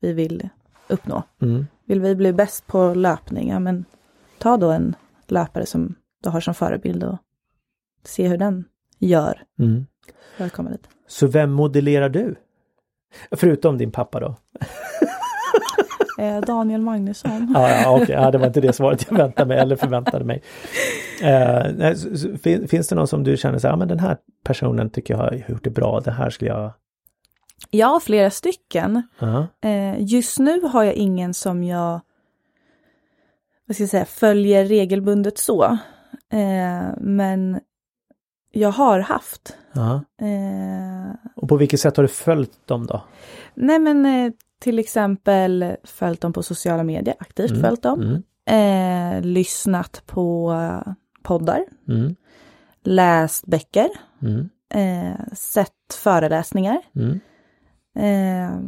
vi 0.00 0.12
vill 0.12 0.48
uppnå. 0.88 1.22
Mm. 1.42 1.66
Vill 1.84 2.00
vi 2.00 2.14
bli 2.14 2.32
bäst 2.32 2.66
på 2.66 2.94
löpning, 2.94 3.48
ja 3.48 3.60
men 3.60 3.84
ta 4.38 4.56
då 4.56 4.70
en 4.70 4.94
löpare 5.26 5.66
som 5.66 5.94
du 6.22 6.30
har 6.30 6.40
som 6.40 6.54
förebild 6.54 7.04
och 7.04 7.18
se 8.04 8.28
hur 8.28 8.36
den 8.36 8.64
gör 8.98 9.42
Mm. 9.58 9.86
för 10.36 10.44
att 10.44 10.52
komma 10.52 10.70
dit. 10.70 10.88
Så 11.12 11.26
vem 11.26 11.52
modellerar 11.52 12.08
du? 12.08 12.34
Förutom 13.30 13.78
din 13.78 13.90
pappa 13.92 14.20
då? 14.20 14.36
Eh, 16.18 16.40
Daniel 16.40 16.80
Magnusson. 16.80 17.52
Ja, 17.54 17.70
ja 17.70 17.96
okej, 17.96 18.14
ja, 18.14 18.30
det 18.30 18.38
var 18.38 18.46
inte 18.46 18.60
det 18.60 18.72
svaret 18.72 19.06
jag 19.10 19.16
väntade 19.16 19.48
mig 19.48 19.58
eller 19.58 19.76
förväntade 19.76 20.24
mig. 20.24 20.42
Eh, 21.22 22.66
finns 22.66 22.88
det 22.88 22.94
någon 22.94 23.08
som 23.08 23.24
du 23.24 23.36
känner 23.36 23.58
så 23.58 23.66
här, 23.66 23.72
ja 23.72 23.76
men 23.76 23.88
den 23.88 23.98
här 23.98 24.16
personen 24.44 24.90
tycker 24.90 25.14
jag 25.14 25.18
har 25.18 25.44
gjort 25.48 25.64
det 25.64 25.70
bra, 25.70 26.00
det 26.00 26.10
här 26.10 26.30
skulle 26.30 26.50
jag... 26.50 26.72
Har 27.86 28.00
flera 28.00 28.30
stycken. 28.30 29.02
Ja, 29.18 29.46
Eh, 29.62 29.94
just 29.98 30.38
nu 30.38 30.60
har 30.60 30.84
jag 30.84 30.94
ingen 30.94 31.34
som 31.34 31.64
jag 31.64 32.00
vad 33.66 33.74
ska 33.74 33.82
jag 33.82 33.90
säga, 33.90 34.04
följer 34.04 34.64
regelbundet 34.64 35.38
så. 35.38 35.64
Eh, 36.32 36.88
men 37.00 37.60
jag 38.52 38.70
har 38.70 39.00
haft. 39.00 39.56
Eh, 40.20 41.14
Och 41.36 41.48
på 41.48 41.56
vilket 41.56 41.80
sätt 41.80 41.96
har 41.96 42.04
du 42.04 42.08
följt 42.08 42.66
dem 42.66 42.86
då? 42.86 43.02
nej 43.54 43.78
men 43.78 44.06
eh, 44.06 44.32
till 44.60 44.78
exempel 44.78 45.76
följt 45.84 46.20
dem 46.20 46.32
på 46.32 46.42
sociala 46.42 46.82
medier, 46.82 47.14
aktivt 47.18 47.50
Mm, 47.50 47.62
följt 47.62 47.82
dem. 47.82 48.00
Mm, 48.02 48.22
Eh, 48.46 49.20
lyssnat 49.22 50.02
på 50.06 50.54
poddar, 51.22 51.64
mm, 51.88 52.16
läst 52.82 53.46
böcker, 53.46 53.88
mm, 54.22 54.48
eh, 54.74 55.26
sett 55.34 55.94
föreläsningar. 55.94 56.82
mm, 56.96 57.20
Eh, 57.96 58.60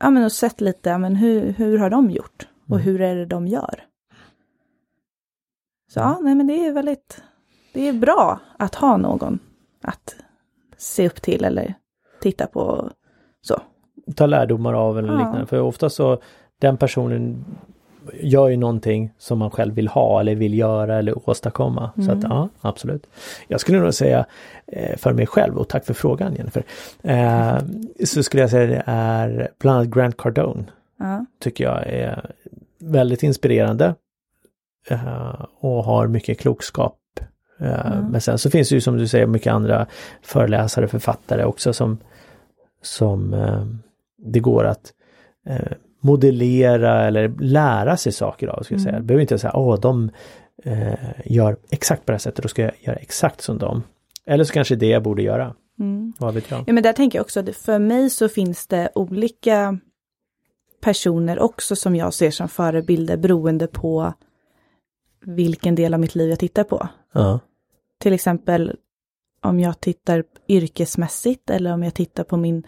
ja 0.00 0.10
men 0.10 0.24
och 0.24 0.32
sett 0.32 0.60
lite, 0.60 0.88
ja, 0.90 0.98
men 0.98 1.16
hur, 1.16 1.52
hur 1.52 1.78
har 1.78 1.90
de 1.90 2.10
gjort? 2.10 2.48
Och 2.68 2.76
Mm. 2.76 2.82
hur 2.84 3.00
är 3.00 3.16
det 3.16 3.26
de 3.26 3.46
gör? 3.46 3.84
Så 5.92 6.00
ja, 6.00 6.18
nej 6.22 6.34
men 6.34 6.46
det 6.46 6.66
är 6.66 6.72
väldigt, 6.72 7.22
det 7.74 7.88
är 7.88 7.92
bra 7.92 8.40
att 8.58 8.74
ha 8.74 8.96
någon 8.96 9.38
att 9.82 10.16
se 10.76 11.06
upp 11.06 11.22
till 11.22 11.44
eller 11.44 11.74
titta 12.20 12.46
på 12.46 12.90
så. 13.42 13.60
Ta 14.16 14.26
lärdomar 14.26 14.74
av 14.74 14.98
eller 14.98 15.08
Ja. 15.12 15.18
liknande. 15.18 15.46
För 15.46 15.60
ofta 15.60 15.90
så 15.90 16.18
den 16.60 16.76
personen 16.76 17.44
gör 18.20 18.48
ju 18.48 18.56
någonting 18.56 19.12
som 19.18 19.38
man 19.38 19.50
själv 19.50 19.74
vill 19.74 19.88
ha 19.88 20.20
eller 20.20 20.34
vill 20.34 20.54
göra 20.58 20.98
eller 20.98 21.28
åstadkomma. 21.30 21.90
Så 22.06 22.12
att 22.12 22.22
ja, 22.22 22.48
absolut. 22.60 23.06
Jag 23.48 23.60
skulle 23.60 23.78
nog 23.80 23.94
säga 23.94 24.26
eh, 24.66 24.96
för 24.96 25.12
mig 25.12 25.26
själv 25.26 25.58
och 25.58 25.68
tack 25.68 25.84
för 25.84 25.94
frågan 25.94 26.34
Jennifer. 26.34 26.62
Eh, 27.02 27.58
så 28.04 28.22
skulle 28.22 28.42
jag 28.42 28.50
säga 28.50 28.66
det 28.66 28.82
är 28.86 29.48
bland 29.58 29.76
annat 29.78 29.88
Grant 29.94 30.16
Cardone. 30.16 30.64
Ja, 30.98 31.26
Tycker 31.40 31.64
jag 31.64 31.86
är 31.86 32.30
väldigt 32.78 33.22
inspirerande. 33.22 33.94
eh, 34.88 35.44
och 35.60 35.84
har 35.84 36.06
mycket 36.06 36.38
klokskap. 36.40 36.96
Eh, 37.60 37.92
Mm. 37.92 38.04
Men 38.10 38.20
sen 38.20 38.38
så 38.38 38.50
finns 38.50 38.68
det 38.68 38.74
ju 38.74 38.80
som 38.80 38.96
du 38.96 39.08
säger 39.08 39.26
mycket 39.26 39.52
andra 39.52 39.86
föreläsare, 40.22 40.88
författare 40.88 41.44
också 41.44 41.72
som, 41.72 41.98
som 42.82 43.34
eh, 43.34 43.64
det 44.18 44.40
går 44.40 44.64
att 44.64 44.92
eh, 45.46 45.72
modellera 46.00 47.06
eller 47.06 47.32
lära 47.40 47.96
sig 47.96 48.12
saker 48.12 48.48
av. 48.48 48.62
Ska 48.62 48.74
jag 48.74 48.80
säga. 48.80 48.92
Mm. 48.92 49.02
Det 49.02 49.06
behöver 49.06 49.22
inte 49.22 49.38
säga 49.38 49.56
åh 49.56 49.80
de 49.80 50.10
eh, 50.64 50.94
gör 51.24 51.56
exakt 51.70 52.06
på 52.06 52.12
det 52.12 52.14
här 52.14 52.18
sättet, 52.18 52.42
då 52.42 52.48
ska 52.48 52.62
jag 52.62 52.72
göra 52.80 52.96
exakt 52.96 53.40
som 53.40 53.58
dem. 53.58 53.82
Eller 54.26 54.44
så 54.44 54.52
kanske 54.52 54.76
det 54.76 54.86
jag 54.86 55.02
borde 55.02 55.22
göra. 55.22 55.54
mm. 55.80 56.12
Vad 56.18 56.34
vet 56.34 56.50
jag? 56.50 56.64
ja 56.66 56.72
men 56.72 56.82
där 56.82 56.92
tänker 56.92 57.18
jag 57.18 57.24
också 57.24 57.40
att 57.40 57.56
för 57.56 57.78
mig 57.78 58.10
så 58.10 58.28
finns 58.28 58.66
det 58.66 58.88
olika 58.94 59.78
personer 60.80 61.38
också 61.38 61.76
som 61.76 61.96
jag 61.96 62.14
ser 62.14 62.30
som 62.30 62.48
förebilder 62.48 63.16
beroende 63.16 63.66
på 63.66 64.12
vilken 65.24 65.74
del 65.74 65.94
av 65.94 66.00
mitt 66.00 66.14
liv 66.14 66.30
jag 66.30 66.38
tittar 66.38 66.64
på. 66.64 66.88
Ja. 67.14 67.40
Till 67.98 68.12
exempel 68.12 68.72
om 69.42 69.60
jag 69.60 69.80
tittar 69.80 70.24
yrkesmässigt 70.48 71.50
eller 71.50 71.72
om 71.72 71.82
jag 71.82 71.94
tittar 71.94 72.24
på 72.24 72.36
min 72.36 72.66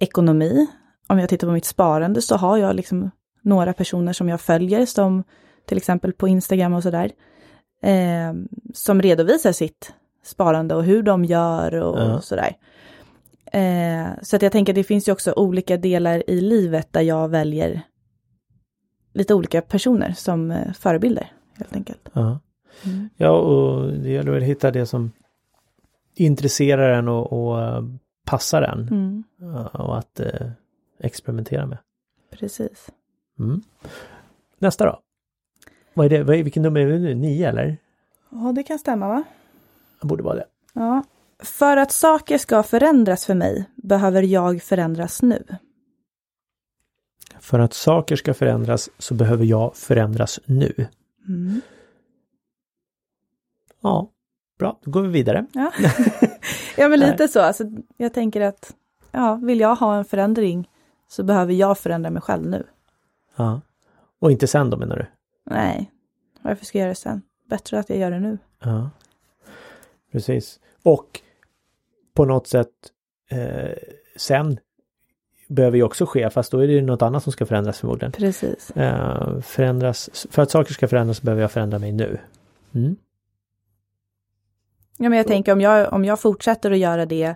ekonomi. 0.00 0.66
Om 1.06 1.18
jag 1.18 1.28
tittar 1.28 1.46
på 1.46 1.52
mitt 1.52 1.64
sparande 1.64 2.22
så 2.22 2.36
har 2.36 2.56
jag 2.56 2.76
liksom 2.76 3.10
några 3.42 3.72
personer 3.72 4.12
som 4.12 4.28
jag 4.28 4.40
följer 4.40 4.86
som 4.86 5.24
till 5.66 5.76
exempel 5.76 6.12
på 6.12 6.28
Instagram 6.28 6.74
och 6.74 6.82
sådär. 6.82 7.10
Eh, 7.82 8.34
som 8.74 9.02
redovisar 9.02 9.52
sitt 9.52 9.92
sparande 10.24 10.74
och 10.74 10.84
hur 10.84 11.02
de 11.02 11.24
gör 11.24 11.74
och 11.74 11.98
Ja. 12.00 12.20
sådär. 12.20 12.56
Eh, 13.52 14.06
så 14.22 14.36
att 14.36 14.42
jag 14.42 14.52
tänker 14.52 14.72
det 14.74 14.84
finns 14.84 15.08
ju 15.08 15.12
också 15.12 15.32
olika 15.32 15.76
delar 15.76 16.30
i 16.30 16.40
livet 16.40 16.92
där 16.92 17.00
jag 17.00 17.28
väljer 17.28 17.82
lite 19.14 19.34
olika 19.34 19.62
personer 19.62 20.12
som 20.16 20.50
eh, 20.50 20.72
förebilder 20.72 21.32
helt 21.58 21.76
enkelt. 21.76 22.08
Ja. 22.12 22.38
Mm. 22.86 23.08
Ja, 23.16 23.30
och 23.30 23.92
det 23.92 24.10
gäller 24.10 24.36
att 24.36 24.42
hitta 24.42 24.70
det 24.70 24.86
som 24.86 25.12
intresserar 26.14 26.98
en 26.98 27.08
och, 27.08 27.32
och 27.32 27.62
eh, 27.62 27.82
passar 28.26 28.62
en. 28.62 28.80
Mm, 28.88 29.24
Ja, 29.38 29.66
Och 29.68 29.98
att 29.98 30.20
eh, 30.20 30.50
experimentera 30.98 31.66
med. 31.66 31.78
precis. 32.30 32.88
Mm. 33.38 33.60
Nästa 34.58 34.84
då? 34.84 35.00
Vad 35.94 36.06
är 36.06 36.10
det? 36.10 36.22
Vad 36.22 36.36
är, 36.36 36.42
vilken 36.42 36.62
nummer 36.62 36.80
är 36.80 36.86
det 36.92 36.98
nu? 36.98 37.14
Nio 37.14 37.48
eller? 37.48 37.76
Ja, 38.30 38.52
det 38.54 38.62
kan 38.62 38.78
stämma 38.78 39.08
va? 39.08 39.22
Det 40.00 40.06
borde 40.06 40.22
vara 40.22 40.34
det. 40.34 40.46
Ja. 40.72 41.02
För 41.42 41.76
att 41.76 41.92
saker 41.92 42.38
ska 42.38 42.62
förändras 42.62 43.26
för 43.26 43.34
mig 43.34 43.64
behöver 43.74 44.22
jag 44.22 44.62
förändras 44.62 45.22
nu. 45.22 45.44
För 47.40 47.58
att 47.58 47.72
saker 47.72 48.16
ska 48.16 48.34
förändras 48.34 48.90
så 48.98 49.14
behöver 49.14 49.44
jag 49.44 49.76
förändras 49.76 50.40
nu. 50.46 50.86
Mm. 51.28 51.60
Ja, 53.80 54.10
bra. 54.58 54.78
Då 54.84 54.90
går 54.90 55.02
vi 55.02 55.08
vidare. 55.08 55.46
Ja. 55.52 55.72
ja, 56.76 56.88
men 56.88 57.00
lite 57.00 57.28
så. 57.28 57.40
Alltså, 57.40 57.64
jag 57.96 58.14
tänker 58.14 58.40
att 58.40 58.74
ja, 59.10 59.34
vill 59.42 59.60
jag 59.60 59.74
ha 59.74 59.96
en 59.96 60.04
förändring 60.04 60.68
så 61.08 61.22
behöver 61.22 61.52
jag 61.52 61.78
förändra 61.78 62.10
mig 62.10 62.22
själv 62.22 62.46
nu. 62.46 62.66
Ja. 63.36 63.60
Och 64.18 64.32
inte 64.32 64.46
sen 64.46 64.70
då 64.70 64.76
menar 64.76 64.96
du? 64.96 65.06
Nej, 65.44 65.90
varför 66.42 66.64
ska 66.64 66.78
jag 66.78 66.82
göra 66.82 66.90
det 66.90 66.94
sen? 66.94 67.22
Bättre 67.48 67.78
att 67.78 67.90
jag 67.90 67.98
gör 67.98 68.10
det 68.10 68.20
nu. 68.20 68.38
Ja. 68.64 68.90
Precis. 70.12 70.60
Och 70.82 71.20
på 72.14 72.24
något 72.24 72.46
sätt 72.46 72.70
eh, 73.30 73.72
sen 74.16 74.58
behöver 75.48 75.76
ju 75.76 75.82
också 75.82 76.06
ske, 76.06 76.30
fast 76.30 76.52
då 76.52 76.58
är 76.58 76.66
det 76.66 76.72
ju 76.72 76.82
något 76.82 77.02
annat 77.02 77.22
som 77.22 77.32
ska 77.32 77.46
förändras 77.46 77.78
förmodligen. 77.78 78.12
Precis. 78.12 78.70
Eh, 78.70 79.40
förändras, 79.40 80.26
för 80.30 80.42
att 80.42 80.50
saker 80.50 80.74
ska 80.74 80.88
förändras 80.88 81.22
behöver 81.22 81.42
jag 81.42 81.52
förändra 81.52 81.78
mig 81.78 81.92
nu. 81.92 82.18
Mm. 82.74 82.96
Ja, 85.02 85.08
men 85.08 85.12
jag 85.18 85.26
tänker 85.26 85.52
om 85.52 85.60
jag, 85.60 85.92
om 85.92 86.04
jag 86.04 86.20
fortsätter 86.20 86.70
att 86.70 86.78
göra 86.78 87.06
det 87.06 87.34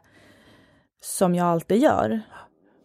som 1.05 1.35
jag 1.35 1.47
alltid 1.47 1.79
gör. 1.83 2.21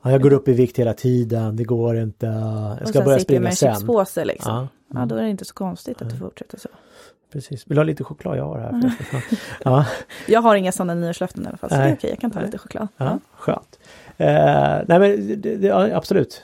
Ja, 0.03 0.11
jag 0.11 0.21
går 0.21 0.33
upp 0.33 0.47
i 0.47 0.53
vikt 0.53 0.79
hela 0.79 0.93
tiden, 0.93 1.55
det 1.55 1.63
går 1.63 1.97
inte. 1.97 2.25
Jag 2.25 2.81
och 2.81 2.87
ska 2.87 2.97
sen 2.99 3.05
börja 3.05 3.19
sitter 3.19 3.33
jag 3.33 3.41
med 3.43 3.53
springa 3.57 3.71
en 3.71 3.75
sen. 3.75 3.81
chipspåse 3.81 4.25
liksom. 4.25 4.51
Ja, 4.53 4.67
Ja, 4.99 5.05
då 5.05 5.15
är 5.15 5.21
det 5.23 5.29
inte 5.29 5.45
så 5.45 5.53
konstigt 5.53 6.01
att 6.01 6.09
det 6.09 6.15
fortsätter 6.15 6.59
så. 6.59 6.69
precis. 7.31 7.67
Vill 7.67 7.75
du 7.75 7.79
ha 7.79 7.83
lite 7.83 8.03
choklad? 8.03 8.37
Jag 8.37 8.45
har 8.45 8.59
här. 8.59 8.71
förresten. 8.89 9.37
Ja, 9.63 9.85
Jag 10.27 10.41
har 10.41 10.55
inga 10.55 10.71
sådana 10.71 10.93
nyårslöften 10.95 11.43
i 11.43 11.47
alla 11.47 11.57
fall, 11.57 11.69
så 11.69 11.75
det 11.75 11.81
Nej. 11.81 11.91
är 11.91 11.95
okej, 11.95 12.09
jag 12.09 12.19
kan 12.19 12.31
ta 12.31 12.41
lite 12.41 12.57
choklad. 12.57 12.87
ja, 12.97 13.05
Ja. 13.05 13.19
skönt. 13.33 13.79
Eh, 14.17 14.85
nej 14.87 14.99
men 14.99 15.41
det, 15.41 15.55
det, 15.55 15.95
absolut. 15.95 16.43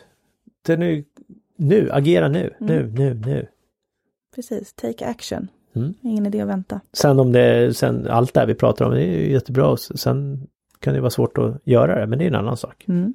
Det 0.66 0.78
nu, 0.78 1.04
nu, 1.58 1.90
agera 1.92 2.28
nu, 2.28 2.54
nu, 2.60 2.88
nu, 2.92 3.14
nu. 3.14 3.48
Precis, 4.36 4.74
take 4.74 5.06
action. 5.06 5.48
Mm. 5.76 5.94
Ingen 6.02 6.26
idé 6.26 6.42
att 6.42 6.48
vänta. 6.48 6.82
Sen 6.94 7.20
om 7.20 7.32
det, 7.32 7.78
sen 7.78 8.08
allt 8.08 8.34
det 8.34 8.40
här 8.40 8.48
vi 8.48 8.56
pratar 8.56 8.86
om, 8.86 8.92
det 8.92 9.02
är 9.02 9.18
ju 9.20 9.32
jättebra. 9.32 9.68
och 9.68 9.80
Sen 9.80 10.48
kan 10.80 10.94
det 10.94 11.00
vara 11.02 11.10
svårt 11.10 11.38
att 11.38 11.62
göra 11.64 12.00
det, 12.00 12.08
men 12.08 12.20
det 12.20 12.26
är 12.26 12.28
en 12.28 12.36
annan 12.36 12.58
sak. 12.58 12.86
Mm. 12.88 13.14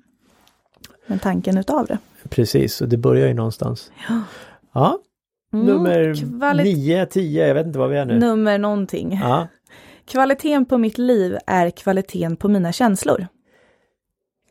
Men 1.07 1.19
tanken 1.19 1.59
utav 1.59 1.87
det. 1.87 1.99
Precis, 2.29 2.81
och 2.81 2.89
det 2.89 2.97
börjar 2.97 3.29
ju 3.29 3.35
någonstans. 3.35 3.93
Ja. 4.09 4.23
Ja, 4.73 4.99
Mm, 5.53 5.67
nummer 5.67 6.15
kvalit- 6.15 6.63
nio, 6.65 7.07
tio, 7.07 7.47
jag 7.47 7.55
vet 7.55 7.67
inte 7.67 7.79
vad 7.79 7.91
vi 7.91 7.97
är 7.97 8.05
nu. 8.05 8.19
Nummer 8.19 8.59
någonting. 8.59 9.19
Ja, 9.23 9.47
Kvaliteten 10.05 10.65
på 10.65 10.79
mitt 10.79 10.99
liv 10.99 11.39
är 11.47 11.71
kvaliteten 11.71 12.37
på 12.37 12.49
mina 12.49 12.73
känslor. 12.73 13.27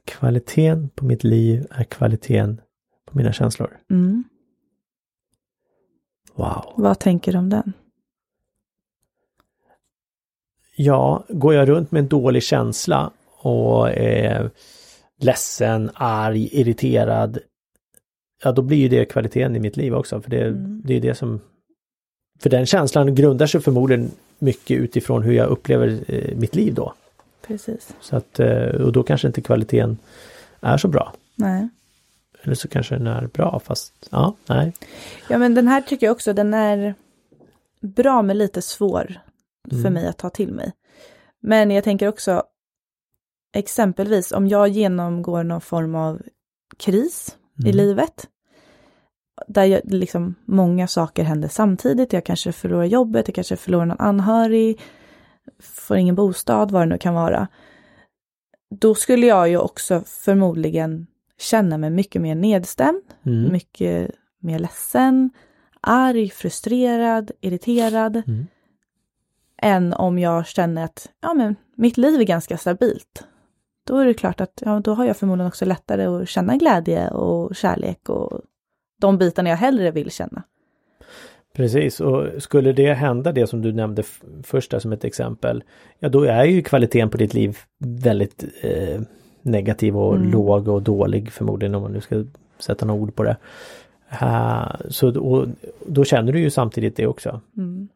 Kvaliteten 0.06 0.90
på 0.90 1.06
mitt 1.06 1.24
liv 1.24 1.66
är 1.72 1.84
kvaliteten 1.84 2.62
på 3.12 3.18
mina 3.18 3.34
känslor. 3.34 3.78
Mm. 3.92 4.24
Wow. 6.36 6.74
Vad 6.76 7.00
tänker 7.00 7.32
du 7.32 7.38
om 7.38 7.50
den? 7.50 7.74
Ja, 10.82 11.24
går 11.30 11.54
jag 11.54 11.70
runt 11.70 11.92
med 11.92 12.00
en 12.00 12.08
dålig 12.08 12.44
känsla 12.44 13.12
och 13.38 13.90
är 13.92 14.50
ledsen, 15.22 15.90
arg, 15.94 16.50
irriterad. 16.52 17.40
Ja, 18.44 18.52
då 18.52 18.62
blir 18.62 18.78
ju 18.78 18.90
det 18.90 19.06
kvaliteten 19.06 19.56
i 19.56 19.60
mitt 19.60 19.78
liv 19.78 19.96
också. 19.96 20.22
För 20.22 20.30
det, 20.30 20.42
Mm. 20.48 20.82
det 20.86 20.94
är 20.94 21.02
det 21.02 21.16
som... 21.16 21.40
För 22.40 22.50
den 22.50 22.66
känslan 22.66 23.16
grundar 23.16 23.48
sig 23.48 23.62
förmodligen 23.62 24.12
mycket 24.40 24.78
utifrån 24.80 25.24
hur 25.24 25.34
jag 25.34 25.48
upplever 25.50 26.00
eh, 26.08 26.36
mitt 26.38 26.56
liv 26.56 26.74
då. 26.74 26.94
Precis. 27.48 27.96
Så 28.02 28.16
att, 28.16 28.40
eh, 28.40 28.66
och 28.66 28.92
då 28.92 29.04
kanske 29.04 29.28
inte 29.28 29.42
kvaliteten 29.42 29.98
är 30.62 30.78
så 30.78 30.88
bra. 30.88 31.14
Nej. 31.36 31.70
Eller 32.44 32.56
så 32.56 32.68
kanske 32.68 32.96
den 32.96 33.08
är 33.08 33.28
bra 33.28 33.62
fast, 33.66 33.94
ja, 34.12 34.36
nej. 34.46 34.74
Ja 35.30 35.38
men 35.38 35.56
den 35.56 35.68
här 35.68 35.82
tycker 35.82 36.06
jag 36.06 36.12
också, 36.14 36.34
den 36.34 36.54
är 36.54 36.94
bra 37.82 38.22
men 38.22 38.38
lite 38.38 38.62
svår 38.62 39.20
för 39.70 39.78
Mm. 39.78 39.94
mig 39.94 40.08
att 40.08 40.18
ta 40.18 40.30
till 40.30 40.54
mig. 40.54 40.74
Men 41.42 41.72
jag 41.72 41.84
tänker 41.84 42.08
också, 42.08 42.44
exempelvis 43.54 44.32
om 44.32 44.48
jag 44.48 44.68
genomgår 44.68 45.44
någon 45.44 45.62
form 45.62 45.96
av 45.96 46.22
kris 46.78 47.38
i 47.58 47.62
Mm. 47.64 47.76
livet, 47.78 48.28
där 49.48 49.64
jag, 49.66 49.82
liksom 49.84 50.36
många 50.46 50.88
saker 50.88 51.24
händer 51.24 51.48
samtidigt, 51.50 52.14
jag 52.14 52.26
kanske 52.26 52.52
förlorar 52.52 52.86
jobbet, 52.86 53.28
jag 53.28 53.36
kanske 53.36 53.56
förlorar 53.56 53.86
någon 53.86 54.00
anhörig, 54.00 54.82
får 55.60 55.98
ingen 55.98 56.16
bostad, 56.16 56.72
vad 56.72 56.82
det 56.82 56.86
nu 56.86 56.98
kan 56.98 57.14
vara. 57.14 57.48
Då 58.76 58.96
skulle 58.96 59.28
jag 59.28 59.50
ju 59.50 59.58
också 59.58 60.02
förmodligen 60.06 61.08
känna 61.38 61.78
mig 61.78 61.90
mycket 61.90 62.22
mer 62.22 62.36
nedstämd, 62.36 63.02
Mm. 63.24 63.52
mycket 63.52 64.12
mer 64.40 64.60
ledsen, 64.60 65.30
arg, 65.82 66.30
frustrerad, 66.30 67.32
irriterad. 67.42 68.16
Mm. 68.28 68.48
Än 69.62 69.94
om 69.94 70.20
jag 70.20 70.48
känner 70.48 70.84
att 70.86 71.10
ja, 71.22 71.34
men, 71.34 71.56
mitt 71.76 71.98
liv 71.98 72.20
är 72.20 72.24
ganska 72.26 72.58
stabilt. 72.58 73.24
Då 73.88 73.98
är 73.98 74.06
det 74.06 74.14
klart 74.14 74.42
att 74.42 74.62
ja, 74.66 74.80
då 74.84 74.94
har 74.94 75.06
jag 75.06 75.18
förmodligen 75.18 75.48
också 75.48 75.66
lättare 75.66 76.06
att 76.06 76.30
känna 76.30 76.58
glädje 76.58 77.10
och 77.10 77.56
kärlek 77.56 78.10
och 78.10 78.42
de 79.02 79.18
bitarna 79.18 79.50
jag 79.50 79.58
hellre 79.58 79.92
vill 79.92 80.12
känna. 80.12 80.44
Precis, 81.56 82.00
och 82.02 82.28
skulle 82.44 82.72
det 82.74 82.94
hända 82.94 83.32
det 83.32 83.48
som 83.48 83.62
du 83.62 83.72
nämnde 83.74 84.00
f- 84.02 84.22
först 84.44 84.72
där 84.72 84.80
som 84.80 84.92
ett 84.94 85.04
exempel, 85.04 85.64
ja 86.00 86.10
då 86.10 86.24
är 86.24 86.44
ju 86.44 86.62
kvaliteten 86.62 87.10
på 87.10 87.18
ditt 87.18 87.34
liv 87.34 87.58
väldigt 87.80 88.44
eh, 88.62 89.02
negativ 89.42 89.98
och 89.98 90.16
Mm. 90.16 90.32
låg 90.32 90.68
och 90.68 90.82
dålig 90.82 91.32
förmodligen 91.32 91.76
om 91.76 91.82
man 91.82 91.92
nu 91.92 92.02
ska 92.02 92.24
sätta 92.60 92.86
några 92.86 93.02
ord 93.02 93.16
på 93.16 93.24
det. 93.24 93.38
Uh, 94.22 94.72
så 94.90 95.12
då, 95.12 95.46
då 95.88 96.04
känner 96.04 96.34
du 96.34 96.40
ju 96.40 96.50
samtidigt 96.50 96.96
det 96.96 97.08
också. 97.08 97.42
Mm. 97.58 97.88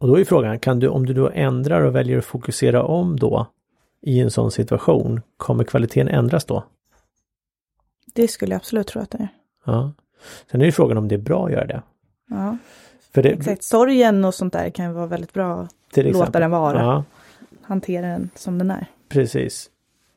Och 0.00 0.08
då 0.08 0.18
är 0.20 0.24
frågan, 0.24 0.58
kan 0.58 0.78
du, 0.78 0.88
om 0.88 1.06
du 1.06 1.12
då 1.12 1.30
ändrar 1.34 1.80
och 1.80 1.94
väljer 1.94 2.18
att 2.18 2.24
fokusera 2.24 2.82
om 2.82 3.18
då 3.18 3.46
i 4.02 4.20
en 4.20 4.30
sån 4.30 4.50
situation, 4.50 5.20
kommer 5.36 5.64
kvaliteten 5.64 6.08
ändras 6.08 6.44
då? 6.44 6.64
Det 8.14 8.28
skulle 8.28 8.52
jag 8.54 8.56
absolut 8.56 8.86
tro 8.86 9.02
att 9.02 9.10
det 9.10 9.18
är. 9.18 9.28
Ja. 9.64 9.92
Sen 10.50 10.60
är 10.60 10.64
ju 10.64 10.72
frågan 10.72 10.98
om 10.98 11.08
det 11.08 11.14
är 11.14 11.18
bra 11.18 11.46
att 11.46 11.52
göra 11.52 11.66
det. 11.66 11.82
Ja, 12.28 12.56
För 13.14 13.22
det 13.22 13.28
exakt. 13.28 13.64
Sorgen 13.64 14.24
och 14.24 14.34
sånt 14.34 14.52
där 14.52 14.70
kan 14.70 14.86
ju 14.86 14.92
vara 14.92 15.06
väldigt 15.06 15.32
bra. 15.32 15.68
till 15.92 16.12
låta 16.12 16.40
den 16.40 16.50
vara. 16.50 16.82
Ja, 16.82 17.04
Hantera 17.62 18.06
den 18.06 18.30
som 18.34 18.58
den 18.58 18.70
är. 18.70 18.86
Precis. 19.08 19.70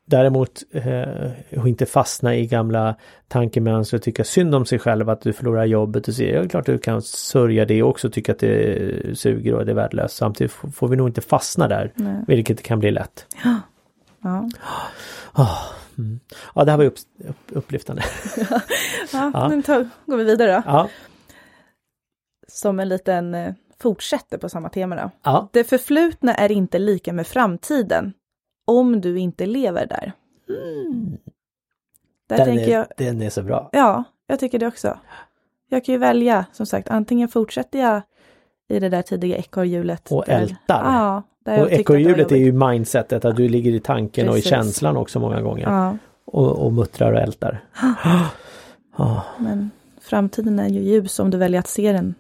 Däremot 0.05 0.63
eh, 0.71 1.31
och 1.59 1.67
inte 1.67 1.85
fastna 1.85 2.35
i 2.35 2.47
gamla 2.47 2.95
tankemönster 3.27 3.97
och 3.97 4.03
tycka 4.03 4.23
synd 4.23 4.55
om 4.55 4.65
sig 4.65 4.79
själv 4.79 5.09
att 5.09 5.21
du 5.21 5.33
förlorar 5.33 5.65
jobbet. 5.65 6.07
Och 6.07 6.13
så, 6.13 6.23
ja, 6.23 6.47
klart 6.47 6.65
du 6.65 6.77
kan 6.77 7.01
sörja 7.01 7.65
det 7.65 7.83
också 7.83 8.09
tycka 8.09 8.31
att 8.31 8.39
det 8.39 9.17
suger 9.19 9.53
och 9.53 9.65
det 9.65 9.71
är 9.71 9.75
värdelöst. 9.75 10.15
Samtidigt 10.15 10.51
får 10.51 10.87
vi 10.87 10.95
nog 10.95 11.09
inte 11.09 11.21
fastna 11.21 11.67
där, 11.67 11.91
Nej. 11.95 12.15
vilket 12.27 12.63
kan 12.63 12.79
bli 12.79 12.91
lätt. 12.91 13.25
Ja. 13.43 14.49
Ah, 15.33 15.57
mm. 15.97 16.19
Ja, 16.55 16.63
det 16.63 16.71
här 16.71 16.77
var 16.77 16.85
upp, 16.85 16.97
upp, 17.27 17.35
upplyftande. 17.49 18.03
Ja, 19.13 19.31
Ja. 19.33 19.47
Nu 19.47 19.61
tar, 19.61 19.89
går 20.05 20.17
vi 20.17 20.23
vidare 20.23 20.51
då. 20.51 20.61
Ja, 20.65 20.89
Som 22.47 22.79
en 22.79 22.89
liten 22.89 23.35
eh, 23.35 23.53
fortsätter 23.79 24.37
på 24.37 24.49
samma 24.49 24.69
tema 24.69 24.95
då. 24.95 25.11
ja. 25.23 25.49
Det 25.53 25.63
förflutna 25.63 26.35
är 26.35 26.51
inte 26.51 26.79
lika 26.79 27.13
med 27.13 27.27
framtiden 27.27 28.13
om 28.65 29.01
du 29.01 29.19
inte 29.19 29.45
lever 29.45 29.85
där. 29.85 30.11
Där 32.27 32.37
Den, 32.37 32.45
tänker 32.45 32.67
är, 32.67 32.71
jag, 32.71 32.85
den 32.97 33.21
är 33.21 33.29
så 33.29 33.43
bra. 33.43 33.69
ja, 33.71 34.03
jag 34.27 34.39
tycker 34.39 34.59
det 34.59 34.67
också. 34.67 34.97
Jag 35.69 35.85
kan 35.85 35.93
ju 35.93 35.99
välja, 35.99 36.45
som 36.51 36.65
sagt, 36.65 36.89
antingen 36.89 37.27
fortsätter 37.27 37.79
jag 37.79 38.01
i 38.69 38.79
det 38.79 38.89
där 38.89 39.01
tidiga 39.01 39.37
ekorrhjulet. 39.37 40.11
Och 40.11 40.23
där- 40.27 40.39
ältar. 40.41 40.83
Ja, 40.83 41.23
där 41.45 41.61
Och 41.63 41.71
ekorrhjulet 41.71 42.31
är 42.31 42.35
ju 42.35 42.51
mindsetet 42.51 43.25
att 43.25 43.35
du 43.35 43.49
ligger 43.49 43.71
i 43.71 43.79
tanken 43.79 44.29
och 44.29 44.33
i 44.35 44.37
Precis. 44.37 44.49
känslan 44.49 44.97
också 44.97 45.19
många 45.19 45.41
gånger. 45.41 45.63
Ja, 45.63 45.97
Och, 46.25 46.65
och 46.65 46.73
muttrar 46.73 47.13
och 47.13 47.19
ältar. 47.19 47.63
Men 49.39 49.71
framtiden 50.01 50.59
är 50.59 50.69
ju 50.69 50.79
ljus 50.81 51.19
om 51.19 51.29
du 51.31 51.37
väljer 51.37 51.59
att 51.59 51.67
se 51.67 51.91
den 51.91 52.15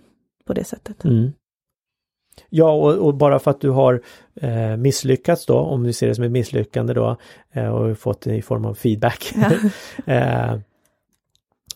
på 0.45 0.53
det 0.53 0.63
sättet. 0.63 1.03
Mm. 1.05 1.33
Ja, 2.49 2.71
och, 2.71 2.93
och 2.93 3.13
bara 3.15 3.39
för 3.39 3.51
att 3.51 3.61
du 3.61 3.69
har 3.69 4.01
eh, 4.35 4.77
misslyckats 4.77 5.45
då, 5.45 5.57
om 5.57 5.83
vi 5.83 5.93
ser 5.93 6.07
det 6.07 6.15
som 6.15 6.23
ett 6.23 6.31
misslyckande 6.31 6.93
då, 6.93 7.17
eh, 7.51 7.67
och 7.67 7.97
fått 7.97 8.21
det 8.21 8.35
i 8.35 8.41
form 8.41 8.65
av 8.65 8.73
feedback, 8.73 9.33
eh, 10.05 10.55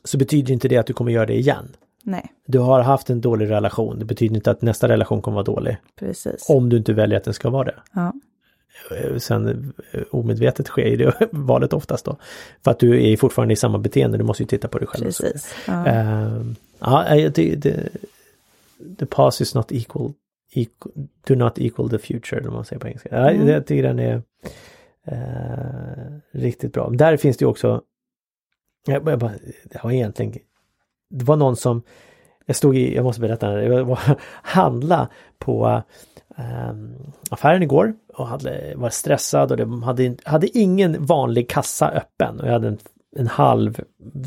så 0.04 0.18
betyder 0.18 0.54
inte 0.54 0.68
det 0.68 0.78
att 0.78 0.88
du 0.88 0.94
kommer 0.94 1.12
göra 1.12 1.26
det 1.26 1.36
igen. 1.38 1.68
Nej, 2.04 2.32
Du 2.46 2.60
har 2.60 2.82
haft 2.82 3.10
en 3.10 3.22
dålig 3.22 3.50
relation, 3.50 4.00
det 4.00 4.06
betyder 4.06 4.36
inte 4.36 4.52
att 4.52 4.62
nästa 4.62 4.88
relation 4.88 5.22
kommer 5.22 5.36
vara 5.36 5.46
dålig. 5.46 5.78
precis. 6.00 6.50
Om 6.50 6.70
du 6.70 6.78
inte 6.78 6.94
väljer 6.94 7.18
att 7.18 7.24
den 7.24 7.34
ska 7.34 7.50
vara 7.50 7.64
det. 7.64 7.76
Ja, 7.94 8.14
Eh, 8.92 9.18
Sen 9.18 9.74
eh, 9.92 10.02
omedvetet 10.12 10.68
sker 10.68 10.86
ju 10.88 10.98
det 10.98 11.14
valet 11.32 11.74
oftast 11.74 12.06
då. 12.06 12.16
För 12.64 12.72
att 12.72 12.80
du 12.80 13.12
är 13.12 13.18
fortfarande 13.18 13.54
i 13.54 13.58
samma 13.58 13.78
beteende, 13.78 14.18
du 14.18 14.24
måste 14.24 14.44
ju 14.44 14.48
titta 14.48 14.68
på 14.68 14.78
dig 14.80 14.88
själv. 14.88 15.04
precis. 15.04 15.54
Ja. 15.68 15.86
Eh, 15.88 16.42
ja, 16.80 17.30
tycker 17.34 17.56
det, 17.56 17.90
the 19.00 19.06
past 19.06 19.42
is 19.42 19.56
not 19.56 19.72
equal, 19.72 20.14
equal, 20.58 20.92
do 21.28 21.36
not 21.36 21.60
equal 21.60 21.90
the 21.90 21.98
future, 21.98 22.48
om 22.48 22.54
man 22.54 22.66
säger 22.66 22.80
på 22.80 22.88
engelska. 22.88 23.10
Ja, 23.12 23.30
Mm. 23.32 23.48
Jag 23.48 23.68
tycker 23.68 23.84
den 23.84 24.00
är 24.00 24.22
eh, 25.08 26.18
riktigt 26.32 26.74
bra. 26.74 26.90
Där 26.90 27.18
finns 27.18 27.38
det 27.38 27.46
också, 27.46 27.82
jag, 28.88 29.10
jag 29.10 29.20
bara, 29.20 29.32
det 29.64 29.84
var 29.84 29.92
egentligen, 29.92 30.34
det 31.10 31.26
var 31.26 31.36
någon 31.36 31.56
som, 31.56 31.82
jag 32.46 32.56
stod 32.56 32.78
i, 32.78 32.96
jag 32.96 33.04
måste 33.04 33.22
berätta, 33.22 33.64
jag 33.64 33.86
var 33.86 34.00
handla 34.32 35.10
på 35.40 35.82
um, 36.70 36.96
affären 37.30 37.64
igår 37.64 37.94
och 38.14 38.28
hade, 38.28 38.74
var 38.76 38.90
stressad 38.90 39.52
och 39.52 39.58
det 39.58 39.86
hade, 39.86 40.16
hade 40.24 40.58
ingen 40.58 41.06
vanlig 41.06 41.50
kassa 41.50 41.90
öppen 41.90 42.40
och 42.40 42.48
jag 42.48 42.54
hade 42.54 42.68
en 42.68 42.78
en 43.16 43.28
halv 43.28 43.82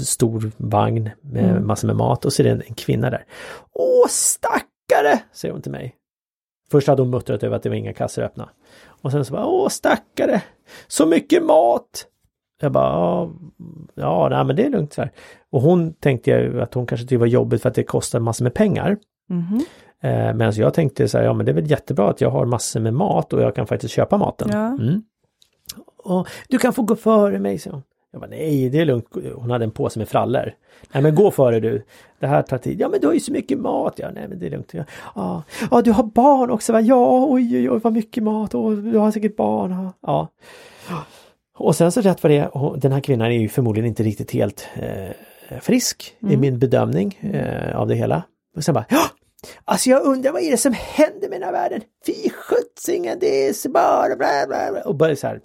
stor 0.05 0.51
vagn 0.57 1.11
med 1.21 1.51
Mm. 1.51 1.67
massor 1.67 1.87
med 1.87 1.97
mat 1.97 2.25
och 2.25 2.33
så 2.33 2.43
är 2.43 2.45
det 2.45 2.51
en, 2.51 2.63
en 2.67 2.75
kvinna 2.75 3.11
där. 3.11 3.25
Åh 3.73 4.07
stackare! 4.09 5.23
säger 5.33 5.53
hon 5.53 5.63
till 5.63 5.73
mig. 5.73 5.95
Först 6.71 6.89
hade 6.89 7.03
hon 7.03 7.11
muttrat 7.11 7.43
över 7.43 7.57
att 7.57 7.63
det 7.63 7.69
var 7.69 7.77
inga 7.77 7.93
kassor 7.93 8.23
öppna. 8.23 8.49
Och 9.03 9.13
sen 9.13 9.25
så 9.25 9.33
bara, 9.33 9.47
åh 9.47 9.69
stackare! 9.69 10.43
Så 10.89 11.07
mycket 11.07 11.43
mat! 11.43 12.07
Jag 12.61 12.73
bara, 12.73 13.31
ja, 13.95 14.29
nej, 14.31 14.45
men 14.45 14.57
det 14.57 14.67
är 14.67 14.71
lugnt 14.71 14.93
så 14.93 15.03
här. 15.03 15.13
Och 15.51 15.61
hon 15.63 15.95
tänkte 15.95 16.31
jag 16.31 16.61
att 16.61 16.75
hon 16.75 16.87
kanske 16.87 17.03
tyckte 17.03 17.15
det 17.15 17.19
var 17.19 17.27
jobbigt 17.27 17.63
för 17.63 17.69
att 17.69 17.75
det 17.75 17.83
kostar 17.83 18.21
massor 18.21 18.45
med 18.45 18.55
pengar. 18.55 18.97
Mhm. 19.29 19.65
Eh, 20.03 20.35
Medan 20.35 20.53
jag 20.53 20.75
tänkte 20.75 21.09
så 21.09 21.19
här, 21.19 21.25
ja 21.25 21.33
men 21.33 21.47
det 21.47 21.53
är 21.53 21.55
väl 21.55 21.71
jättebra 21.71 22.11
att 22.11 22.21
jag 22.21 22.31
har 22.31 22.47
massor 22.47 22.81
med 22.81 22.95
mat 22.95 23.33
och 23.33 23.43
jag 23.43 23.55
kan 23.55 23.67
faktiskt 23.67 23.95
köpa 23.95 24.19
maten. 24.19 24.49
Ja. 24.53 24.67
Mm. 24.67 25.03
Och 25.97 26.29
du 26.49 26.59
kan 26.59 26.73
få 26.73 26.83
gå 26.83 26.97
före 26.97 27.39
mig, 27.39 27.59
så. 27.59 27.83
Jag 28.13 28.21
bara, 28.21 28.31
nej 28.31 28.71
det 28.71 28.79
är 28.79 28.85
lugnt. 28.85 29.07
Hon 29.35 29.51
hade 29.51 29.65
en 29.65 29.71
påse 29.71 29.99
med 29.99 30.09
frallor. 30.09 30.55
Nej 30.93 31.03
men 31.03 31.15
gå 31.15 31.31
före 31.31 31.61
du. 31.61 31.85
Det 32.19 32.27
här 32.27 32.43
tar 32.43 32.59
tid. 32.59 32.81
Ja 32.81 32.89
men 32.89 33.01
du 33.01 33.07
har 33.07 33.15
ju 33.15 33.21
så 33.21 33.33
mycket 33.33 33.59
mat. 33.59 33.95
Ja 33.97 34.11
nej 34.15 34.29
men 34.29 34.39
det 34.39 34.47
är 34.47 34.51
lugnt. 34.51 34.75
Ja, 34.75 34.85
ja, 35.15 35.43
ja 35.71 35.83
du 35.83 35.93
har 35.93 36.05
barn 36.05 36.51
också 36.51 36.73
va? 36.73 36.81
Ja 36.81 37.27
oj 37.29 37.57
oj 37.57 37.71
oj 37.71 37.81
vad 37.83 37.93
mycket 37.93 38.23
mat. 38.23 38.55
Och 38.55 38.77
du 38.77 38.99
har 38.99 39.11
säkert 39.11 39.37
barn. 39.37 39.91
Ja. 40.01 40.29
ja. 40.89 41.05
Och 41.57 41.77
sen 41.77 41.93
så 41.93 42.01
rätt 42.01 42.23
vad 42.23 42.33
det 42.33 42.39
är, 42.39 42.77
den 42.77 42.93
här 42.93 43.01
kvinnan 43.01 43.27
är 43.27 43.39
ju 43.39 43.49
förmodligen 43.49 43.89
inte 43.89 44.03
riktigt 44.03 44.31
helt 44.31 44.69
eh, 44.75 45.59
frisk 45.61 46.17
i 46.31 46.37
min 46.37 46.59
bedömning 46.59 47.19
eh, 47.21 47.77
av 47.81 47.89
det 47.89 47.95
hela. 47.95 48.23
Och 48.57 48.65
sen 48.65 48.75
bara, 48.75 48.87
ja! 48.89 49.03
Alltså 49.65 49.91
jag 49.91 50.03
undrar 50.03 50.33
vad 50.33 50.43
är 50.43 50.51
det 50.51 50.57
som 50.57 50.75
händer 50.77 51.29
med 51.29 51.41
den 51.41 51.43
här 51.43 51.53
världen? 51.53 51.81
Fy 52.07 52.31
sjuttsingen, 52.31 53.19
det 53.21 53.49
är 53.49 53.53
så 53.53 53.69
bara 53.69 54.17
bla 54.17 54.47
bla 54.47 54.73
bla. 54.73 54.83
Och 54.83 54.95
börjar 54.95 55.15
så 55.15 55.27
här 55.27 55.41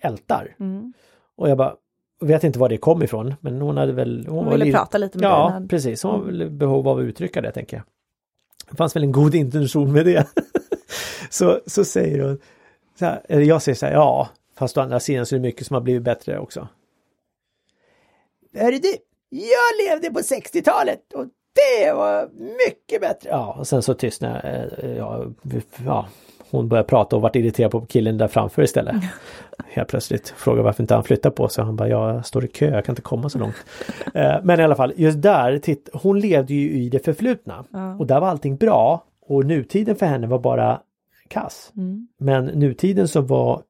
ältar. 0.00 0.56
Mm. 0.60 0.92
Och 1.36 1.50
jag 1.50 1.58
bara, 1.58 1.74
vet 2.20 2.44
inte 2.44 2.58
var 2.58 2.68
det 2.68 2.76
kom 2.78 3.02
ifrån, 3.02 3.34
men 3.40 3.60
hon 3.60 3.76
hade 3.76 3.92
väl... 3.92 4.26
Hon, 4.26 4.36
Hon 4.36 4.44
var 4.44 4.52
ville 4.52 4.64
lite- 4.64 4.78
prata 4.78 4.98
lite 4.98 5.18
med. 5.18 5.26
Ja, 5.26 5.50
men- 5.52 5.68
precis. 5.68 6.02
Hon 6.02 6.12
har 6.12 6.18
väl 6.26 6.50
behov 6.50 6.88
av 6.88 6.98
att 6.98 7.02
uttrycka 7.02 7.40
det, 7.40 7.52
tänker 7.52 7.76
jag. 7.76 7.84
Det 8.70 8.76
fanns 8.76 8.96
väl 8.96 9.02
en 9.02 9.12
god 9.12 9.34
intention 9.34 9.92
med 9.92 10.06
det. 10.06 10.26
så, 11.30 11.60
så 11.66 11.84
säger 11.84 12.24
hon, 12.24 12.38
så 12.98 13.04
här, 13.04 13.20
eller 13.28 13.42
jag 13.42 13.62
säger 13.62 13.76
så 13.76 13.86
här, 13.86 13.92
ja, 13.92 14.28
fast 14.58 14.76
å 14.78 14.80
andra 14.80 15.00
sidan 15.00 15.26
så 15.26 15.34
är 15.34 15.38
det 15.38 15.42
mycket 15.42 15.66
som 15.66 15.74
har 15.74 15.80
blivit 15.80 16.02
bättre 16.02 16.38
också. 16.38 16.68
Hörru 18.54 18.78
du, 18.78 18.94
jag 19.30 19.86
levde 19.88 20.10
på 20.10 20.20
60-talet 20.20 21.12
och 21.14 21.24
det 21.54 21.92
var 21.92 22.28
mycket 22.66 23.00
bättre. 23.00 23.28
Ja, 23.30 23.56
och 23.58 23.66
sen 23.68 23.82
så 23.82 23.94
tystnade 23.94 24.70
jag. 24.82 24.96
Ja, 24.96 25.26
ja, 25.84 26.08
hon 26.50 26.68
började 26.68 26.88
prata 26.88 27.16
och 27.16 27.22
vart 27.22 27.36
irriterad 27.36 27.70
på 27.70 27.80
killen 27.80 28.18
där 28.18 28.28
framför 28.28 28.62
istället. 28.62 28.96
Helt 29.68 29.88
plötsligt 29.88 30.28
frågade 30.28 30.62
varför 30.62 30.82
inte 30.82 30.94
han 30.94 31.04
flyttar 31.04 31.30
på 31.30 31.48
sig. 31.48 31.64
Han 31.64 31.76
bara, 31.76 31.88
jag 31.88 32.26
står 32.26 32.44
i 32.44 32.48
kö, 32.48 32.70
jag 32.70 32.84
kan 32.84 32.92
inte 32.92 33.02
komma 33.02 33.28
så 33.28 33.38
långt. 33.38 33.54
Eh, 34.14 34.36
Men 34.42 34.60
i 34.60 34.62
alla 34.62 34.76
fall, 34.76 34.92
just 34.96 35.22
där, 35.22 35.58
titt, 35.58 35.88
hon 35.92 36.20
levde 36.20 36.54
ju 36.54 36.70
i 36.82 36.88
det 36.88 37.04
förflutna. 37.04 37.64
Ja. 37.70 37.94
Och 37.96 38.06
där 38.06 38.20
var 38.20 38.28
allting 38.28 38.56
bra. 38.56 39.04
Och 39.26 39.44
nutiden 39.46 39.96
för 39.96 40.06
henne 40.06 40.26
var 40.26 40.38
bara 40.38 40.80
kass. 41.28 41.72
Mm. 41.76 42.08
Men 42.18 42.44
nutiden 42.44 43.08
som 43.08 43.26
var 43.26 43.62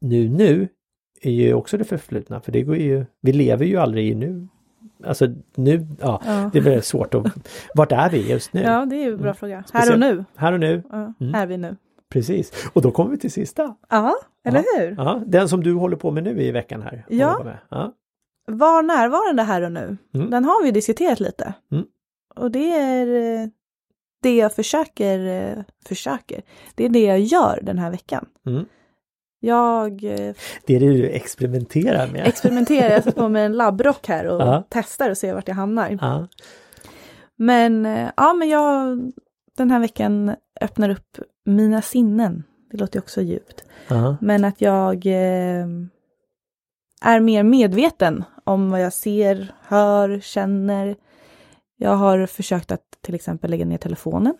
nu 0.00 0.28
nu 0.28 0.68
är 1.22 1.30
ju 1.30 1.54
också 1.54 1.76
det 1.78 1.84
förflutna. 1.84 2.40
För 2.40 2.52
det 2.52 2.62
går 2.62 2.76
ju, 2.76 3.04
vi 3.20 3.32
lever 3.32 3.64
ju 3.64 3.76
aldrig 3.76 4.08
i 4.08 4.14
nu. 4.14 4.46
Alltså 5.04 5.26
nu, 5.54 5.86
ja, 6.00 6.20
Ja. 6.26 6.50
det 6.52 6.60
väldigt 6.60 6.84
svårt 6.84 7.14
att... 7.14 7.26
Vart 7.74 7.92
är 7.92 8.10
vi 8.10 8.30
just 8.30 8.52
nu? 8.52 8.62
ja, 8.62 8.84
det 8.84 8.96
är 8.96 9.04
ju 9.04 9.12
en 9.12 9.18
bra 9.22 9.34
fråga. 9.34 9.54
Här 9.56 9.62
och 9.62 9.68
Speciellt- 9.68 10.00
nu. 10.00 10.24
Här 10.36 10.52
och 10.52 10.60
nu, 10.60 10.82
Ja, 10.92 11.12
Mm. 11.20 11.34
Här 11.34 11.42
är 11.42 11.46
vi 11.46 11.56
nu. 11.56 11.76
Precis. 12.12 12.52
Och 12.72 12.82
då 12.82 12.90
kommer 12.90 13.10
vi 13.10 13.18
till 13.18 13.32
sista. 13.32 13.74
Ja, 13.88 14.14
eller 14.44 14.64
hur? 14.78 14.94
Ja, 14.98 15.22
den 15.26 15.48
som 15.48 15.62
du 15.62 15.72
håller 15.74 15.96
på 15.96 16.10
med 16.10 16.24
nu 16.24 16.42
i 16.42 16.50
veckan 16.50 16.82
här. 16.82 17.04
Ja. 17.08 17.54
Ja. 17.70 17.92
Var 18.48 18.82
närvarande 18.82 19.42
här 19.42 19.62
och 19.62 19.72
nu. 19.72 19.96
Mm. 20.14 20.30
Den 20.30 20.44
har 20.44 20.62
vi 20.64 20.70
diskuterat 20.70 21.20
lite. 21.20 21.54
Mm. 21.72 21.84
Och 22.36 22.50
det 22.50 22.70
är 22.72 23.06
eh, 23.42 23.48
det 24.22 24.36
jag 24.36 24.52
försöker, 24.54 25.26
eh, 25.26 25.62
försöker. 25.86 26.42
Det 26.74 26.84
är 26.84 26.88
det 26.88 27.04
jag 27.04 27.20
gör 27.20 27.60
den 27.62 27.78
här 27.78 27.90
veckan. 27.90 28.26
Mm. 28.46 28.64
Jag 29.40 30.04
eh, 30.04 30.34
Det 30.66 30.76
är 30.76 30.80
det 30.80 30.92
du 30.92 31.08
experimenterar 31.08 32.06
med. 32.12 32.26
experimenterar, 32.26 32.90
jag 32.90 33.04
sätter 33.04 33.20
på 33.22 33.28
mig 33.28 33.44
en 33.44 33.52
labbrock 33.56 34.08
här 34.08 34.26
och 34.26 34.40
Ja. 34.42 34.62
testar 34.68 35.10
och 35.10 35.16
ser 35.18 35.34
vart 35.34 35.48
jag 35.48 35.54
hamnar. 35.54 35.98
ja. 36.00 36.28
Men 37.38 37.84
ja, 38.16 38.32
men 38.32 38.48
jag 38.48 38.98
den 39.56 39.70
här 39.70 39.80
veckan 39.80 40.34
öppnar 40.60 40.88
upp 40.90 41.18
mina 41.46 41.82
sinnen. 41.82 42.44
Det 42.70 42.76
låter 42.76 42.98
också 42.98 43.22
djupt. 43.22 43.64
Ja. 43.88 44.16
Men 44.20 44.44
att 44.44 44.60
jag 44.60 45.06
eh, 45.06 45.66
är 47.02 47.20
mer 47.20 47.42
medveten 47.42 48.24
om 48.44 48.70
vad 48.70 48.80
jag 48.82 48.92
ser, 48.92 49.52
hör, 49.62 50.20
känner. 50.20 50.96
Jag 51.76 51.90
har 51.96 52.26
försökt 52.26 52.72
att 52.72 52.80
till 53.00 53.14
exempel 53.14 53.50
lägga 53.50 53.64
ner 53.64 53.78
telefonen. 53.78 54.34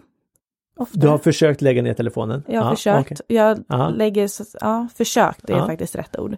Ofta. 0.79 0.99
Du 0.99 1.09
har 1.09 1.19
försökt 1.19 1.63
lägga 1.63 1.83
ner 1.83 1.95
telefonen? 1.95 2.43
jag 2.49 2.61
har 2.61 2.71
ja, 2.71 2.77
försökt. 2.77 3.13
okej. 3.13 3.37
Jag 3.37 3.65
Ja. 3.69 3.89
lägger, 3.89 4.31
ja, 4.61 4.89
försökt, 4.97 5.51
är 5.51 5.55
Ja. 5.59 5.67
faktiskt 5.67 5.95
rätt 5.97 6.19
ord. 6.19 6.37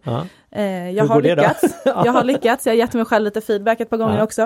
Eh, 0.50 0.90
jag 0.90 1.02
Hur 1.04 1.08
har 1.08 1.22
lyckats. 1.22 1.62
Jag 1.84 2.12
har 2.12 2.24
lyckats, 2.24 2.66
jag 2.66 2.72
har 2.72 2.76
gett 2.78 2.94
mig 2.94 3.04
själv 3.04 3.24
lite 3.24 3.40
feedback 3.40 3.80
ett 3.80 3.90
par 3.90 3.96
gånger 3.96 4.16
Ja. 4.18 4.24
också. 4.24 4.42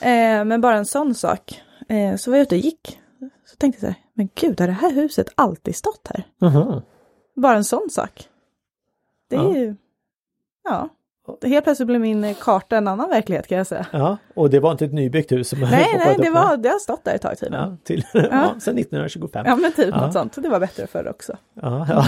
Eh, 0.00 0.44
men 0.44 0.60
bara 0.60 0.76
en 0.76 0.86
sån 0.86 1.14
sak. 1.14 1.60
Eh, 1.88 2.16
så 2.16 2.30
var 2.30 2.38
jag 2.38 2.42
ute 2.42 2.54
och 2.54 2.60
gick. 2.60 2.98
Tänkte 3.62 3.80
så 3.80 3.86
här, 3.86 3.94
men 4.14 4.28
gud, 4.34 4.60
har 4.60 4.66
det 4.66 4.72
här 4.72 4.92
huset 4.92 5.26
alltid 5.34 5.76
stått 5.76 6.08
här? 6.10 6.24
Mhm. 6.50 6.80
Bara 7.36 7.56
en 7.56 7.64
sån 7.64 7.88
sak. 7.90 8.28
Det 9.30 9.36
är 9.36 9.42
Ja. 9.42 9.54
ju, 9.56 9.74
ja. 10.64 10.88
Helt 11.42 11.64
plötsligt 11.64 11.86
blev 11.86 12.00
min 12.00 12.34
karta 12.34 12.76
en 12.76 12.88
annan 12.88 13.08
verklighet 13.08 13.46
kan 13.46 13.58
jag 13.58 13.66
säga. 13.66 13.86
ja, 13.92 14.16
och 14.34 14.50
det 14.50 14.60
var 14.60 14.72
inte 14.72 14.84
ett 14.84 14.92
nybyggt 14.92 15.32
hus 15.32 15.48
som 15.48 15.60
Nej, 15.60 15.70
nej, 15.98 16.16
det, 16.22 16.30
var, 16.30 16.56
det 16.56 16.68
har 16.68 16.78
stått 16.78 17.04
där 17.04 17.14
ett 17.14 17.22
tag 17.22 17.38
tydligen. 17.38 17.70
Ja, 17.70 17.76
till, 17.84 18.04
ja. 18.14 18.54
sedan 18.60 18.78
1925. 18.78 19.46
Ja, 19.46 19.56
men 19.56 19.72
typ 19.72 19.88
Ja. 19.94 20.00
något 20.06 20.12
sånt. 20.12 20.34
Det 20.42 20.48
var 20.48 20.60
bättre 20.60 20.86
förr 20.86 21.08
också. 21.08 21.36
Ja, 21.54 21.86
ja. 21.90 22.04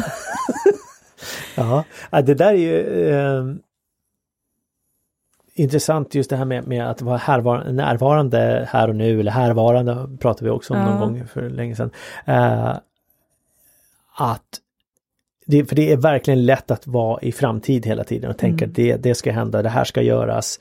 ja. 1.56 1.84
ja, 2.10 2.22
det 2.22 2.34
där 2.34 2.46
är 2.52 2.52
ju 2.54 3.08
eh, 3.10 3.44
intressant 5.54 6.14
just 6.14 6.30
det 6.30 6.36
här 6.36 6.44
med, 6.44 6.66
med 6.66 6.90
att 6.90 7.02
vara 7.02 7.16
härvar- 7.18 7.72
närvarande 7.72 8.68
här 8.70 8.88
och 8.88 8.96
nu 8.96 9.20
eller 9.20 9.30
härvarande 9.32 10.08
pratade 10.20 10.44
vi 10.44 10.50
också 10.50 10.74
om 10.74 10.80
Ja. 10.80 10.86
någon 10.86 11.00
gång 11.00 11.26
för 11.26 11.50
länge 11.50 11.76
sedan. 11.76 11.90
Eh, 12.24 12.76
att 14.16 14.60
det, 15.46 15.64
för 15.64 15.76
det 15.76 15.92
är 15.92 15.96
verkligen 15.96 16.46
lätt 16.46 16.70
att 16.70 16.86
vara 16.86 17.20
i 17.20 17.32
framtid 17.32 17.86
hela 17.86 18.04
tiden 18.04 18.30
och 18.30 18.38
tänka 18.38 18.64
Mm. 18.64 18.70
att 18.72 18.76
det, 18.76 18.96
det 18.96 19.14
ska 19.14 19.32
hända, 19.32 19.62
det 19.62 19.68
här 19.68 19.84
ska 19.84 20.02
göras. 20.02 20.60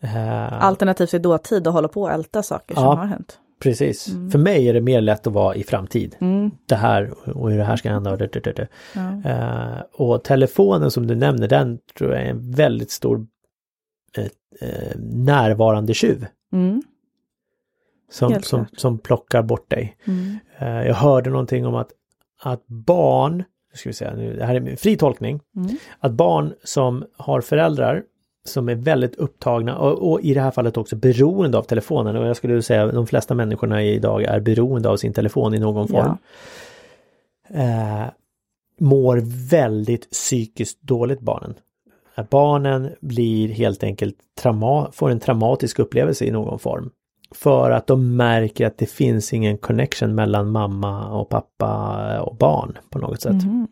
Eh, 0.00 0.64
Alternativt 0.64 1.14
i 1.14 1.18
dåtid 1.18 1.66
och 1.66 1.72
hålla 1.72 1.88
på 1.88 2.02
och 2.02 2.10
älta 2.12 2.42
saker 2.42 2.74
som 2.74 2.84
Ja. 2.84 2.94
har 2.94 3.06
hänt. 3.06 3.38
Precis. 3.62 4.08
Mm. 4.08 4.30
För 4.30 4.38
mig 4.38 4.68
är 4.68 4.74
det 4.74 4.80
mer 4.80 5.00
lätt 5.00 5.26
att 5.26 5.32
vara 5.32 5.54
i 5.54 5.64
framtid. 5.64 6.16
Mm. 6.20 6.50
Det 6.68 6.74
här 6.76 7.10
och 7.36 7.50
hur 7.50 7.58
det 7.58 7.64
här 7.64 7.76
ska 7.76 7.90
hända 7.90 8.10
och 8.10 8.18
det, 8.18 8.26
det, 8.32 8.40
det. 8.52 8.68
Ja. 8.94 9.30
Eh, 9.30 9.82
och 9.92 10.24
telefonen 10.24 10.90
som 10.90 11.06
du 11.06 11.14
nämner, 11.14 11.48
den 11.48 11.78
tror 11.98 12.12
jag 12.12 12.22
är 12.22 12.26
en 12.30 12.50
väldigt 12.52 12.90
stor 12.90 13.26
eh, 14.18 14.96
närvarande 14.98 15.94
tjuv. 15.94 16.26
Mm. 16.52 16.82
Som, 18.10 18.42
som, 18.42 18.66
som 18.76 18.98
plockar 18.98 19.42
bort 19.42 19.70
dig. 19.70 19.96
Mm. 20.04 20.38
Eh, 20.58 20.86
jag 20.86 20.94
hörde 20.94 21.30
någonting 21.30 21.66
om 21.66 21.74
att, 21.74 21.90
att 22.42 22.66
barn, 22.66 23.36
nu 23.36 23.76
ska 23.76 23.88
vi 23.88 23.92
säga, 23.92 24.14
nu, 24.14 24.36
det 24.36 24.44
här 24.44 24.54
är 24.54 24.76
fri 24.76 24.96
tolkning, 24.96 25.40
Mm. 25.56 25.76
att 25.98 26.12
barn 26.12 26.54
som 26.64 27.04
har 27.16 27.40
föräldrar 27.40 28.02
som 28.44 28.68
är 28.68 28.74
väldigt 28.74 29.14
upptagna 29.16 29.78
och, 29.78 30.10
och 30.12 30.20
i 30.20 30.34
det 30.34 30.40
här 30.40 30.50
fallet 30.50 30.76
också 30.76 30.96
beroende 30.96 31.58
av 31.58 31.62
telefonen 31.62 32.16
och 32.16 32.26
jag 32.26 32.36
skulle 32.36 32.62
säga 32.62 32.84
att 32.84 32.94
de 32.94 33.06
flesta 33.06 33.34
människorna 33.34 33.82
idag 33.82 34.22
är 34.22 34.40
beroende 34.40 34.88
av 34.88 34.96
sin 34.96 35.12
telefon 35.12 35.54
i 35.54 35.58
någon 35.58 35.88
form. 35.88 36.16
Eh, 37.48 38.04
mår 38.80 39.20
väldigt 39.50 40.10
psykiskt 40.10 40.82
dåligt 40.82 41.20
barnen. 41.20 41.54
Att 42.14 42.30
barnen 42.30 42.90
blir 43.00 43.48
helt 43.48 43.82
enkelt 43.82 44.16
trauma, 44.40 44.90
får 44.92 45.10
en 45.10 45.20
traumatisk 45.20 45.78
upplevelse 45.78 46.24
i 46.24 46.30
någon 46.30 46.58
form. 46.58 46.90
För 47.30 47.70
att 47.70 47.86
de 47.86 48.16
märker 48.16 48.66
att 48.66 48.78
det 48.78 48.86
finns 48.86 49.32
ingen 49.32 49.58
connection 49.58 50.14
mellan 50.14 50.50
mamma 50.50 51.08
och 51.08 51.28
pappa 51.28 52.20
och 52.20 52.36
barn 52.36 52.78
på 52.90 52.98
något 52.98 53.20
sätt. 53.20 53.32
Mhm. 53.32 53.68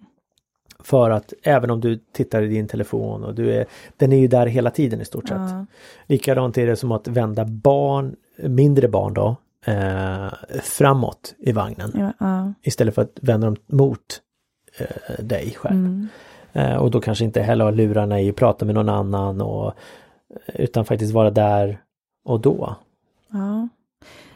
För 0.84 1.10
att 1.10 1.32
även 1.42 1.70
om 1.70 1.80
du 1.80 1.96
tittar 2.12 2.42
i 2.42 2.48
din 2.48 2.68
telefon 2.68 3.24
och 3.24 3.34
du 3.34 3.52
är, 3.52 3.66
den 3.96 4.12
är 4.12 4.16
ju 4.16 4.28
där 4.28 4.46
hela 4.46 4.70
tiden 4.70 5.00
i 5.00 5.04
stort 5.04 5.28
sett. 5.28 5.38
Ja. 5.38 5.66
Likadant 6.06 6.58
är 6.58 6.66
det 6.66 6.76
som 6.76 6.92
att 6.92 7.08
vända 7.08 7.44
barn, 7.44 8.16
mindre 8.36 8.88
barn 8.88 9.14
då, 9.14 9.36
eh, 9.66 10.32
framåt 10.62 11.34
i 11.38 11.52
vagnen. 11.52 11.92
Ja, 11.94 12.12
ja. 12.20 12.52
Istället 12.62 12.94
för 12.94 13.02
att 13.02 13.18
vända 13.22 13.46
dem 13.46 13.56
mot 13.66 14.20
eh, 14.78 15.24
dig 15.24 15.54
själv. 15.56 15.76
Mm. 15.76 16.08
Eh, 16.52 16.76
och 16.76 16.90
då 16.90 17.00
kanske 17.00 17.24
inte 17.24 17.42
heller 17.42 17.64
ha 17.64 17.70
lurarna 17.70 18.20
i, 18.20 18.32
prata 18.32 18.64
med 18.64 18.74
någon 18.74 18.88
annan 18.88 19.40
och 19.40 19.72
utan 20.54 20.84
faktiskt 20.84 21.12
vara 21.12 21.30
där 21.30 21.78
och 22.24 22.40
då. 22.40 22.76
ja. 23.32 23.68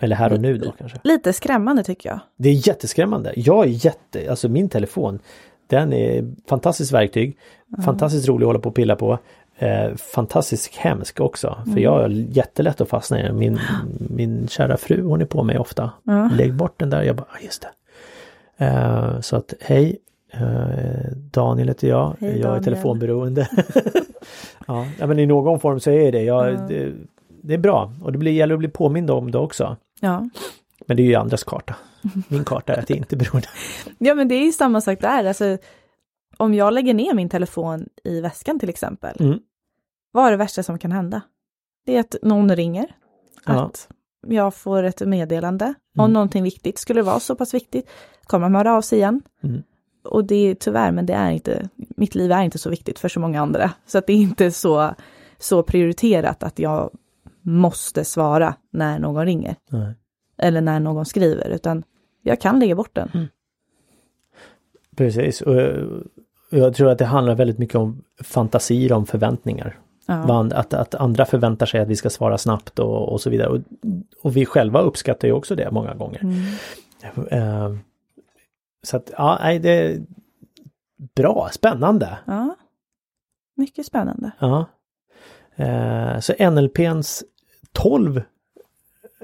Eller 0.01 0.17
här 0.17 0.33
och 0.33 0.41
nu 0.41 0.59
då 0.59 0.73
kanske. 0.79 0.99
Lite 1.05 1.33
skrämmande 1.33 1.85
tycker 1.85 2.09
jag. 2.09 2.19
Det 2.37 2.49
är 2.49 2.69
jätteskrämmande. 2.69 3.33
Jag 3.37 3.65
är 3.65 3.69
jätte, 3.87 4.31
alltså 4.31 4.49
min 4.49 4.69
telefon, 4.69 5.19
den 5.67 5.93
är 5.93 6.35
fantastiskt 6.49 6.93
verktyg. 6.93 7.37
Fantastiskt 7.85 8.29
rolig 8.29 8.45
att 8.45 8.49
hålla 8.49 8.59
på 8.59 8.69
och 8.69 8.75
pilla 8.75 8.97
på. 8.97 9.19
Eh, 9.59 9.95
fantastiskt 9.95 10.77
hemsk 10.77 11.21
också. 11.21 11.59
För 11.73 11.81
jag 11.81 12.05
är 12.05 12.09
jättelätt 12.09 12.81
att 12.81 12.89
fastna 12.89 13.21
i 13.21 13.23
den. 13.23 13.39
Min, 13.39 13.59
min 13.99 14.49
kära 14.49 14.77
fru 14.77 15.03
hon 15.03 15.21
är 15.21 15.25
på 15.27 15.43
mig 15.43 15.59
ofta. 15.59 15.91
Ja. 16.03 16.31
Lägg 16.33 16.55
bort 16.55 16.75
den 16.79 16.91
där. 16.91 17.03
Jag 17.03 17.17
bara, 17.17 17.27
"Ah, 17.31 17.39
just 17.45 17.63
det. 17.63 18.65
Eh, 18.65 19.21
så 19.21 19.37
att 19.37 19.55
hej, 19.61 19.91
eh, 19.91 19.97
Daniel 21.31 21.69
heter 21.69 21.89
jag. 21.89 22.17
Hej, 22.21 22.39
jag 22.41 22.57
är 22.57 22.61
telefonberoende. 22.63 23.49
ja, 24.67 24.87
ja, 24.99 25.07
men 25.07 25.19
i 25.19 25.27
någon 25.27 25.61
form 25.61 25.81
så 25.81 25.91
är 25.91 26.13
det. 26.13 26.23
Jag, 26.23 26.53
Ja. 26.53 26.61
det, 26.69 26.93
det 27.43 27.55
är 27.55 27.59
bra 27.59 27.93
och 28.03 28.13
det 28.13 28.19
blir, 28.19 28.33
gäller 28.33 28.55
att 28.55 28.59
bli 28.59 28.69
påmind 28.69 29.11
om 29.11 29.31
det 29.31 29.39
också. 29.39 29.77
Ja. 30.01 30.29
Men 30.87 30.97
det 30.97 31.03
är 31.03 31.07
ju 31.07 31.15
andras 31.15 31.45
karta. 31.45 31.77
Min 32.29 32.45
karta 32.45 32.75
är 32.75 32.79
att 32.79 32.91
jag 32.91 32.97
inte 32.97 33.15
är 33.15 33.19
beroende. 33.19 33.49
ja, 33.99 34.15
men 34.15 34.29
det 34.29 34.35
är 34.35 34.45
ju 34.45 34.53
samma 34.53 34.81
sak 34.81 35.01
där. 35.01 35.25
Alltså, 35.25 35.59
om 36.37 36.55
jag 36.55 36.73
lägger 36.75 36.95
ner 36.95 37.15
min 37.15 37.29
telefon 37.29 37.89
i 38.05 38.21
väskan 38.21 38.59
till 38.59 38.69
exempel. 38.69 39.17
Mm. 39.21 39.39
Vad 40.13 40.27
är 40.27 40.31
det 40.31 40.37
värsta 40.37 40.63
som 40.63 40.79
kan 40.79 40.93
hända? 40.93 41.21
Det 41.87 41.97
är 41.97 42.01
att 42.01 42.17
någon 42.23 42.57
ringer. 42.57 42.87
Ja. 43.47 43.53
Att 43.65 43.89
jag 44.27 44.55
får 44.55 44.83
ett 44.83 45.01
meddelande 45.01 45.75
om 45.99 46.01
Mm. 46.05 46.13
någonting 46.13 46.43
viktigt. 46.43 46.79
Skulle 46.79 47.01
det 47.01 47.05
vara 47.05 47.21
så 47.21 47.35
pass 47.35 47.55
viktigt 47.55 47.89
kommer 48.25 48.49
man 48.49 48.55
höra 48.67 48.77
av 48.77 48.81
sig 48.83 48.99
igen. 48.99 49.23
Mm. 49.43 49.63
Och 50.07 50.25
det 50.25 50.35
är 50.51 50.55
tyvärr, 50.55 50.93
men 50.93 51.07
det 51.07 51.13
är 51.13 51.31
inte, 51.31 51.69
mitt 51.77 52.15
liv 52.15 52.33
är 52.33 52.43
inte 52.43 52.59
så 52.59 52.71
viktigt 52.71 52.99
för 52.99 53.09
så 53.09 53.21
många 53.21 53.41
andra. 53.41 53.71
Så 53.87 53.99
att 53.99 54.07
det 54.07 54.13
är 54.13 54.17
inte 54.17 54.51
så, 54.51 54.95
så 55.39 55.63
prioriterat 55.63 56.43
att 56.43 56.59
jag 56.59 56.91
måste 57.43 58.05
svara 58.05 58.55
när 58.73 58.99
någon 58.99 59.27
ringer. 59.27 59.57
Nej. 59.71 59.95
Eller 60.39 60.61
när 60.61 60.81
någon 60.81 61.07
skriver, 61.07 61.49
utan 61.49 61.83
jag 62.23 62.41
kan 62.41 62.59
lägga 62.61 62.75
bort 62.75 62.95
den. 62.95 63.11
Mm. 63.15 63.27
Precis. 64.97 65.41
Och 65.41 65.55
jag- 65.57 66.03
jag 66.51 66.75
tror 66.75 66.89
att 66.91 66.99
det 66.99 67.05
handlar 67.05 67.35
väldigt 67.35 67.59
mycket 67.59 67.77
om 67.77 68.03
fantasier 68.25 68.93
om 68.93 69.07
förväntningar. 69.07 69.79
Ja. 70.07 70.49
Att, 70.55 70.75
att 70.75 70.95
andra 70.95 71.25
förväntar 71.25 71.67
sig 71.67 71.81
att 71.81 71.89
vi 71.89 71.97
ska 71.97 72.11
svara 72.11 72.39
snabbt 72.39 72.79
och, 72.79 73.13
och 73.13 73.21
så 73.21 73.31
vidare. 73.31 73.49
Och, 73.49 73.59
och 74.23 74.37
vi 74.37 74.47
själva 74.47 74.81
uppskattar 74.81 75.29
ju 75.29 75.35
också 75.35 75.55
det 75.55 75.71
många 75.71 75.95
gånger. 75.95 76.21
Mm. 76.23 76.43
Eh, 77.31 77.77
Så 78.87 78.97
att, 78.97 79.11
ja, 79.19 79.39
nej, 79.43 79.59
det 79.59 79.71
är 79.71 80.03
bra, 81.15 81.49
spännande. 81.53 82.19
Ja. 82.25 82.57
Mycket 83.55 83.87
spännande. 83.87 84.31
Ja. 84.39 84.67
Eh, 85.57 86.19
så 86.21 86.51
NLPns 86.51 87.25
12 87.73 88.23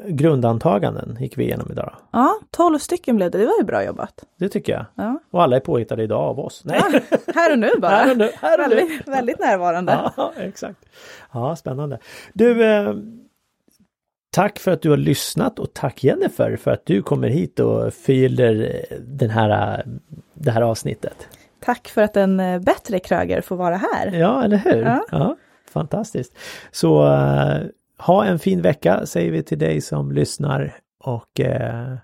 grundantaganden 0.06 1.16
gick 1.20 1.38
vi 1.38 1.44
igenom 1.44 1.72
idag. 1.72 1.94
Ja, 2.10 2.38
12 2.50 2.78
stycken 2.78 3.16
blev 3.16 3.30
det. 3.30 3.38
Det 3.38 3.46
var 3.46 3.58
ju 3.58 3.64
bra 3.64 3.84
jobbat. 3.84 4.24
Det 4.38 4.48
tycker 4.48 4.72
jag. 4.72 4.84
Ja. 4.94 5.18
Och 5.30 5.42
alla 5.42 5.56
är 5.56 5.60
påhittade 5.60 6.02
idag 6.02 6.20
av 6.20 6.40
oss. 6.40 6.62
Nej. 6.64 6.80
Ja, 6.92 7.00
här 7.34 7.52
och 7.52 7.58
nu 7.58 7.70
bara. 7.78 7.90
Här 7.96 8.10
och 8.10 8.16
nu, 8.16 8.30
här 8.40 8.64
och 8.64 8.68
nu. 8.70 8.76
väldigt, 8.76 9.08
väldigt 9.08 9.38
närvarande. 9.38 10.10
Ja, 10.16 10.32
exakt. 10.36 10.84
Ja, 11.32 11.56
spännande. 11.56 11.98
Du, 12.32 12.64
eh, 12.64 12.94
tack 14.33 14.59
för 14.59 14.70
att 14.70 14.83
du 14.83 14.91
har 14.91 14.97
lyssnat 14.97 15.59
och 15.59 15.74
tack 15.74 16.05
Jennifer 16.05 16.57
för 16.57 16.70
att 16.70 16.87
du 16.87 17.03
kommer 17.03 17.28
hit 17.28 17.61
och 17.61 17.95
fyller 17.95 18.85
den 19.01 19.30
här, 19.30 19.85
det 20.35 20.51
här 20.51 20.62
avsnittet. 20.62 21.28
Tack 21.61 21.89
för 21.89 22.03
att 22.03 22.16
en 22.16 22.41
eh, 22.41 22.61
bättre 22.61 22.99
Kröger 22.99 23.41
får 23.41 23.57
vara 23.57 23.76
här. 23.76 24.12
Ja, 24.12 24.45
eller 24.45 24.57
hur? 24.57 24.83
Ja. 24.83 25.07
Ja, 25.11 25.37
fantastiskt. 25.68 26.37
Så 26.70 27.07
eh, 27.07 27.62
ha 27.99 28.24
en 28.24 28.39
fin 28.39 28.62
vecka 28.62 29.07
säger 29.07 29.33
vi 29.33 29.43
till 29.43 29.59
dig 29.59 29.80
som 29.80 30.12
lyssnar 30.12 30.74
och 31.05 31.41
eh, 31.41 31.95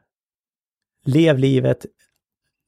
lev 1.05 1.39
livet. 1.39 1.87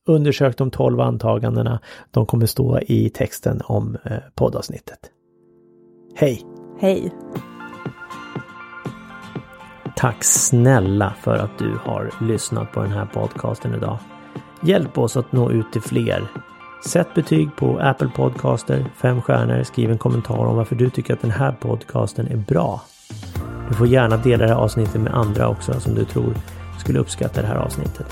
Undersök 0.07 0.57
de 0.57 0.71
12 0.71 1.01
antagandena. 1.01 1.81
De 2.11 2.27
kommer 2.27 2.47
stå 2.47 2.81
i 2.81 3.11
texten 3.11 3.61
om 3.65 3.99
eh, 4.05 4.19
poddavsnittet. 4.35 5.11
Hej! 6.15 6.43
Hej! 6.81 7.13
Tack 10.01 10.25
snälla 10.25 11.15
för 11.21 11.37
att 11.37 11.59
du 11.59 11.79
har 11.85 12.11
lyssnat 12.21 12.73
på 12.73 12.83
den 12.83 12.93
här 12.93 13.07
podcasten 13.07 13.75
idag. 13.75 13.99
Hjälp 14.63 14.99
oss 14.99 15.17
att 15.17 15.33
nå 15.33 15.51
ut 15.51 15.73
till 15.73 15.81
fler. 15.81 16.29
Sätt 16.87 17.15
betyg 17.15 17.57
på 17.57 17.79
Apple 17.79 18.11
Podcaster, 18.17 18.85
fem 18.97 19.23
stjärnor, 19.23 19.63
skriv 19.63 19.91
en 19.91 19.99
kommentar 19.99 20.47
om 20.47 20.57
varför 20.57 20.77
du 20.77 20.91
tycker 20.91 21.15
att 21.15 21.21
den 21.21 21.31
här 21.31 21.53
podcasten 21.53 22.27
är 22.27 22.37
bra. 22.37 22.83
Du 23.69 23.75
får 23.75 23.87
gärna 23.87 24.17
dela 24.17 24.45
det 24.45 24.55
här 24.55 24.61
avsnittet 24.61 25.01
med 25.01 25.15
andra 25.15 25.49
också 25.49 25.81
som 25.81 25.95
du 25.95 26.05
tror 26.05 26.35
skulle 26.79 26.99
uppskatta 26.99 27.41
det 27.41 27.49
här 27.49 27.57
avsnittet. 27.57 28.07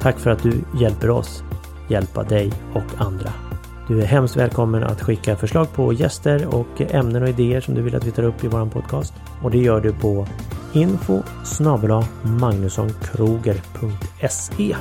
Tack 0.00 0.18
för 0.18 0.30
att 0.30 0.42
du 0.42 0.64
hjälper 0.78 1.10
oss 1.10 1.42
hjälpa 1.88 2.22
dig 2.22 2.52
och 2.72 3.06
andra. 3.06 3.45
Du 3.88 4.00
är 4.00 4.06
hemskt 4.06 4.36
välkommen 4.36 4.84
att 4.84 5.02
skicka 5.02 5.36
förslag 5.36 5.72
på 5.72 5.92
gäster 5.92 6.54
och 6.54 6.80
ämnen 6.80 7.22
och 7.22 7.28
idéer 7.28 7.60
som 7.60 7.74
du 7.74 7.82
vill 7.82 7.96
att 7.96 8.04
vi 8.04 8.10
tar 8.10 8.22
upp 8.22 8.44
i 8.44 8.48
våran 8.48 8.70
podcast. 8.70 9.14
Och 9.42 9.50
det 9.50 9.58
gör 9.58 9.80
du 9.80 9.92
på 9.92 10.26
info 10.72 11.22
magnussonkroger.se 12.22 14.76